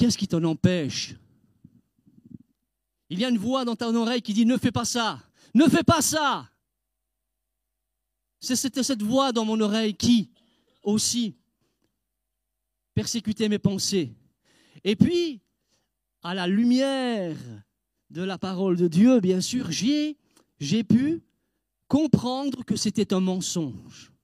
Qu'est-ce 0.00 0.16
qui 0.16 0.26
t'en 0.26 0.42
empêche? 0.44 1.14
Il 3.10 3.20
y 3.20 3.24
a 3.26 3.28
une 3.28 3.36
voix 3.36 3.66
dans 3.66 3.76
ton 3.76 3.94
oreille 3.94 4.22
qui 4.22 4.32
dit 4.32 4.46
ne 4.46 4.56
fais 4.56 4.72
pas 4.72 4.86
ça, 4.86 5.22
ne 5.52 5.66
fais 5.68 5.82
pas 5.82 6.00
ça. 6.00 6.48
C'était 8.40 8.82
cette 8.82 9.02
voix 9.02 9.30
dans 9.30 9.44
mon 9.44 9.60
oreille 9.60 9.94
qui 9.94 10.30
aussi 10.82 11.36
persécutait 12.94 13.50
mes 13.50 13.58
pensées. 13.58 14.14
Et 14.84 14.96
puis, 14.96 15.42
à 16.22 16.32
la 16.32 16.46
lumière 16.46 17.36
de 18.08 18.22
la 18.22 18.38
parole 18.38 18.78
de 18.78 18.88
Dieu, 18.88 19.20
bien 19.20 19.42
sûr, 19.42 19.70
j'ai, 19.70 20.16
pu 20.82 21.22
comprendre 21.88 22.64
que 22.64 22.74
c'était 22.74 23.12
un 23.12 23.20
mensonge. 23.20 24.14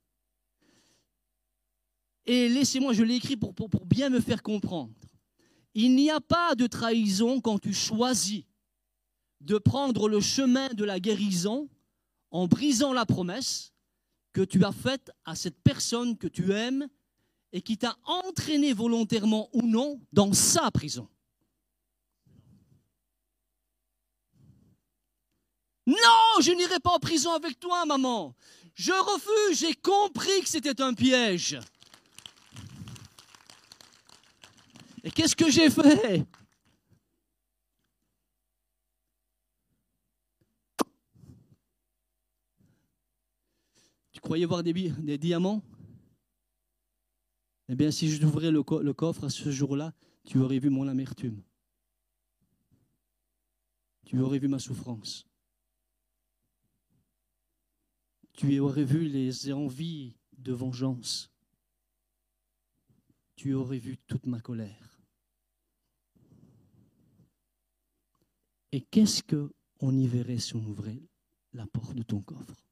Et 2.24 2.48
laissez-moi, 2.48 2.94
je 2.94 3.02
l'ai 3.02 3.16
écrit 3.16 3.36
pour 3.36 3.52
bien 3.84 4.08
me 4.08 4.20
faire 4.20 4.42
comprendre. 4.42 4.94
Il 5.78 5.94
n'y 5.94 6.10
a 6.10 6.22
pas 6.22 6.54
de 6.54 6.66
trahison 6.66 7.42
quand 7.42 7.58
tu 7.58 7.74
choisis 7.74 8.44
de 9.42 9.58
prendre 9.58 10.08
le 10.08 10.22
chemin 10.22 10.68
de 10.72 10.84
la 10.84 10.98
guérison 10.98 11.68
en 12.30 12.46
brisant 12.46 12.94
la 12.94 13.04
promesse 13.04 13.74
que 14.32 14.40
tu 14.40 14.64
as 14.64 14.72
faite 14.72 15.10
à 15.26 15.34
cette 15.34 15.62
personne 15.62 16.16
que 16.16 16.28
tu 16.28 16.50
aimes 16.50 16.88
et 17.52 17.60
qui 17.60 17.76
t'a 17.76 17.94
entraîné 18.04 18.72
volontairement 18.72 19.50
ou 19.52 19.60
non 19.60 20.00
dans 20.14 20.32
sa 20.32 20.70
prison. 20.70 21.06
Non, 25.86 26.40
je 26.40 26.52
n'irai 26.52 26.80
pas 26.80 26.92
en 26.92 26.98
prison 26.98 27.32
avec 27.32 27.60
toi, 27.60 27.84
maman. 27.84 28.34
Je 28.72 28.92
refuse, 28.92 29.58
j'ai 29.58 29.74
compris 29.74 30.40
que 30.40 30.48
c'était 30.48 30.80
un 30.80 30.94
piège. 30.94 31.58
Et 35.06 35.10
qu'est-ce 35.12 35.36
que 35.36 35.48
j'ai 35.48 35.70
fait? 35.70 36.26
Tu 44.10 44.20
croyais 44.20 44.46
voir 44.46 44.64
des, 44.64 44.72
diamants? 45.16 45.62
Eh 47.68 47.76
bien, 47.76 47.92
si 47.92 48.10
je 48.10 48.20
le, 48.20 48.82
le 48.82 48.92
coffre 48.92 49.22
à 49.22 49.30
ce 49.30 49.48
jour-là, 49.52 49.94
tu 50.24 50.38
aurais 50.40 50.58
vu 50.58 50.70
mon 50.70 50.88
amertume. 50.88 51.40
Tu 54.06 54.18
aurais 54.18 54.40
vu 54.40 54.48
ma 54.48 54.58
souffrance. 54.58 55.24
Tu 58.32 58.58
aurais 58.58 58.84
vu 58.84 59.06
les 59.06 59.52
envies 59.52 60.16
de 60.36 60.52
vengeance. 60.52 61.30
Tu 63.36 63.54
aurais 63.54 63.78
vu 63.78 63.98
toute 64.08 64.26
ma 64.26 64.40
colère. 64.40 64.95
Et 68.72 68.80
qu'est-ce 68.82 69.22
qu'on 69.22 69.96
y 69.96 70.06
verrait 70.06 70.38
si 70.38 70.56
on 70.56 70.64
ouvrait 70.64 71.02
la 71.52 71.66
porte 71.66 71.94
de 71.94 72.02
ton 72.02 72.20
coffre? 72.20 72.66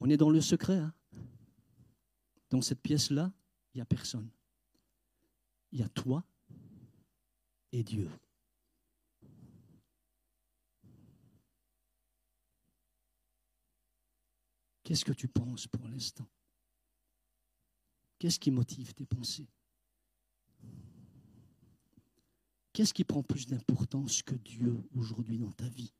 On 0.00 0.10
est 0.10 0.16
dans 0.16 0.30
le 0.30 0.40
secret. 0.40 0.78
Hein 0.78 0.94
dans 2.50 2.62
cette 2.62 2.80
pièce-là, 2.80 3.32
il 3.74 3.78
n'y 3.78 3.82
a 3.82 3.86
personne. 3.86 4.30
Il 5.72 5.80
y 5.80 5.82
a 5.82 5.88
toi 5.88 6.24
et 7.72 7.82
Dieu. 7.82 8.08
Qu'est-ce 14.84 15.04
que 15.04 15.12
tu 15.12 15.26
penses 15.26 15.66
pour 15.66 15.86
l'instant? 15.88 16.28
Qu'est-ce 18.18 18.38
qui 18.38 18.50
motive 18.50 18.94
tes 18.94 19.06
pensées? 19.06 19.48
Qu'est-ce 22.72 22.94
qui 22.94 23.04
prend 23.04 23.22
plus 23.22 23.46
d'importance 23.46 24.22
que 24.22 24.34
Dieu 24.34 24.76
aujourd'hui 24.94 25.38
dans 25.38 25.52
ta 25.52 25.68
vie? 25.68 25.92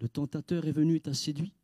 Le 0.00 0.08
tentateur 0.08 0.66
est 0.66 0.72
venu 0.72 0.96
et 0.96 1.00
t'a 1.00 1.14
séduit. 1.14 1.54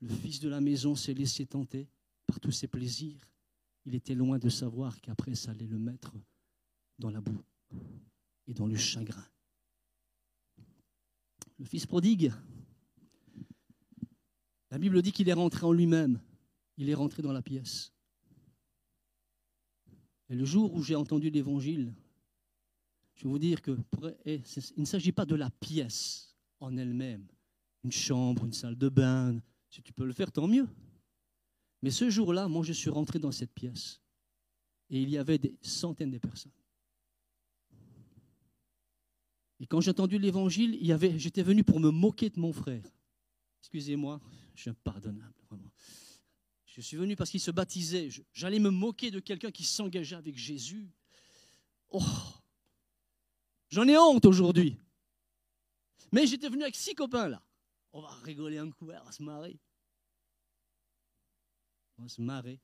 Le 0.00 0.14
fils 0.14 0.40
de 0.40 0.48
la 0.48 0.60
maison 0.60 0.94
s'est 0.94 1.14
laissé 1.14 1.46
tenter 1.46 1.88
par 2.26 2.40
tous 2.40 2.52
ses 2.52 2.66
plaisirs. 2.66 3.20
Il 3.84 3.94
était 3.94 4.14
loin 4.14 4.38
de 4.38 4.48
savoir 4.48 5.00
qu'après 5.00 5.34
ça 5.34 5.50
allait 5.50 5.66
le 5.66 5.78
mettre 5.78 6.14
dans 6.98 7.10
la 7.10 7.20
boue 7.20 7.42
et 8.46 8.54
dans 8.54 8.66
le 8.66 8.76
chagrin. 8.76 9.26
Le 11.58 11.64
fils 11.64 11.86
prodigue 11.86 12.32
la 14.70 14.78
Bible 14.78 15.02
dit 15.02 15.12
qu'il 15.12 15.28
est 15.28 15.34
rentré 15.34 15.66
en 15.66 15.72
lui-même. 15.72 16.20
Il 16.76 16.88
est 16.88 16.94
rentré 16.94 17.22
dans 17.22 17.32
la 17.32 17.42
pièce. 17.42 17.92
Et 20.28 20.34
le 20.34 20.44
jour 20.44 20.72
où 20.74 20.82
j'ai 20.82 20.94
entendu 20.94 21.28
l'évangile, 21.28 21.92
je 23.14 23.24
vais 23.24 23.30
vous 23.30 23.38
dire 23.38 23.60
que 23.60 23.76
il 24.24 24.42
ne 24.76 24.84
s'agit 24.84 25.12
pas 25.12 25.26
de 25.26 25.34
la 25.34 25.50
pièce 25.50 26.36
en 26.60 26.76
elle-même, 26.76 27.26
une 27.82 27.92
chambre, 27.92 28.44
une 28.44 28.52
salle 28.52 28.76
de 28.76 28.88
bain. 28.88 29.40
Si 29.68 29.82
tu 29.82 29.92
peux 29.92 30.06
le 30.06 30.12
faire, 30.12 30.30
tant 30.32 30.46
mieux. 30.46 30.68
Mais 31.82 31.90
ce 31.90 32.08
jour-là, 32.10 32.48
moi, 32.48 32.62
je 32.62 32.72
suis 32.72 32.90
rentré 32.90 33.18
dans 33.18 33.32
cette 33.32 33.52
pièce 33.52 34.00
et 34.88 35.02
il 35.02 35.10
y 35.10 35.18
avait 35.18 35.38
des 35.38 35.54
centaines 35.62 36.10
de 36.10 36.18
personnes. 36.18 36.52
Et 39.58 39.66
quand 39.66 39.80
j'ai 39.80 39.90
entendu 39.90 40.18
l'évangile, 40.18 40.78
j'étais 41.18 41.42
venu 41.42 41.64
pour 41.64 41.80
me 41.80 41.90
moquer 41.90 42.30
de 42.30 42.40
mon 42.40 42.52
frère. 42.52 42.84
Excusez-moi, 43.60 44.20
je 44.54 44.62
suis 44.62 44.70
impardonnable, 44.70 45.34
vraiment. 45.48 45.70
Je 46.64 46.80
suis 46.80 46.96
venu 46.96 47.16
parce 47.16 47.30
qu'il 47.30 47.40
se 47.40 47.50
baptisait. 47.50 48.08
J'allais 48.32 48.58
me 48.58 48.70
moquer 48.70 49.10
de 49.10 49.20
quelqu'un 49.20 49.50
qui 49.50 49.64
s'engageait 49.64 50.16
avec 50.16 50.36
Jésus. 50.36 50.88
Oh 51.90 52.02
J'en 53.68 53.86
ai 53.86 53.96
honte 53.96 54.24
aujourd'hui. 54.24 54.78
Mais 56.12 56.26
j'étais 56.26 56.48
venu 56.48 56.62
avec 56.62 56.76
six 56.76 56.94
copains 56.94 57.28
là. 57.28 57.42
On 57.92 58.00
va 58.00 58.10
rigoler 58.22 58.58
un 58.58 58.70
coup, 58.70 58.88
on 58.90 59.04
va 59.04 59.12
se 59.12 59.22
marrer. 59.22 59.58
On 61.98 62.02
va 62.02 62.08
se 62.08 62.20
marrer. 62.20 62.60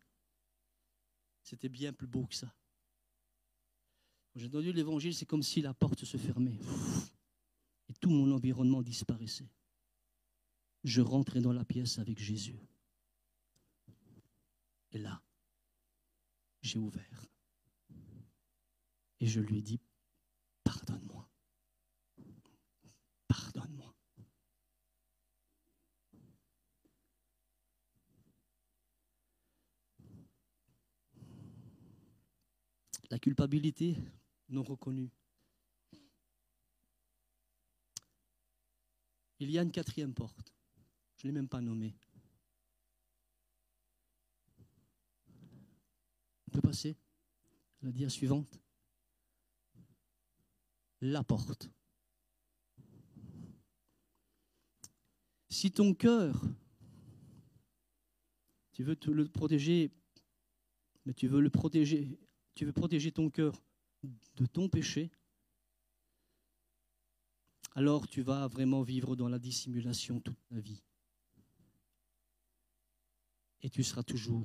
C'était 1.42 1.68
bien 1.68 1.92
plus 1.92 2.06
beau 2.06 2.26
que 2.26 2.34
ça. 2.34 2.52
J'ai 4.34 4.46
entendu 4.46 4.72
l'évangile, 4.72 5.14
c'est 5.14 5.26
comme 5.26 5.42
si 5.42 5.62
la 5.62 5.74
porte 5.74 6.04
se 6.04 6.16
fermait. 6.16 6.58
Et 7.88 7.94
tout 7.94 8.10
mon 8.10 8.30
environnement 8.32 8.82
disparaissait 8.82 9.48
je 10.86 11.00
rentrais 11.00 11.40
dans 11.40 11.52
la 11.52 11.64
pièce 11.64 11.98
avec 11.98 12.16
Jésus. 12.16 12.60
Et 14.92 14.98
là, 14.98 15.20
j'ai 16.62 16.78
ouvert. 16.78 17.26
Et 19.18 19.26
je 19.26 19.40
lui 19.40 19.58
ai 19.58 19.62
dit, 19.62 19.80
pardonne-moi. 20.62 21.28
Pardonne-moi. 23.26 23.92
La 33.10 33.18
culpabilité 33.18 33.96
non 34.50 34.62
reconnue. 34.62 35.10
Il 39.40 39.50
y 39.50 39.58
a 39.58 39.62
une 39.62 39.72
quatrième 39.72 40.14
porte. 40.14 40.55
Je 41.16 41.26
ne 41.26 41.32
l'ai 41.32 41.34
même 41.34 41.48
pas 41.48 41.60
nommé. 41.60 41.94
On 46.46 46.50
peut 46.52 46.60
passer 46.60 46.96
à 47.82 47.86
la 47.86 47.92
dia 47.92 48.08
suivante. 48.08 48.60
La 51.00 51.22
porte. 51.24 51.70
Si 55.48 55.72
ton 55.72 55.94
cœur, 55.94 56.42
tu 58.72 58.82
veux 58.82 58.96
te 58.96 59.10
le 59.10 59.26
protéger, 59.26 59.90
mais 61.06 61.14
tu 61.14 61.28
veux 61.28 61.40
le 61.40 61.48
protéger, 61.48 62.18
tu 62.54 62.66
veux 62.66 62.72
protéger 62.72 63.10
ton 63.10 63.30
cœur 63.30 63.62
de 64.02 64.44
ton 64.44 64.68
péché, 64.68 65.10
alors 67.74 68.06
tu 68.06 68.22
vas 68.22 68.48
vraiment 68.48 68.82
vivre 68.82 69.16
dans 69.16 69.28
la 69.28 69.38
dissimulation 69.38 70.20
toute 70.20 70.42
ta 70.48 70.58
vie 70.58 70.82
et 73.66 73.68
tu 73.68 73.82
seras 73.82 74.04
toujours 74.04 74.44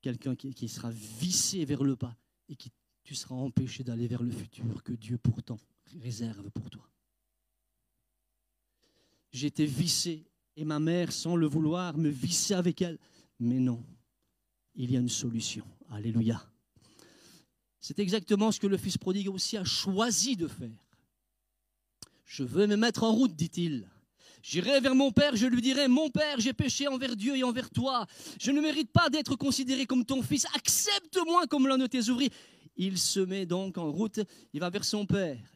quelqu'un 0.00 0.34
qui, 0.34 0.68
sera 0.68 0.90
vissé 0.90 1.64
vers 1.64 1.84
le 1.84 1.94
bas 1.94 2.16
et 2.48 2.56
qui 2.56 2.72
tu 3.04 3.14
seras 3.14 3.36
empêché 3.36 3.84
d'aller 3.84 4.08
vers 4.08 4.24
le 4.24 4.32
futur 4.32 4.82
que 4.82 4.92
Dieu 4.92 5.16
pourtant 5.16 5.60
réserve 6.00 6.50
pour 6.50 6.68
toi. 6.68 6.90
J'étais 9.30 9.64
vissé 9.64 10.26
et 10.56 10.64
ma 10.64 10.80
mère, 10.80 11.12
sans 11.12 11.36
le 11.36 11.46
vouloir, 11.46 11.96
me 11.98 12.08
vissait 12.08 12.54
avec 12.54 12.82
elle. 12.82 12.98
Mais 13.38 13.60
non, 13.60 13.84
il 14.74 14.90
y 14.90 14.96
a 14.96 15.00
une 15.00 15.08
solution. 15.08 15.64
Alléluia. 15.90 16.44
C'est 17.78 18.00
exactement 18.00 18.50
ce 18.50 18.58
que 18.58 18.66
le 18.66 18.76
fils 18.76 18.98
prodigue 18.98 19.28
aussi 19.28 19.56
a 19.56 19.62
choisi 19.62 20.34
de 20.34 20.48
faire. 20.48 20.84
Je 22.24 22.42
veux 22.42 22.66
me 22.66 22.76
mettre 22.76 23.04
en 23.04 23.12
route, 23.12 23.36
dit-il. 23.36 23.88
J'irai 24.48 24.78
vers 24.78 24.94
mon 24.94 25.10
Père, 25.10 25.34
je 25.34 25.48
lui 25.48 25.60
dirai, 25.60 25.88
mon 25.88 26.08
Père, 26.08 26.38
j'ai 26.38 26.52
péché 26.52 26.86
envers 26.86 27.16
Dieu 27.16 27.36
et 27.36 27.42
envers 27.42 27.68
toi. 27.68 28.06
Je 28.40 28.52
ne 28.52 28.60
mérite 28.60 28.92
pas 28.92 29.10
d'être 29.10 29.34
considéré 29.34 29.86
comme 29.86 30.04
ton 30.04 30.22
fils. 30.22 30.46
Accepte-moi 30.54 31.48
comme 31.48 31.66
l'un 31.66 31.76
de 31.76 31.88
tes 31.88 32.10
ouvriers. 32.10 32.30
Il 32.76 32.96
se 32.96 33.18
met 33.18 33.44
donc 33.44 33.76
en 33.76 33.90
route, 33.90 34.20
il 34.52 34.60
va 34.60 34.70
vers 34.70 34.84
son 34.84 35.04
Père. 35.04 35.52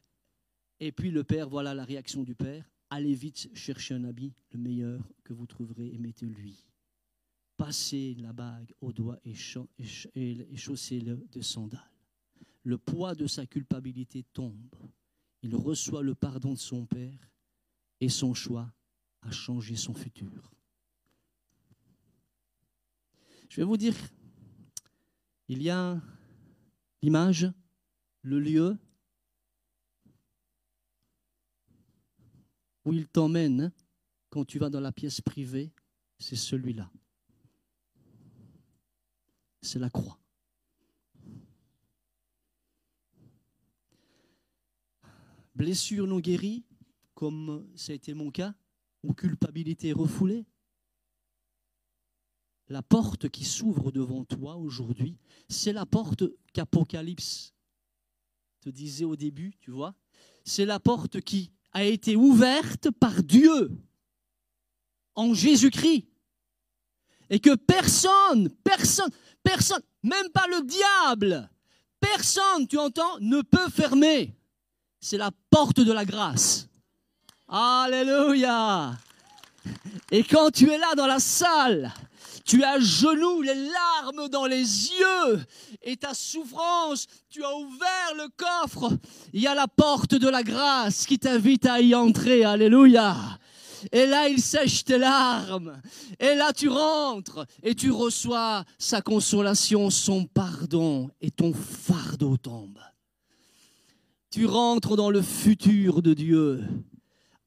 Et 0.81 0.91
puis 0.91 1.13
le 1.13 1.23
Père, 1.23 1.49
voilà 1.49 1.73
la 1.73 1.85
réaction 1.85 2.25
du 2.25 2.35
Père. 2.35 2.69
Allez 2.91 3.15
vite 3.15 3.49
chercher 3.55 3.95
un 3.95 4.03
habit, 4.03 4.35
le 4.51 4.59
meilleur 4.59 5.09
que 5.23 5.35
vous 5.35 5.47
trouverez, 5.47 5.87
et 5.95 5.99
mettez-lui. 5.99 6.67
Passez 7.57 8.17
la 8.19 8.33
bague 8.33 8.75
au 8.81 8.93
doigt 8.93 9.21
et, 9.25 9.37
chaussez-le 10.57 11.29
de 11.31 11.41
sandales. 11.43 11.81
Le 12.65 12.77
poids 12.77 13.15
de 13.15 13.29
sa 13.29 13.47
culpabilité 13.47 14.25
tombe. 14.33 14.75
Il 15.43 15.55
reçoit 15.55 16.03
le 16.03 16.17
pardon 16.17 16.55
de 16.55 16.59
son 16.59 16.87
Père 16.87 17.31
et 18.01 18.09
son 18.09 18.35
choix 18.35 18.69
à 19.23 19.31
changer 19.31 19.77
son 19.77 19.95
futur. 19.95 20.53
Je 23.49 23.57
vais 23.57 23.65
vous 23.65 23.77
dire, 23.77 23.97
il 25.49 25.63
y 25.63 25.71
a 25.71 26.01
l'image, 27.03 27.51
le 28.23 28.39
lieu 28.39 28.79
où 32.85 32.93
il 32.93 33.09
t'emmène 33.09 33.73
quand 34.29 34.45
tu 34.45 34.59
vas 34.59 34.71
dans 34.71 34.81
la 34.81 34.93
pièce 34.93 35.21
privée, 35.21 35.73
c'est 36.19 36.37
celui-là. 36.37 36.91
C'est 39.63 39.79
la 39.79 39.91
croix. 39.91 40.19
Blessure 45.55 46.07
non 46.07 46.21
guérie, 46.21 46.65
comme 47.15 47.69
ça 47.77 47.93
a 47.93 47.95
été 47.97 48.15
mon 48.15 48.31
cas, 48.31 48.55
ou 49.03 49.15
culpabilité 49.15 49.93
refoulée, 49.93 50.45
la 52.71 52.83
porte 52.83 53.29
qui 53.29 53.45
s'ouvre 53.45 53.91
devant 53.91 54.25
toi 54.25 54.57
aujourd'hui, 54.57 55.19
c'est 55.49 55.73
la 55.73 55.87
porte 55.87 56.23
qu'Apocalypse 56.53 57.53
te 58.61 58.71
disait 58.71 59.05
au 59.05 59.17
début, 59.17 59.55
tu 59.61 59.73
vois. 59.73 59.95
C'est 60.45 60.67
la 60.67 60.79
porte 60.79 61.21
qui 61.21 61.51
a 61.73 61.85
été 61.85 62.15
ouverte 62.15 62.91
par 62.93 63.23
Dieu 63.23 63.71
en 65.15 65.35
Jésus-Christ. 65.35 66.07
Et 67.29 67.41
que 67.41 67.55
personne, 67.55 68.49
personne, 68.65 69.11
personne, 69.43 69.83
même 70.03 70.31
pas 70.31 70.47
le 70.47 70.65
diable, 70.65 71.51
personne, 71.99 72.67
tu 72.69 72.79
entends, 72.79 73.19
ne 73.21 73.43
peut 73.43 73.69
fermer. 73.69 74.35
C'est 75.01 75.19
la 75.19 75.31
porte 75.51 75.81
de 75.81 75.93
la 75.93 76.05
grâce. 76.05 76.70
Alléluia. 77.53 78.93
Et 80.13 80.23
quand 80.23 80.53
tu 80.53 80.71
es 80.71 80.79
là 80.79 80.95
dans 80.97 81.09
la 81.09 81.19
salle, 81.19 81.93
tu 82.45 82.63
as 82.63 82.79
genoux, 82.79 83.43
les 83.43 83.55
larmes 83.55 84.29
dans 84.29 84.47
les 84.47 84.63
yeux, 84.63 85.45
et 85.83 85.97
ta 85.97 86.15
souffrance, 86.15 87.09
tu 87.29 87.43
as 87.43 87.57
ouvert 87.57 88.15
le 88.17 88.29
coffre. 88.37 88.97
Il 89.33 89.41
y 89.41 89.49
a 89.49 89.57
la 89.57 89.67
porte 89.67 90.15
de 90.15 90.29
la 90.29 90.45
grâce 90.45 91.07
qui 91.07 91.19
t'invite 91.19 91.67
à 91.67 91.81
y 91.81 91.93
entrer. 91.93 92.45
Alléluia. 92.45 93.17
Et 93.91 94.07
là, 94.07 94.29
il 94.29 94.41
sèche 94.41 94.85
tes 94.85 94.99
larmes. 94.99 95.81
Et 96.21 96.37
là, 96.37 96.53
tu 96.53 96.69
rentres 96.69 97.47
et 97.65 97.75
tu 97.75 97.91
reçois 97.91 98.65
sa 98.79 99.03
consolation, 99.03 99.91
son 99.91 100.25
pardon, 100.25 101.11
et 101.21 101.33
ton 101.33 101.53
fardeau 101.53 102.37
tombe. 102.37 102.79
Tu 104.31 104.47
rentres 104.47 104.95
dans 104.95 105.11
le 105.11 105.23
futur 105.23 106.03
de 106.03 106.15
Dieu. 106.15 106.63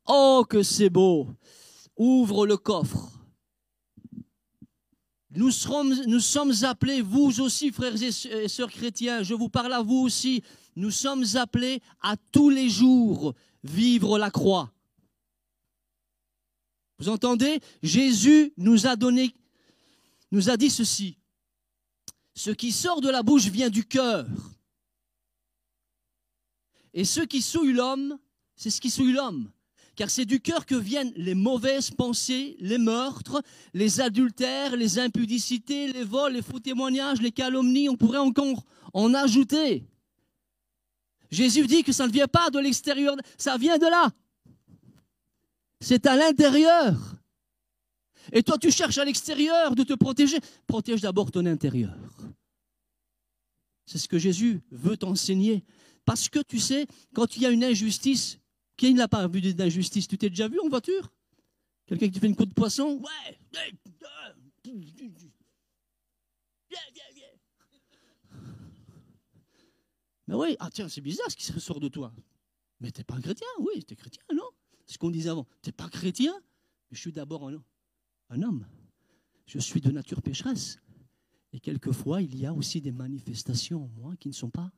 Oh, 0.05 0.45
que 0.47 0.63
c'est 0.63 0.89
beau. 0.89 1.27
Ouvre 1.95 2.45
le 2.45 2.57
coffre. 2.57 3.09
Nous, 5.35 5.51
sommes 5.51 6.53
appelés, 6.61 7.01
vous 7.01 7.41
aussi, 7.41 7.71
frères 7.71 8.01
et 8.01 8.47
sœurs 8.47 8.69
chrétiens, 8.69 9.23
je 9.23 9.33
vous 9.33 9.49
parle 9.49 9.73
à 9.73 9.81
vous 9.81 9.97
aussi, 9.97 10.43
nous 10.75 10.91
sommes 10.91 11.25
appelés 11.35 11.81
à 12.01 12.15
tous 12.31 12.49
les 12.49 12.69
jours 12.69 13.33
vivre 13.63 14.19
la 14.19 14.29
croix. 14.29 14.71
Vous 16.99 17.09
entendez? 17.09 17.59
Jésus 17.81 18.53
nous 18.57 18.85
a 18.85 18.95
donné, 18.95 19.35
nous 20.31 20.49
a 20.51 20.57
dit 20.57 20.69
ceci. 20.69 21.17
Ce 22.35 22.51
qui 22.51 22.71
sort 22.71 23.01
de 23.01 23.09
la 23.09 23.23
bouche 23.23 23.47
vient 23.47 23.69
du 23.69 23.85
cœur. 23.85 24.27
Et 26.93 27.05
ce 27.05 27.21
qui 27.21 27.41
souille 27.41 27.73
l'homme, 27.73 28.19
c'est 28.55 28.69
ce 28.69 28.79
qui 28.79 28.91
souille 28.91 29.13
l'homme 29.13 29.51
car 29.95 30.09
c'est 30.09 30.25
du 30.25 30.39
cœur 30.39 30.65
que 30.65 30.75
viennent 30.75 31.13
les 31.15 31.35
mauvaises 31.35 31.91
pensées, 31.91 32.55
les 32.59 32.77
meurtres, 32.77 33.41
les 33.73 34.01
adultères, 34.01 34.75
les 34.75 34.99
impudicités, 34.99 35.91
les 35.91 36.03
vols, 36.03 36.33
les 36.33 36.41
faux 36.41 36.59
témoignages, 36.59 37.21
les 37.21 37.31
calomnies, 37.31 37.89
on 37.89 37.95
pourrait 37.95 38.17
encore 38.17 38.65
en 38.93 39.13
ajouter. 39.13 39.85
Jésus 41.29 41.67
dit 41.67 41.83
que 41.83 41.91
ça 41.91 42.07
ne 42.07 42.11
vient 42.11 42.27
pas 42.27 42.49
de 42.49 42.59
l'extérieur, 42.59 43.15
ça 43.37 43.57
vient 43.57 43.77
de 43.77 43.85
là. 43.85 44.11
C'est 45.79 46.05
à 46.05 46.15
l'intérieur. 46.15 47.15
Et 48.31 48.41
toi, 48.41 48.57
tu 48.57 48.71
cherches 48.71 48.97
à 48.97 49.05
l'extérieur 49.05 49.75
de 49.75 49.83
te 49.83 49.93
protéger. 49.93 50.39
Protège 50.65 51.01
d'abord 51.01 51.31
ton 51.31 51.45
intérieur. 51.45 51.97
C'est 53.85 53.97
ce 53.97 54.07
que 54.07 54.17
Jésus 54.17 54.61
veut 54.71 54.95
t'enseigner. 54.95 55.63
Parce 56.05 56.29
que 56.29 56.39
tu 56.39 56.59
sais, 56.59 56.87
quand 57.13 57.35
il 57.35 57.43
y 57.43 57.45
a 57.45 57.49
une 57.49 57.63
injustice, 57.63 58.39
qui 58.77 58.93
n'a 58.93 59.07
pas 59.07 59.27
vu 59.27 59.41
d'injustice 59.53 60.07
Tu 60.07 60.17
t'es 60.17 60.29
déjà 60.29 60.47
vu 60.47 60.59
en 60.59 60.69
voiture? 60.69 61.11
Quelqu'un 61.85 62.07
qui 62.07 62.13
te 62.13 62.19
fait 62.19 62.27
une 62.27 62.35
côte 62.35 62.49
de 62.49 62.53
poisson? 62.53 63.01
Ouais 63.01 63.37
Mais 70.27 70.35
oui, 70.35 70.55
ah 70.59 70.69
tiens, 70.71 70.87
c'est 70.87 71.01
bizarre 71.01 71.29
ce 71.29 71.35
qui 71.35 71.51
ressort 71.51 71.79
de 71.79 71.89
toi. 71.89 72.13
Mais 72.79 72.91
t'es 72.91 73.03
pas 73.03 73.15
un 73.15 73.21
chrétien, 73.21 73.47
oui, 73.59 73.83
t'es 73.83 73.95
chrétien, 73.95 74.23
non? 74.33 74.49
C'est 74.85 74.93
ce 74.93 74.97
qu'on 74.97 75.11
disait 75.11 75.29
avant. 75.29 75.45
T'es 75.61 75.71
pas 75.71 75.89
chrétien, 75.89 76.33
je 76.91 76.99
suis 76.99 77.11
d'abord 77.11 77.49
un 78.29 78.41
homme. 78.41 78.65
Je 79.45 79.59
suis 79.59 79.81
de 79.81 79.91
nature 79.91 80.21
pécheresse. 80.21 80.79
Et 81.51 81.59
quelquefois, 81.59 82.21
il 82.21 82.35
y 82.37 82.45
a 82.45 82.53
aussi 82.53 82.81
des 82.81 82.91
manifestations 82.91 83.83
en 83.83 83.87
moi 83.89 84.15
qui 84.15 84.29
ne 84.29 84.33
sont 84.33 84.49
pas 84.49 84.71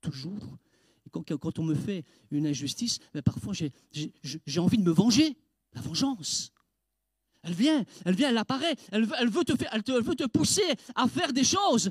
toujours 0.00 0.58
quand, 1.10 1.58
on 1.58 1.64
me 1.64 1.74
fait 1.74 2.04
une 2.30 2.46
injustice, 2.46 2.98
mais 3.14 3.22
parfois 3.22 3.52
j'ai 3.52 4.60
envie 4.60 4.78
de 4.78 4.84
me 4.84 4.92
venger. 4.92 5.36
La 5.72 5.80
vengeance. 5.80 6.52
Elle 7.42 7.54
vient, 7.54 7.84
elle 8.04 8.14
vient, 8.14 8.30
elle 8.30 8.38
apparaît, 8.38 8.74
elle, 8.90 9.04
veut 9.04 9.44
te 9.44 9.56
faire, 9.56 9.70
elle, 9.72 9.82
veut 9.82 10.16
te 10.16 10.26
pousser 10.26 10.74
à 10.94 11.08
faire 11.08 11.32
des 11.32 11.44
choses. 11.44 11.90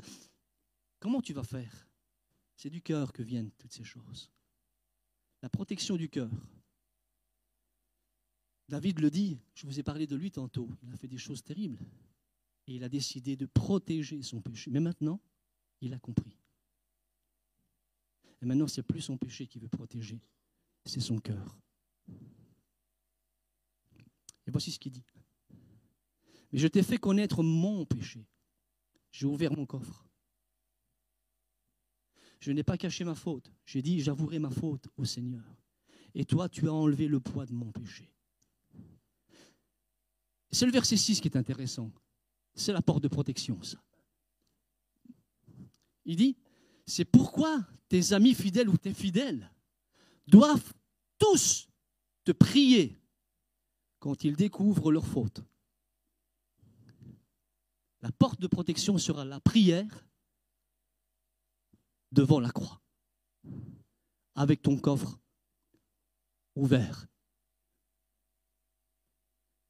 Comment 1.00 1.20
tu 1.20 1.32
vas 1.32 1.42
faire? 1.42 1.88
C'est 2.54 2.70
du 2.70 2.82
cœur 2.82 3.12
que 3.12 3.22
viennent 3.22 3.50
toutes 3.58 3.72
ces 3.72 3.84
choses. 3.84 4.30
La 5.42 5.48
protection 5.48 5.96
du 5.96 6.08
cœur. 6.08 6.30
David 8.68 9.00
le 9.00 9.10
dit, 9.10 9.38
je 9.54 9.66
vous 9.66 9.80
ai 9.80 9.82
parlé 9.82 10.06
de 10.06 10.14
lui 10.14 10.30
tantôt, 10.30 10.68
il 10.82 10.92
a 10.92 10.96
fait 10.96 11.08
des 11.08 11.18
choses 11.18 11.42
terribles. 11.42 11.80
Et 12.68 12.74
il 12.74 12.84
a 12.84 12.88
décidé 12.88 13.34
de 13.34 13.46
protéger 13.46 14.22
son 14.22 14.40
péché. 14.40 14.70
Mais 14.70 14.78
maintenant, 14.78 15.18
il 15.80 15.92
a 15.94 15.98
compris. 15.98 16.39
Et 18.42 18.46
maintenant, 18.46 18.68
c'est 18.68 18.82
plus 18.82 19.02
son 19.02 19.16
péché 19.16 19.46
qui 19.46 19.58
veut 19.58 19.68
protéger, 19.68 20.20
c'est 20.84 21.00
son 21.00 21.18
cœur. 21.18 21.58
Et 24.46 24.50
voici 24.50 24.72
ce 24.72 24.78
qu'il 24.78 24.92
dit. 24.92 25.04
Mais 26.52 26.58
je 26.58 26.66
t'ai 26.66 26.82
fait 26.82 26.98
connaître 26.98 27.42
mon 27.42 27.84
péché. 27.84 28.26
J'ai 29.12 29.26
ouvert 29.26 29.52
mon 29.56 29.66
coffre. 29.66 30.08
Je 32.40 32.52
n'ai 32.52 32.62
pas 32.62 32.78
caché 32.78 33.04
ma 33.04 33.14
faute. 33.14 33.52
J'ai 33.66 33.82
dit, 33.82 34.00
j'avouerai 34.00 34.38
ma 34.38 34.50
faute 34.50 34.88
au 34.96 35.04
Seigneur. 35.04 35.44
Et 36.14 36.24
toi, 36.24 36.48
tu 36.48 36.68
as 36.68 36.72
enlevé 36.72 37.06
le 37.06 37.20
poids 37.20 37.46
de 37.46 37.52
mon 37.52 37.70
péché. 37.70 38.10
C'est 40.50 40.66
le 40.66 40.72
verset 40.72 40.96
6 40.96 41.20
qui 41.20 41.28
est 41.28 41.36
intéressant. 41.36 41.92
C'est 42.54 42.72
la 42.72 42.82
porte 42.82 43.02
de 43.02 43.08
protection, 43.08 43.62
ça. 43.62 43.78
Il 46.04 46.16
dit, 46.16 46.36
c'est 46.90 47.04
pourquoi 47.04 47.64
tes 47.88 48.12
amis 48.12 48.34
fidèles 48.34 48.68
ou 48.68 48.76
tes 48.76 48.92
fidèles 48.92 49.50
doivent 50.26 50.74
tous 51.18 51.68
te 52.24 52.32
prier 52.32 53.00
quand 54.00 54.24
ils 54.24 54.36
découvrent 54.36 54.90
leur 54.90 55.06
faute. 55.06 55.42
La 58.02 58.10
porte 58.10 58.40
de 58.40 58.46
protection 58.46 58.98
sera 58.98 59.24
la 59.24 59.40
prière 59.40 60.04
devant 62.12 62.40
la 62.40 62.50
croix, 62.50 62.80
avec 64.34 64.62
ton 64.62 64.76
coffre 64.76 65.18
ouvert. 66.56 67.06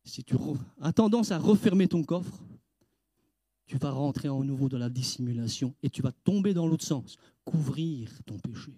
Si 0.04 0.24
tu 0.24 0.36
as 0.80 0.92
tendance 0.92 1.32
à 1.32 1.38
refermer 1.38 1.86
ton 1.86 2.02
coffre, 2.02 2.40
tu 3.70 3.78
vas 3.78 3.92
rentrer 3.92 4.28
en 4.28 4.42
nouveau 4.42 4.68
dans 4.68 4.78
la 4.78 4.90
dissimulation 4.90 5.76
et 5.80 5.90
tu 5.90 6.02
vas 6.02 6.10
tomber 6.10 6.54
dans 6.54 6.66
l'autre 6.66 6.84
sens, 6.84 7.18
couvrir 7.44 8.10
ton 8.26 8.36
péché, 8.36 8.72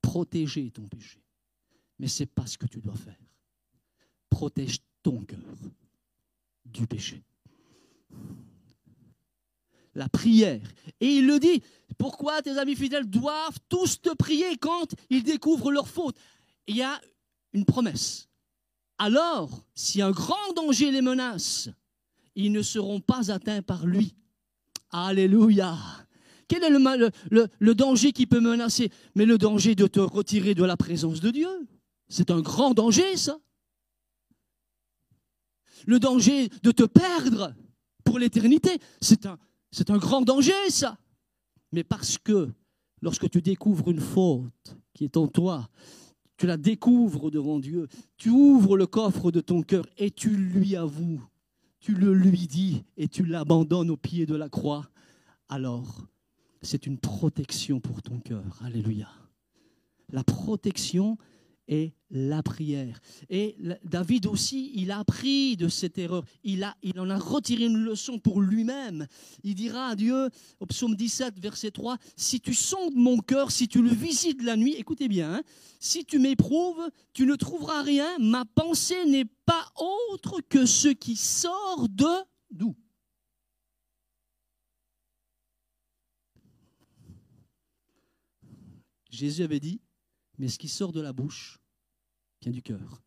protéger 0.00 0.72
ton 0.72 0.88
péché. 0.88 1.22
Mais 2.00 2.08
ce 2.08 2.24
n'est 2.24 2.26
pas 2.26 2.44
ce 2.44 2.58
que 2.58 2.66
tu 2.66 2.80
dois 2.80 2.96
faire. 2.96 3.16
protège 4.28 4.80
ton 5.04 5.20
cœur 5.20 5.38
du 6.64 6.84
péché. 6.88 7.22
La 9.94 10.08
prière. 10.08 10.68
Et 10.98 11.18
il 11.18 11.26
le 11.28 11.38
dit, 11.38 11.62
pourquoi 11.96 12.42
tes 12.42 12.58
amis 12.58 12.74
fidèles 12.74 13.08
doivent 13.08 13.60
tous 13.68 14.00
te 14.00 14.12
prier 14.16 14.56
quand 14.56 14.96
ils 15.10 15.22
découvrent 15.22 15.70
leur 15.70 15.86
faute? 15.86 16.16
Il 16.66 16.74
y 16.74 16.82
a 16.82 17.00
une 17.52 17.64
promesse. 17.64 18.28
Alors, 18.98 19.64
si 19.76 20.02
un 20.02 20.10
grand 20.10 20.52
danger 20.56 20.90
les 20.90 21.02
menace, 21.02 21.68
ils 22.34 22.52
ne 22.52 22.62
seront 22.62 23.00
pas 23.00 23.30
atteints 23.30 23.62
par 23.62 23.86
lui. 23.86 24.14
Alléluia. 24.90 25.76
Quel 26.48 26.64
est 26.64 26.70
le, 26.70 27.74
danger 27.74 28.12
qui 28.12 28.26
peut 28.26 28.40
menacer? 28.40 28.90
Mais 29.14 29.24
le 29.24 29.38
danger 29.38 29.74
de 29.74 29.86
te 29.86 30.00
retirer 30.00 30.54
de 30.54 30.64
la 30.64 30.76
présence 30.76 31.20
de 31.20 31.30
Dieu. 31.30 31.48
C'est 32.08 32.30
un 32.30 32.40
grand 32.40 32.74
danger, 32.74 33.16
ça. 33.16 33.38
Le 35.86 35.98
danger 35.98 36.48
de 36.62 36.70
te 36.70 36.82
perdre 36.84 37.54
pour 38.04 38.18
l'éternité, 38.18 38.78
c'est 39.00 39.26
un, 39.26 39.38
c'est 39.70 39.90
un 39.90 39.96
grand 39.96 40.20
danger, 40.20 40.68
ça. 40.68 40.98
Mais 41.72 41.84
parce 41.84 42.18
que 42.18 42.50
lorsque 43.00 43.30
tu 43.30 43.40
découvres 43.40 43.90
une 43.90 44.00
faute 44.00 44.76
qui 44.92 45.04
est 45.04 45.16
en 45.16 45.26
toi, 45.26 45.68
tu 46.36 46.46
la 46.46 46.56
découvres 46.56 47.30
devant 47.30 47.58
Dieu, 47.58 47.88
tu 48.16 48.28
ouvres 48.28 48.76
le 48.76 48.86
coffre 48.86 49.30
de 49.30 49.40
ton 49.40 49.62
cœur 49.62 49.86
et 49.96 50.10
tu 50.10 50.30
lui 50.30 50.76
avoues, 50.76 51.22
tu 51.82 51.94
le 51.94 52.14
lui 52.14 52.46
dis 52.46 52.84
et 52.96 53.08
tu 53.08 53.24
l'abandonnes 53.24 53.90
au 53.90 53.96
pied 53.96 54.24
de 54.24 54.36
la 54.36 54.48
croix, 54.48 54.88
alors 55.48 56.06
c'est 56.62 56.86
une 56.86 56.96
protection 56.96 57.80
pour 57.80 58.02
ton 58.02 58.20
cœur. 58.20 58.60
Alléluia. 58.64 59.08
La 60.10 60.22
protection 60.22 61.18
et 61.68 61.94
la 62.10 62.42
prière. 62.42 63.00
Et 63.30 63.56
David 63.84 64.26
aussi, 64.26 64.72
il 64.74 64.90
a 64.90 64.98
appris 64.98 65.56
de 65.56 65.68
cette 65.68 65.98
erreur. 65.98 66.24
Il, 66.44 66.64
a, 66.64 66.76
il 66.82 66.98
en 67.00 67.08
a 67.08 67.18
retiré 67.18 67.64
une 67.64 67.78
leçon 67.78 68.18
pour 68.18 68.40
lui-même. 68.40 69.06
Il 69.42 69.54
dira 69.54 69.88
à 69.88 69.96
Dieu, 69.96 70.28
au 70.60 70.66
psaume 70.66 70.94
17, 70.94 71.38
verset 71.38 71.70
3, 71.70 71.96
Si 72.16 72.40
tu 72.40 72.54
sondes 72.54 72.94
mon 72.94 73.18
cœur, 73.18 73.50
si 73.50 73.68
tu 73.68 73.82
le 73.82 73.90
visites 73.90 74.42
la 74.42 74.56
nuit, 74.56 74.74
écoutez 74.74 75.08
bien, 75.08 75.34
hein, 75.34 75.42
si 75.80 76.04
tu 76.04 76.18
m'éprouves, 76.18 76.88
tu 77.12 77.26
ne 77.26 77.34
trouveras 77.34 77.82
rien. 77.82 78.08
Ma 78.18 78.44
pensée 78.44 79.04
n'est 79.06 79.30
pas 79.46 79.72
autre 80.10 80.40
que 80.48 80.66
ce 80.66 80.88
qui 80.88 81.16
sort 81.16 81.88
de 81.88 82.06
d'où 82.50 82.76
Jésus 89.12 89.42
avait 89.42 89.60
dit, 89.60 89.80
mais 90.38 90.48
ce 90.48 90.58
qui 90.58 90.68
sort 90.68 90.92
de 90.92 91.00
la 91.00 91.12
bouche 91.12 91.60
vient 92.40 92.52
du 92.52 92.62
cœur. 92.62 93.02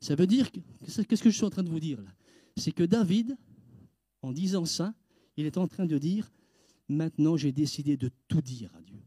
Ça 0.00 0.14
veut 0.14 0.26
dire, 0.26 0.50
qu'est-ce 0.52 1.22
que 1.22 1.30
je 1.30 1.36
suis 1.36 1.44
en 1.44 1.50
train 1.50 1.62
de 1.62 1.70
vous 1.70 1.80
dire 1.80 2.00
là? 2.00 2.14
C'est 2.56 2.72
que 2.72 2.84
David, 2.84 3.36
en 4.22 4.32
disant 4.32 4.64
ça, 4.64 4.94
il 5.36 5.46
est 5.46 5.58
en 5.58 5.68
train 5.68 5.86
de 5.86 5.98
dire, 5.98 6.30
maintenant 6.88 7.36
j'ai 7.36 7.52
décidé 7.52 7.96
de 7.96 8.10
tout 8.28 8.42
dire 8.42 8.74
à 8.74 8.82
Dieu. 8.82 9.02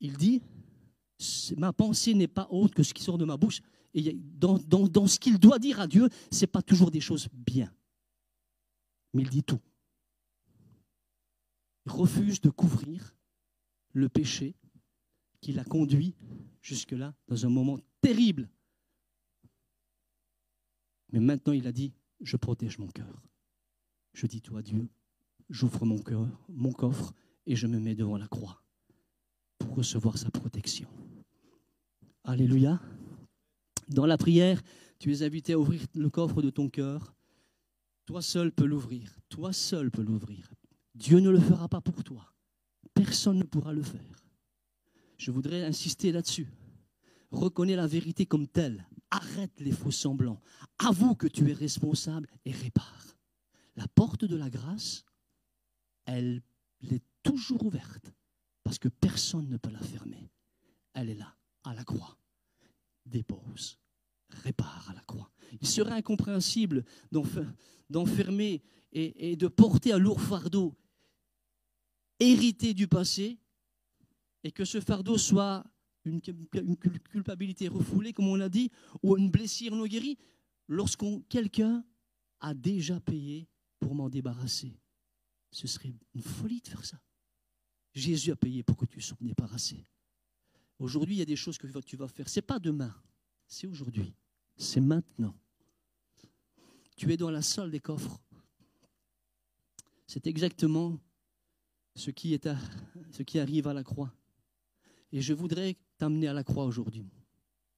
Il 0.00 0.16
dit, 0.16 0.42
ma 1.56 1.72
pensée 1.72 2.14
n'est 2.14 2.28
pas 2.28 2.46
autre 2.50 2.74
que 2.74 2.82
ce 2.82 2.94
qui 2.94 3.02
sort 3.02 3.18
de 3.18 3.24
ma 3.24 3.36
bouche. 3.36 3.60
Et 3.94 4.12
dans, 4.12 4.58
dans 4.58 5.06
ce 5.06 5.18
qu'il 5.18 5.38
doit 5.38 5.58
dire 5.58 5.80
à 5.80 5.86
Dieu, 5.86 6.08
ce 6.30 6.42
n'est 6.42 6.46
pas 6.46 6.62
toujours 6.62 6.90
des 6.90 7.00
choses 7.00 7.28
bien. 7.32 7.72
Mais 9.12 9.22
il 9.22 9.30
dit 9.30 9.42
tout 9.42 9.60
refuse 11.88 12.40
de 12.40 12.50
couvrir 12.50 13.16
le 13.92 14.08
péché 14.08 14.54
qui 15.40 15.52
l'a 15.52 15.64
conduit 15.64 16.14
jusque-là 16.62 17.14
dans 17.28 17.46
un 17.46 17.48
moment 17.48 17.78
terrible. 18.00 18.48
Mais 21.12 21.20
maintenant, 21.20 21.52
il 21.52 21.66
a 21.66 21.72
dit, 21.72 21.92
je 22.20 22.36
protège 22.36 22.78
mon 22.78 22.88
cœur. 22.88 23.22
Je 24.12 24.26
dis 24.26 24.40
toi, 24.40 24.62
Dieu, 24.62 24.88
j'ouvre 25.48 25.86
mon 25.86 25.98
cœur, 25.98 26.28
mon 26.48 26.72
coffre, 26.72 27.14
et 27.46 27.56
je 27.56 27.66
me 27.66 27.78
mets 27.78 27.94
devant 27.94 28.18
la 28.18 28.28
croix 28.28 28.62
pour 29.58 29.76
recevoir 29.76 30.18
sa 30.18 30.30
protection. 30.30 30.88
Alléluia. 32.24 32.80
Dans 33.88 34.04
la 34.04 34.18
prière, 34.18 34.60
tu 34.98 35.12
es 35.12 35.22
invité 35.22 35.54
à 35.54 35.58
ouvrir 35.58 35.80
le 35.94 36.10
coffre 36.10 36.42
de 36.42 36.50
ton 36.50 36.68
cœur. 36.68 37.14
Toi 38.04 38.20
seul 38.20 38.52
peux 38.52 38.66
l'ouvrir. 38.66 39.18
Toi 39.28 39.52
seul 39.52 39.90
peux 39.90 40.02
l'ouvrir. 40.02 40.52
Dieu 40.98 41.20
ne 41.20 41.30
le 41.30 41.38
fera 41.38 41.68
pas 41.68 41.80
pour 41.80 42.02
toi. 42.02 42.34
Personne 42.92 43.38
ne 43.38 43.44
pourra 43.44 43.72
le 43.72 43.84
faire. 43.84 44.24
Je 45.16 45.30
voudrais 45.30 45.64
insister 45.64 46.10
là-dessus. 46.10 46.48
Reconnais 47.30 47.76
la 47.76 47.86
vérité 47.86 48.26
comme 48.26 48.48
telle. 48.48 48.84
Arrête 49.10 49.60
les 49.60 49.70
faux 49.70 49.92
semblants. 49.92 50.40
Avoue 50.78 51.14
que 51.14 51.28
tu 51.28 51.48
es 51.48 51.52
responsable 51.52 52.28
et 52.44 52.50
répare. 52.50 53.16
La 53.76 53.86
porte 53.86 54.24
de 54.24 54.34
la 54.34 54.50
grâce, 54.50 55.04
elle 56.04 56.42
est 56.90 57.04
toujours 57.22 57.64
ouverte 57.64 58.12
parce 58.64 58.80
que 58.80 58.88
personne 58.88 59.48
ne 59.48 59.56
peut 59.56 59.70
la 59.70 59.78
fermer. 59.78 60.32
Elle 60.94 61.10
est 61.10 61.14
là, 61.14 61.36
à 61.62 61.74
la 61.74 61.84
croix. 61.84 62.18
Dépose, 63.06 63.78
répare 64.30 64.90
à 64.90 64.94
la 64.94 65.00
croix. 65.02 65.30
Il 65.60 65.68
serait 65.68 65.92
incompréhensible 65.92 66.84
d'enfermer 67.88 68.64
et, 68.92 69.30
et 69.30 69.36
de 69.36 69.46
porter 69.46 69.92
un 69.92 69.98
lourd 69.98 70.20
fardeau 70.20 70.76
hérité 72.20 72.74
du 72.74 72.88
passé 72.88 73.38
et 74.44 74.52
que 74.52 74.64
ce 74.64 74.80
fardeau 74.80 75.18
soit 75.18 75.64
une, 76.04 76.20
culpabilité 76.20 77.68
refoulée, 77.68 78.12
comme 78.12 78.28
on 78.28 78.36
l'a 78.36 78.48
dit, 78.48 78.70
ou 79.02 79.16
une 79.16 79.30
blessure 79.30 79.74
non 79.74 79.86
guérie, 79.86 80.18
lorsqu'on 80.66 81.20
quelqu'un 81.28 81.84
a 82.40 82.54
déjà 82.54 83.00
payé 83.00 83.48
pour 83.78 83.94
m'en 83.94 84.08
débarrasser. 84.08 84.78
Ce 85.50 85.66
serait 85.66 85.92
une 86.14 86.22
folie 86.22 86.60
de 86.60 86.68
faire 86.68 86.84
ça. 86.84 87.00
Jésus 87.94 88.30
a 88.30 88.36
payé 88.36 88.62
pour 88.62 88.76
que 88.76 88.86
tu 88.86 89.00
sois 89.00 89.16
débarrassé. 89.20 89.84
Aujourd'hui, 90.78 91.16
il 91.16 91.18
y 91.18 91.22
a 91.22 91.26
des 91.26 91.36
choses 91.36 91.58
que 91.58 91.66
tu 91.80 91.96
vas 91.96 92.08
faire. 92.08 92.28
Ce 92.28 92.38
n'est 92.38 92.46
pas 92.46 92.58
demain, 92.58 92.94
c'est 93.46 93.66
aujourd'hui. 93.66 94.14
C'est 94.56 94.80
maintenant. 94.80 95.34
Tu 96.96 97.12
es 97.12 97.16
dans 97.16 97.30
la 97.30 97.42
salle 97.42 97.70
des 97.70 97.80
coffres. 97.80 98.20
C'est 100.06 100.26
exactement 100.26 100.98
ce 101.98 102.10
qui, 102.10 103.38
arrive 103.38 103.66
à 103.66 103.74
la 103.74 103.82
croix. 103.82 104.14
Et 105.12 105.20
je 105.20 105.34
voudrais 105.34 105.76
t'amener 105.98 106.28
à 106.28 106.32
la 106.32 106.44
croix 106.44 106.64
aujourd'hui, 106.64 107.04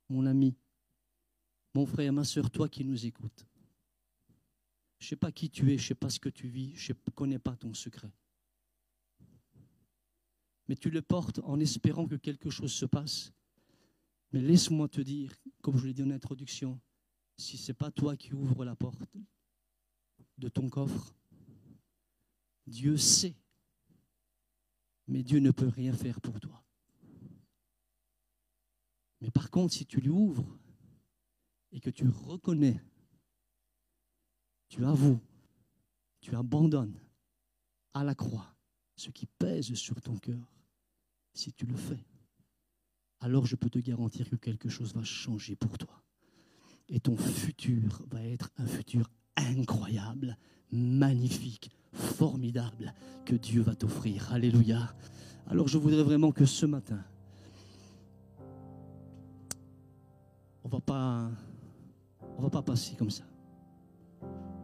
mon 0.09 0.27
ami, 0.27 0.55
mon 1.75 1.87
frère, 1.87 2.13
ma 2.13 2.25
soeur, 2.25 2.51
toi 2.51 2.69
qui 2.69 2.85
nous 2.85 3.07
écoutes. 3.07 3.47
Je 4.99 5.07
ne 5.07 5.09
sais 5.09 5.17
pas 5.17 5.33
qui 5.33 5.49
tu 5.49 5.73
es, 5.73 5.79
je 5.79 5.85
ne 5.85 5.89
sais 5.89 5.95
pas 5.95 6.11
ce 6.11 6.21
que 6.21 6.29
tu 6.29 6.49
vis, 6.49 6.75
je 6.77 6.93
ne 6.93 7.11
connais 7.15 7.39
pas 7.39 7.57
ton 7.57 7.73
secret. 7.73 8.13
Mais 10.69 10.77
tu 10.77 10.91
le 10.91 11.03
portes 11.03 11.41
en 11.43 11.59
espérant 11.59 12.07
que 12.07 12.17
quelque 12.17 12.51
chose 12.51 12.73
se 12.73 12.87
passe. 12.87 13.33
Mais 14.33 14.41
laisse-moi 14.41 14.89
te 14.89 15.01
dire, 15.01 15.35
comme 15.63 15.79
je 15.79 15.87
l'ai 15.87 15.95
dit 15.95 16.03
en 16.03 16.11
introduction, 16.11 16.79
si 17.37 17.57
ce 17.57 17.71
n'est 17.71 17.75
pas 17.75 17.91
toi 17.91 18.17
qui 18.17 18.35
ouvres 18.35 18.65
la 18.65 18.77
porte 18.77 19.01
de 20.39 20.49
ton 20.49 20.69
coffre, 20.69 21.17
Dieu 22.67 22.97
sait 22.97 23.35
mais 25.11 25.25
Dieu 25.25 25.41
ne 25.41 25.51
peut 25.51 25.69
rien 25.69 25.93
faire 25.93 26.21
pour 26.21 26.39
toi. 26.39 26.65
Mais 29.21 29.31
par 29.31 29.51
contre, 29.51 29.75
si 29.75 29.85
tu 29.85 30.01
lui 30.01 30.09
ouvres 30.09 30.57
et 31.73 31.81
que 31.81 31.91
tu 31.91 32.09
reconnais, 32.09 32.81
tu 34.69 34.85
avoues, 34.85 35.21
tu 36.21 36.35
abandonnes 36.37 36.99
à 37.93 38.05
la 38.05 38.15
croix 38.15 38.55
ce 38.95 39.11
qui 39.11 39.27
pèse 39.27 39.75
sur 39.75 40.01
ton 40.01 40.17
cœur, 40.17 40.55
si 41.35 41.53
tu 41.53 41.67
le 41.67 41.77
fais, 41.77 42.05
alors 43.19 43.47
je 43.47 43.57
peux 43.57 43.69
te 43.69 43.81
garantir 43.81 44.31
que 44.31 44.37
quelque 44.37 44.69
chose 44.69 44.95
va 44.95 45.03
changer 45.03 45.57
pour 45.57 45.77
toi. 45.77 46.05
Et 46.89 47.01
ton 47.01 47.17
futur 47.17 48.05
va 48.11 48.23
être 48.23 48.51
un 48.59 48.67
futur 48.67 49.11
incroyable, 49.37 50.37
magnifique, 50.73 51.71
formidable 51.93 52.95
que 53.25 53.35
Dieu 53.35 53.63
va 53.63 53.75
t'offrir. 53.75 54.33
Alléluia. 54.33 54.95
Alors 55.47 55.69
je 55.69 55.79
voudrais 55.79 56.03
vraiment 56.03 56.33
que 56.33 56.45
ce 56.45 56.67
matin, 56.67 57.03
on 60.65 60.69
va 60.69 60.81
pas, 60.81 61.31
on 62.39 62.43
va 62.43 62.51
pas 62.51 62.63
passer 62.63 62.95
comme 62.97 63.11
ça. 63.11 63.25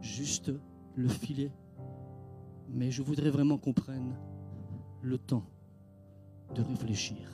Juste 0.01 0.51
le 0.95 1.07
filet. 1.07 1.51
Mais 2.69 2.91
je 2.91 3.01
voudrais 3.01 3.29
vraiment 3.29 3.57
qu'on 3.57 3.73
prenne 3.73 4.15
le 5.01 5.17
temps 5.17 5.45
de 6.53 6.61
réfléchir. 6.61 7.29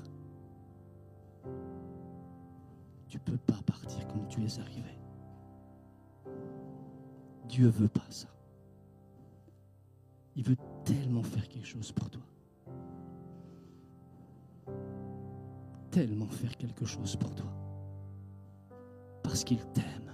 Tu 3.07 3.19
peux 3.19 3.37
pas 3.37 3.59
partir 3.65 4.07
comme 4.07 4.27
tu 4.27 4.43
es 4.43 4.59
arrivé. 4.59 5.02
Dieu 7.47 7.67
veut 7.67 7.89
pas 7.89 8.05
ça. 8.09 8.27
Il 10.35 10.43
veut 10.43 10.57
tellement 10.83 11.23
faire 11.23 11.47
quelque 11.47 11.67
chose 11.67 11.91
pour 11.91 12.09
toi. 12.09 12.23
tellement 15.93 16.27
faire 16.27 16.57
quelque 16.57 16.85
chose 16.85 17.15
pour 17.15 17.35
toi. 17.35 17.53
Parce 19.21 19.43
qu'il 19.43 19.63
t'aime. 19.73 20.11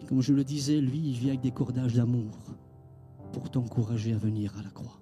Et 0.00 0.06
comme 0.06 0.20
je 0.20 0.32
le 0.32 0.44
disais, 0.44 0.80
lui, 0.80 0.98
il 0.98 1.18
vient 1.18 1.30
avec 1.30 1.40
des 1.40 1.50
cordages 1.50 1.94
d'amour 1.94 2.38
pour 3.32 3.50
t'encourager 3.50 4.12
à 4.12 4.16
venir 4.16 4.56
à 4.56 4.62
la 4.62 4.70
croix 4.70 5.00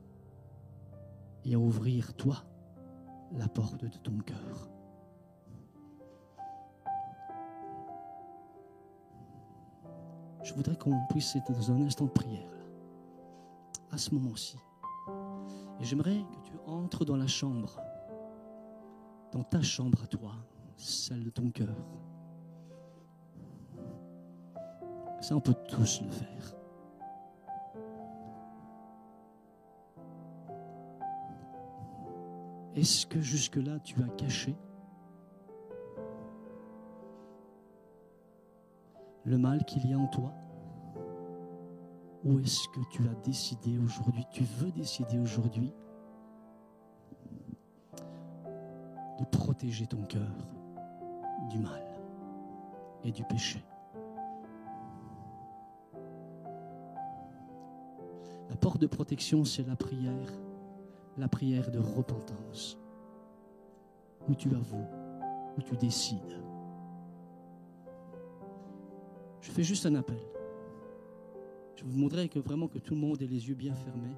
et 1.44 1.54
à 1.54 1.58
ouvrir, 1.58 2.14
toi, 2.14 2.42
la 3.32 3.48
porte 3.48 3.84
de 3.84 3.98
ton 3.98 4.18
cœur. 4.20 4.70
Je 10.42 10.54
voudrais 10.54 10.76
qu'on 10.76 10.98
puisse 11.10 11.36
être 11.36 11.52
dans 11.52 11.70
un 11.70 11.80
instant 11.82 12.06
de 12.06 12.10
prière, 12.10 12.50
à 13.90 13.98
ce 13.98 14.14
moment-ci. 14.14 14.56
Et 15.80 15.84
j'aimerais 15.84 16.24
que 16.32 16.48
tu 16.48 16.52
entres 16.66 17.04
dans 17.04 17.16
la 17.16 17.26
chambre, 17.26 17.80
dans 19.32 19.42
ta 19.42 19.62
chambre 19.62 20.02
à 20.02 20.06
toi, 20.06 20.32
celle 20.76 21.24
de 21.24 21.30
ton 21.30 21.50
cœur. 21.50 21.76
Ça, 25.20 25.36
on 25.36 25.40
peut 25.40 25.54
tous 25.68 26.00
le 26.02 26.10
faire. 26.10 26.54
Est-ce 32.74 33.06
que 33.06 33.20
jusque-là, 33.20 33.78
tu 33.80 34.02
as 34.02 34.08
caché 34.16 34.56
le 39.30 39.38
mal 39.38 39.64
qu'il 39.64 39.86
y 39.86 39.94
a 39.94 39.98
en 39.98 40.08
toi 40.08 40.34
Ou 42.24 42.40
est-ce 42.40 42.68
que 42.68 42.80
tu 42.90 43.02
as 43.08 43.14
décidé 43.24 43.78
aujourd'hui, 43.78 44.26
tu 44.30 44.42
veux 44.42 44.72
décider 44.72 45.18
aujourd'hui 45.18 45.72
de 49.18 49.24
protéger 49.24 49.86
ton 49.86 50.02
cœur 50.02 50.34
du 51.48 51.58
mal 51.60 51.82
et 53.04 53.12
du 53.12 53.24
péché? 53.24 53.64
La 58.50 58.56
porte 58.56 58.80
de 58.80 58.88
protection, 58.88 59.44
c'est 59.44 59.66
la 59.66 59.76
prière, 59.76 60.32
la 61.16 61.28
prière 61.28 61.70
de 61.70 61.78
repentance, 61.78 62.76
où 64.28 64.34
tu 64.34 64.48
avoues, 64.54 64.88
où 65.56 65.62
tu 65.62 65.76
décides. 65.76 66.42
Je 69.40 69.50
fais 69.50 69.62
juste 69.62 69.86
un 69.86 69.94
appel. 69.94 70.20
Je 71.76 71.84
vous 71.84 71.92
voudrais 71.92 72.28
que 72.28 72.38
vraiment 72.38 72.68
que 72.68 72.78
tout 72.78 72.94
le 72.94 73.00
monde 73.00 73.22
ait 73.22 73.26
les 73.26 73.48
yeux 73.48 73.54
bien 73.54 73.74
fermés. 73.74 74.14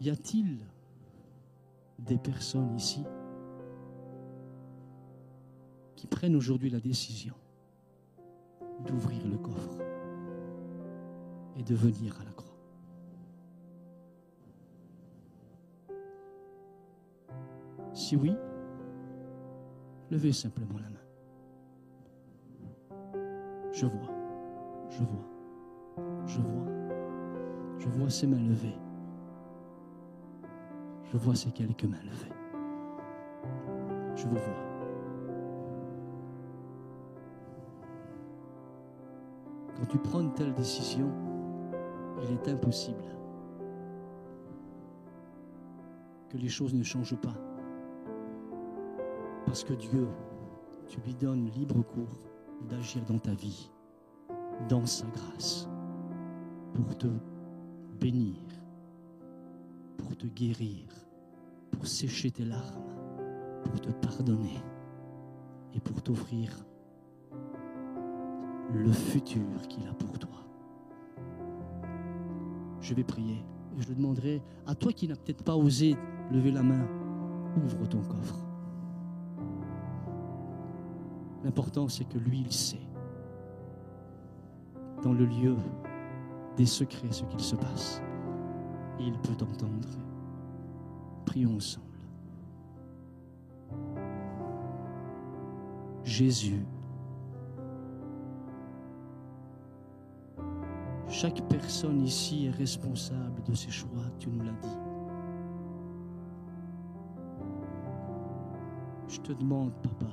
Y 0.00 0.08
a-t-il 0.08 0.60
des 1.98 2.16
personnes 2.16 2.74
ici 2.76 3.04
qui 5.96 6.06
prennent 6.06 6.36
aujourd'hui 6.36 6.70
la 6.70 6.80
décision 6.80 7.34
d'ouvrir 8.86 9.26
le 9.26 9.36
coffre 9.36 9.78
et 11.56 11.62
de 11.62 11.74
venir 11.74 12.18
à 12.20 12.24
la 12.24 12.30
croix? 12.30 12.56
Si 17.92 18.16
oui, 18.16 18.32
levez 20.10 20.32
simplement 20.32 20.78
la 20.78 20.88
main. 20.88 21.09
Je 23.80 23.86
vois, 23.86 24.14
je 24.90 25.02
vois, 25.02 26.26
je 26.26 26.38
vois, 26.38 26.66
je 27.78 27.88
vois 27.88 28.10
ces 28.10 28.26
mains 28.26 28.46
levées. 28.46 28.76
Je 31.10 31.16
vois 31.16 31.34
ces 31.34 31.50
quelques 31.50 31.84
mains 31.84 32.02
levées. 32.04 32.34
Je 34.16 34.26
vous 34.26 34.34
vois. 34.34 34.54
Quand 39.76 39.86
tu 39.86 39.96
prends 39.96 40.20
une 40.20 40.34
telle 40.34 40.52
décision, 40.52 41.10
il 42.22 42.32
est 42.34 42.48
impossible 42.48 43.16
que 46.28 46.36
les 46.36 46.50
choses 46.50 46.74
ne 46.74 46.82
changent 46.82 47.18
pas. 47.22 47.38
Parce 49.46 49.64
que 49.64 49.72
Dieu, 49.72 50.06
tu 50.86 51.00
lui 51.00 51.14
donnes 51.14 51.46
libre 51.46 51.82
cours 51.82 52.29
d'agir 52.68 53.02
dans 53.06 53.18
ta 53.18 53.32
vie, 53.32 53.70
dans 54.68 54.86
sa 54.86 55.06
grâce, 55.06 55.68
pour 56.74 56.96
te 56.96 57.08
bénir, 58.00 58.38
pour 59.98 60.16
te 60.16 60.26
guérir, 60.26 60.86
pour 61.70 61.86
sécher 61.86 62.30
tes 62.30 62.44
larmes, 62.44 62.84
pour 63.64 63.80
te 63.80 63.90
pardonner 63.90 64.62
et 65.74 65.80
pour 65.80 66.02
t'offrir 66.02 66.50
le 68.72 68.92
futur 68.92 69.68
qu'il 69.68 69.86
a 69.88 69.92
pour 69.92 70.18
toi. 70.18 70.46
Je 72.80 72.94
vais 72.94 73.04
prier 73.04 73.44
et 73.76 73.82
je 73.82 73.92
demanderai 73.92 74.42
à 74.66 74.74
toi 74.74 74.92
qui 74.92 75.08
n'as 75.08 75.16
peut-être 75.16 75.44
pas 75.44 75.56
osé 75.56 75.96
lever 76.30 76.50
la 76.50 76.62
main, 76.62 76.86
ouvre 77.56 77.86
ton 77.88 78.02
coffre. 78.02 78.49
L'important, 81.44 81.88
c'est 81.88 82.04
que 82.04 82.18
lui, 82.18 82.40
il 82.40 82.52
sait, 82.52 82.86
dans 85.02 85.12
le 85.12 85.24
lieu 85.24 85.56
des 86.56 86.66
secrets, 86.66 87.10
ce 87.10 87.24
qu'il 87.24 87.40
se 87.40 87.56
passe. 87.56 88.02
Et 88.98 89.04
il 89.04 89.18
peut 89.20 89.34
t'entendre. 89.34 89.88
Prions 91.24 91.56
ensemble. 91.56 91.86
Jésus, 96.04 96.64
chaque 101.08 101.40
personne 101.48 102.02
ici 102.02 102.46
est 102.46 102.50
responsable 102.50 103.42
de 103.44 103.54
ses 103.54 103.70
choix, 103.70 103.88
tu 104.18 104.28
nous 104.28 104.42
l'as 104.42 104.52
dit. 104.52 104.78
Je 109.08 109.20
te 109.20 109.32
demande, 109.32 109.72
papa, 109.82 110.12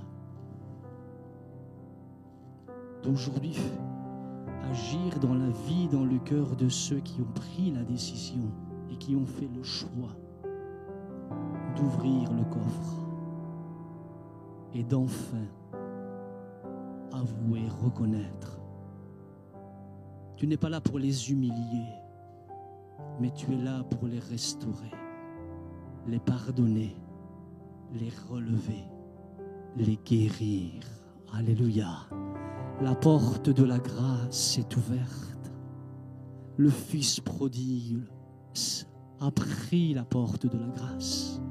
d'aujourd'hui 3.07 3.55
agir 4.69 5.17
dans 5.21 5.33
la 5.33 5.49
vie, 5.65 5.87
dans 5.87 6.03
le 6.03 6.19
cœur 6.19 6.57
de 6.57 6.67
ceux 6.67 6.99
qui 6.99 7.21
ont 7.21 7.33
pris 7.33 7.71
la 7.71 7.83
décision 7.83 8.51
et 8.91 8.97
qui 8.97 9.15
ont 9.15 9.25
fait 9.25 9.47
le 9.55 9.63
choix 9.63 10.13
d'ouvrir 11.77 12.33
le 12.33 12.43
coffre 12.43 12.95
et 14.73 14.83
d'enfin 14.83 15.47
avouer, 17.13 17.63
reconnaître. 17.81 18.59
Tu 20.35 20.45
n'es 20.45 20.57
pas 20.57 20.69
là 20.69 20.81
pour 20.81 20.99
les 20.99 21.31
humilier, 21.31 21.87
mais 23.21 23.31
tu 23.31 23.53
es 23.53 23.57
là 23.57 23.83
pour 23.89 24.07
les 24.07 24.19
restaurer, 24.19 24.91
les 26.07 26.19
pardonner, 26.19 26.95
les 27.93 28.11
relever, 28.29 28.83
les 29.77 29.97
guérir. 30.05 30.83
Alléluia. 31.33 32.07
La 32.81 32.93
porte 32.93 33.49
de 33.49 33.63
la 33.63 33.79
grâce 33.79 34.57
est 34.59 34.75
ouverte. 34.77 35.51
Le 36.57 36.69
Fils 36.69 37.19
prodigue 37.19 38.03
a 39.19 39.31
pris 39.31 39.93
la 39.93 40.03
porte 40.03 40.45
de 40.45 40.57
la 40.57 40.67
grâce. 40.67 41.41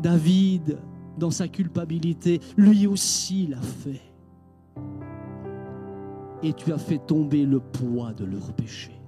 David, 0.00 0.78
dans 1.18 1.30
sa 1.30 1.48
culpabilité, 1.48 2.40
lui 2.56 2.86
aussi 2.86 3.46
l'a 3.46 3.62
fait. 3.62 4.02
Et 6.42 6.52
tu 6.52 6.72
as 6.72 6.78
fait 6.78 6.98
tomber 6.98 7.46
le 7.46 7.60
poids 7.60 8.12
de 8.12 8.26
leurs 8.26 8.52
péchés. 8.52 9.00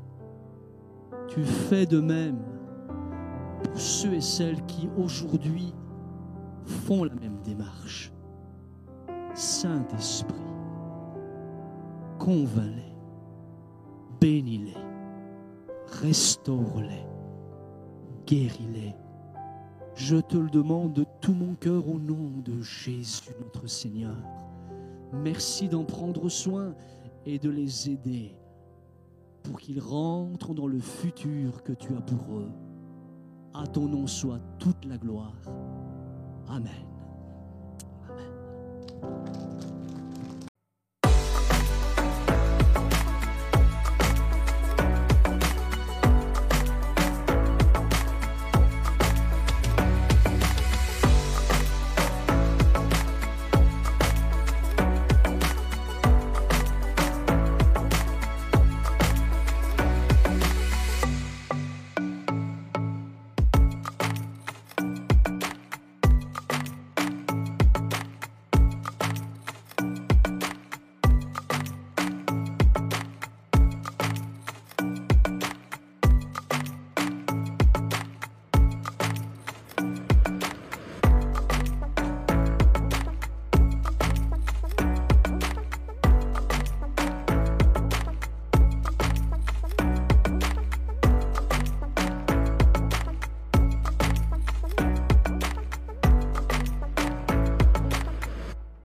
Tu 1.29 1.43
fais 1.43 1.85
de 1.85 2.01
même 2.01 2.39
pour 3.63 3.79
ceux 3.79 4.15
et 4.15 4.23
celles 4.23 4.65
qui 4.65 4.89
aujourd'hui 4.97 5.75
font 6.65 7.05
la 7.05 7.15
même 7.15 7.39
démarche. 7.45 8.13
Saint-Esprit, 9.35 10.35
convainc-les, 12.19 12.95
bénis-les, 14.21 14.77
restaure-les, 16.01 17.07
guéris-les. 18.27 18.95
Je 19.95 20.17
te 20.17 20.37
le 20.37 20.51
demande 20.51 20.93
de 20.93 21.07
tout 21.21 21.33
mon 21.33 21.55
cœur 21.55 21.89
au 21.89 21.99
nom 21.99 22.31
de 22.45 22.61
Jésus 22.61 23.31
notre 23.41 23.67
Seigneur. 23.67 24.17
Merci 25.13 25.69
d'en 25.69 25.85
prendre 25.85 26.29
soin 26.29 26.75
et 27.25 27.39
de 27.39 27.49
les 27.49 27.91
aider 27.91 28.37
pour 29.43 29.59
qu'ils 29.59 29.81
rentrent 29.81 30.55
dans 30.55 30.67
le 30.67 30.81
futur 30.81 31.63
que 31.63 31.73
tu 31.73 31.95
as 31.95 32.01
pour 32.01 32.39
eux. 32.39 32.51
À 33.55 33.67
ton 33.67 33.87
nom 33.87 34.07
soit 34.07 34.41
toute 34.59 34.85
la 34.85 34.99
gloire. 34.99 35.41
Amen. 36.49 36.87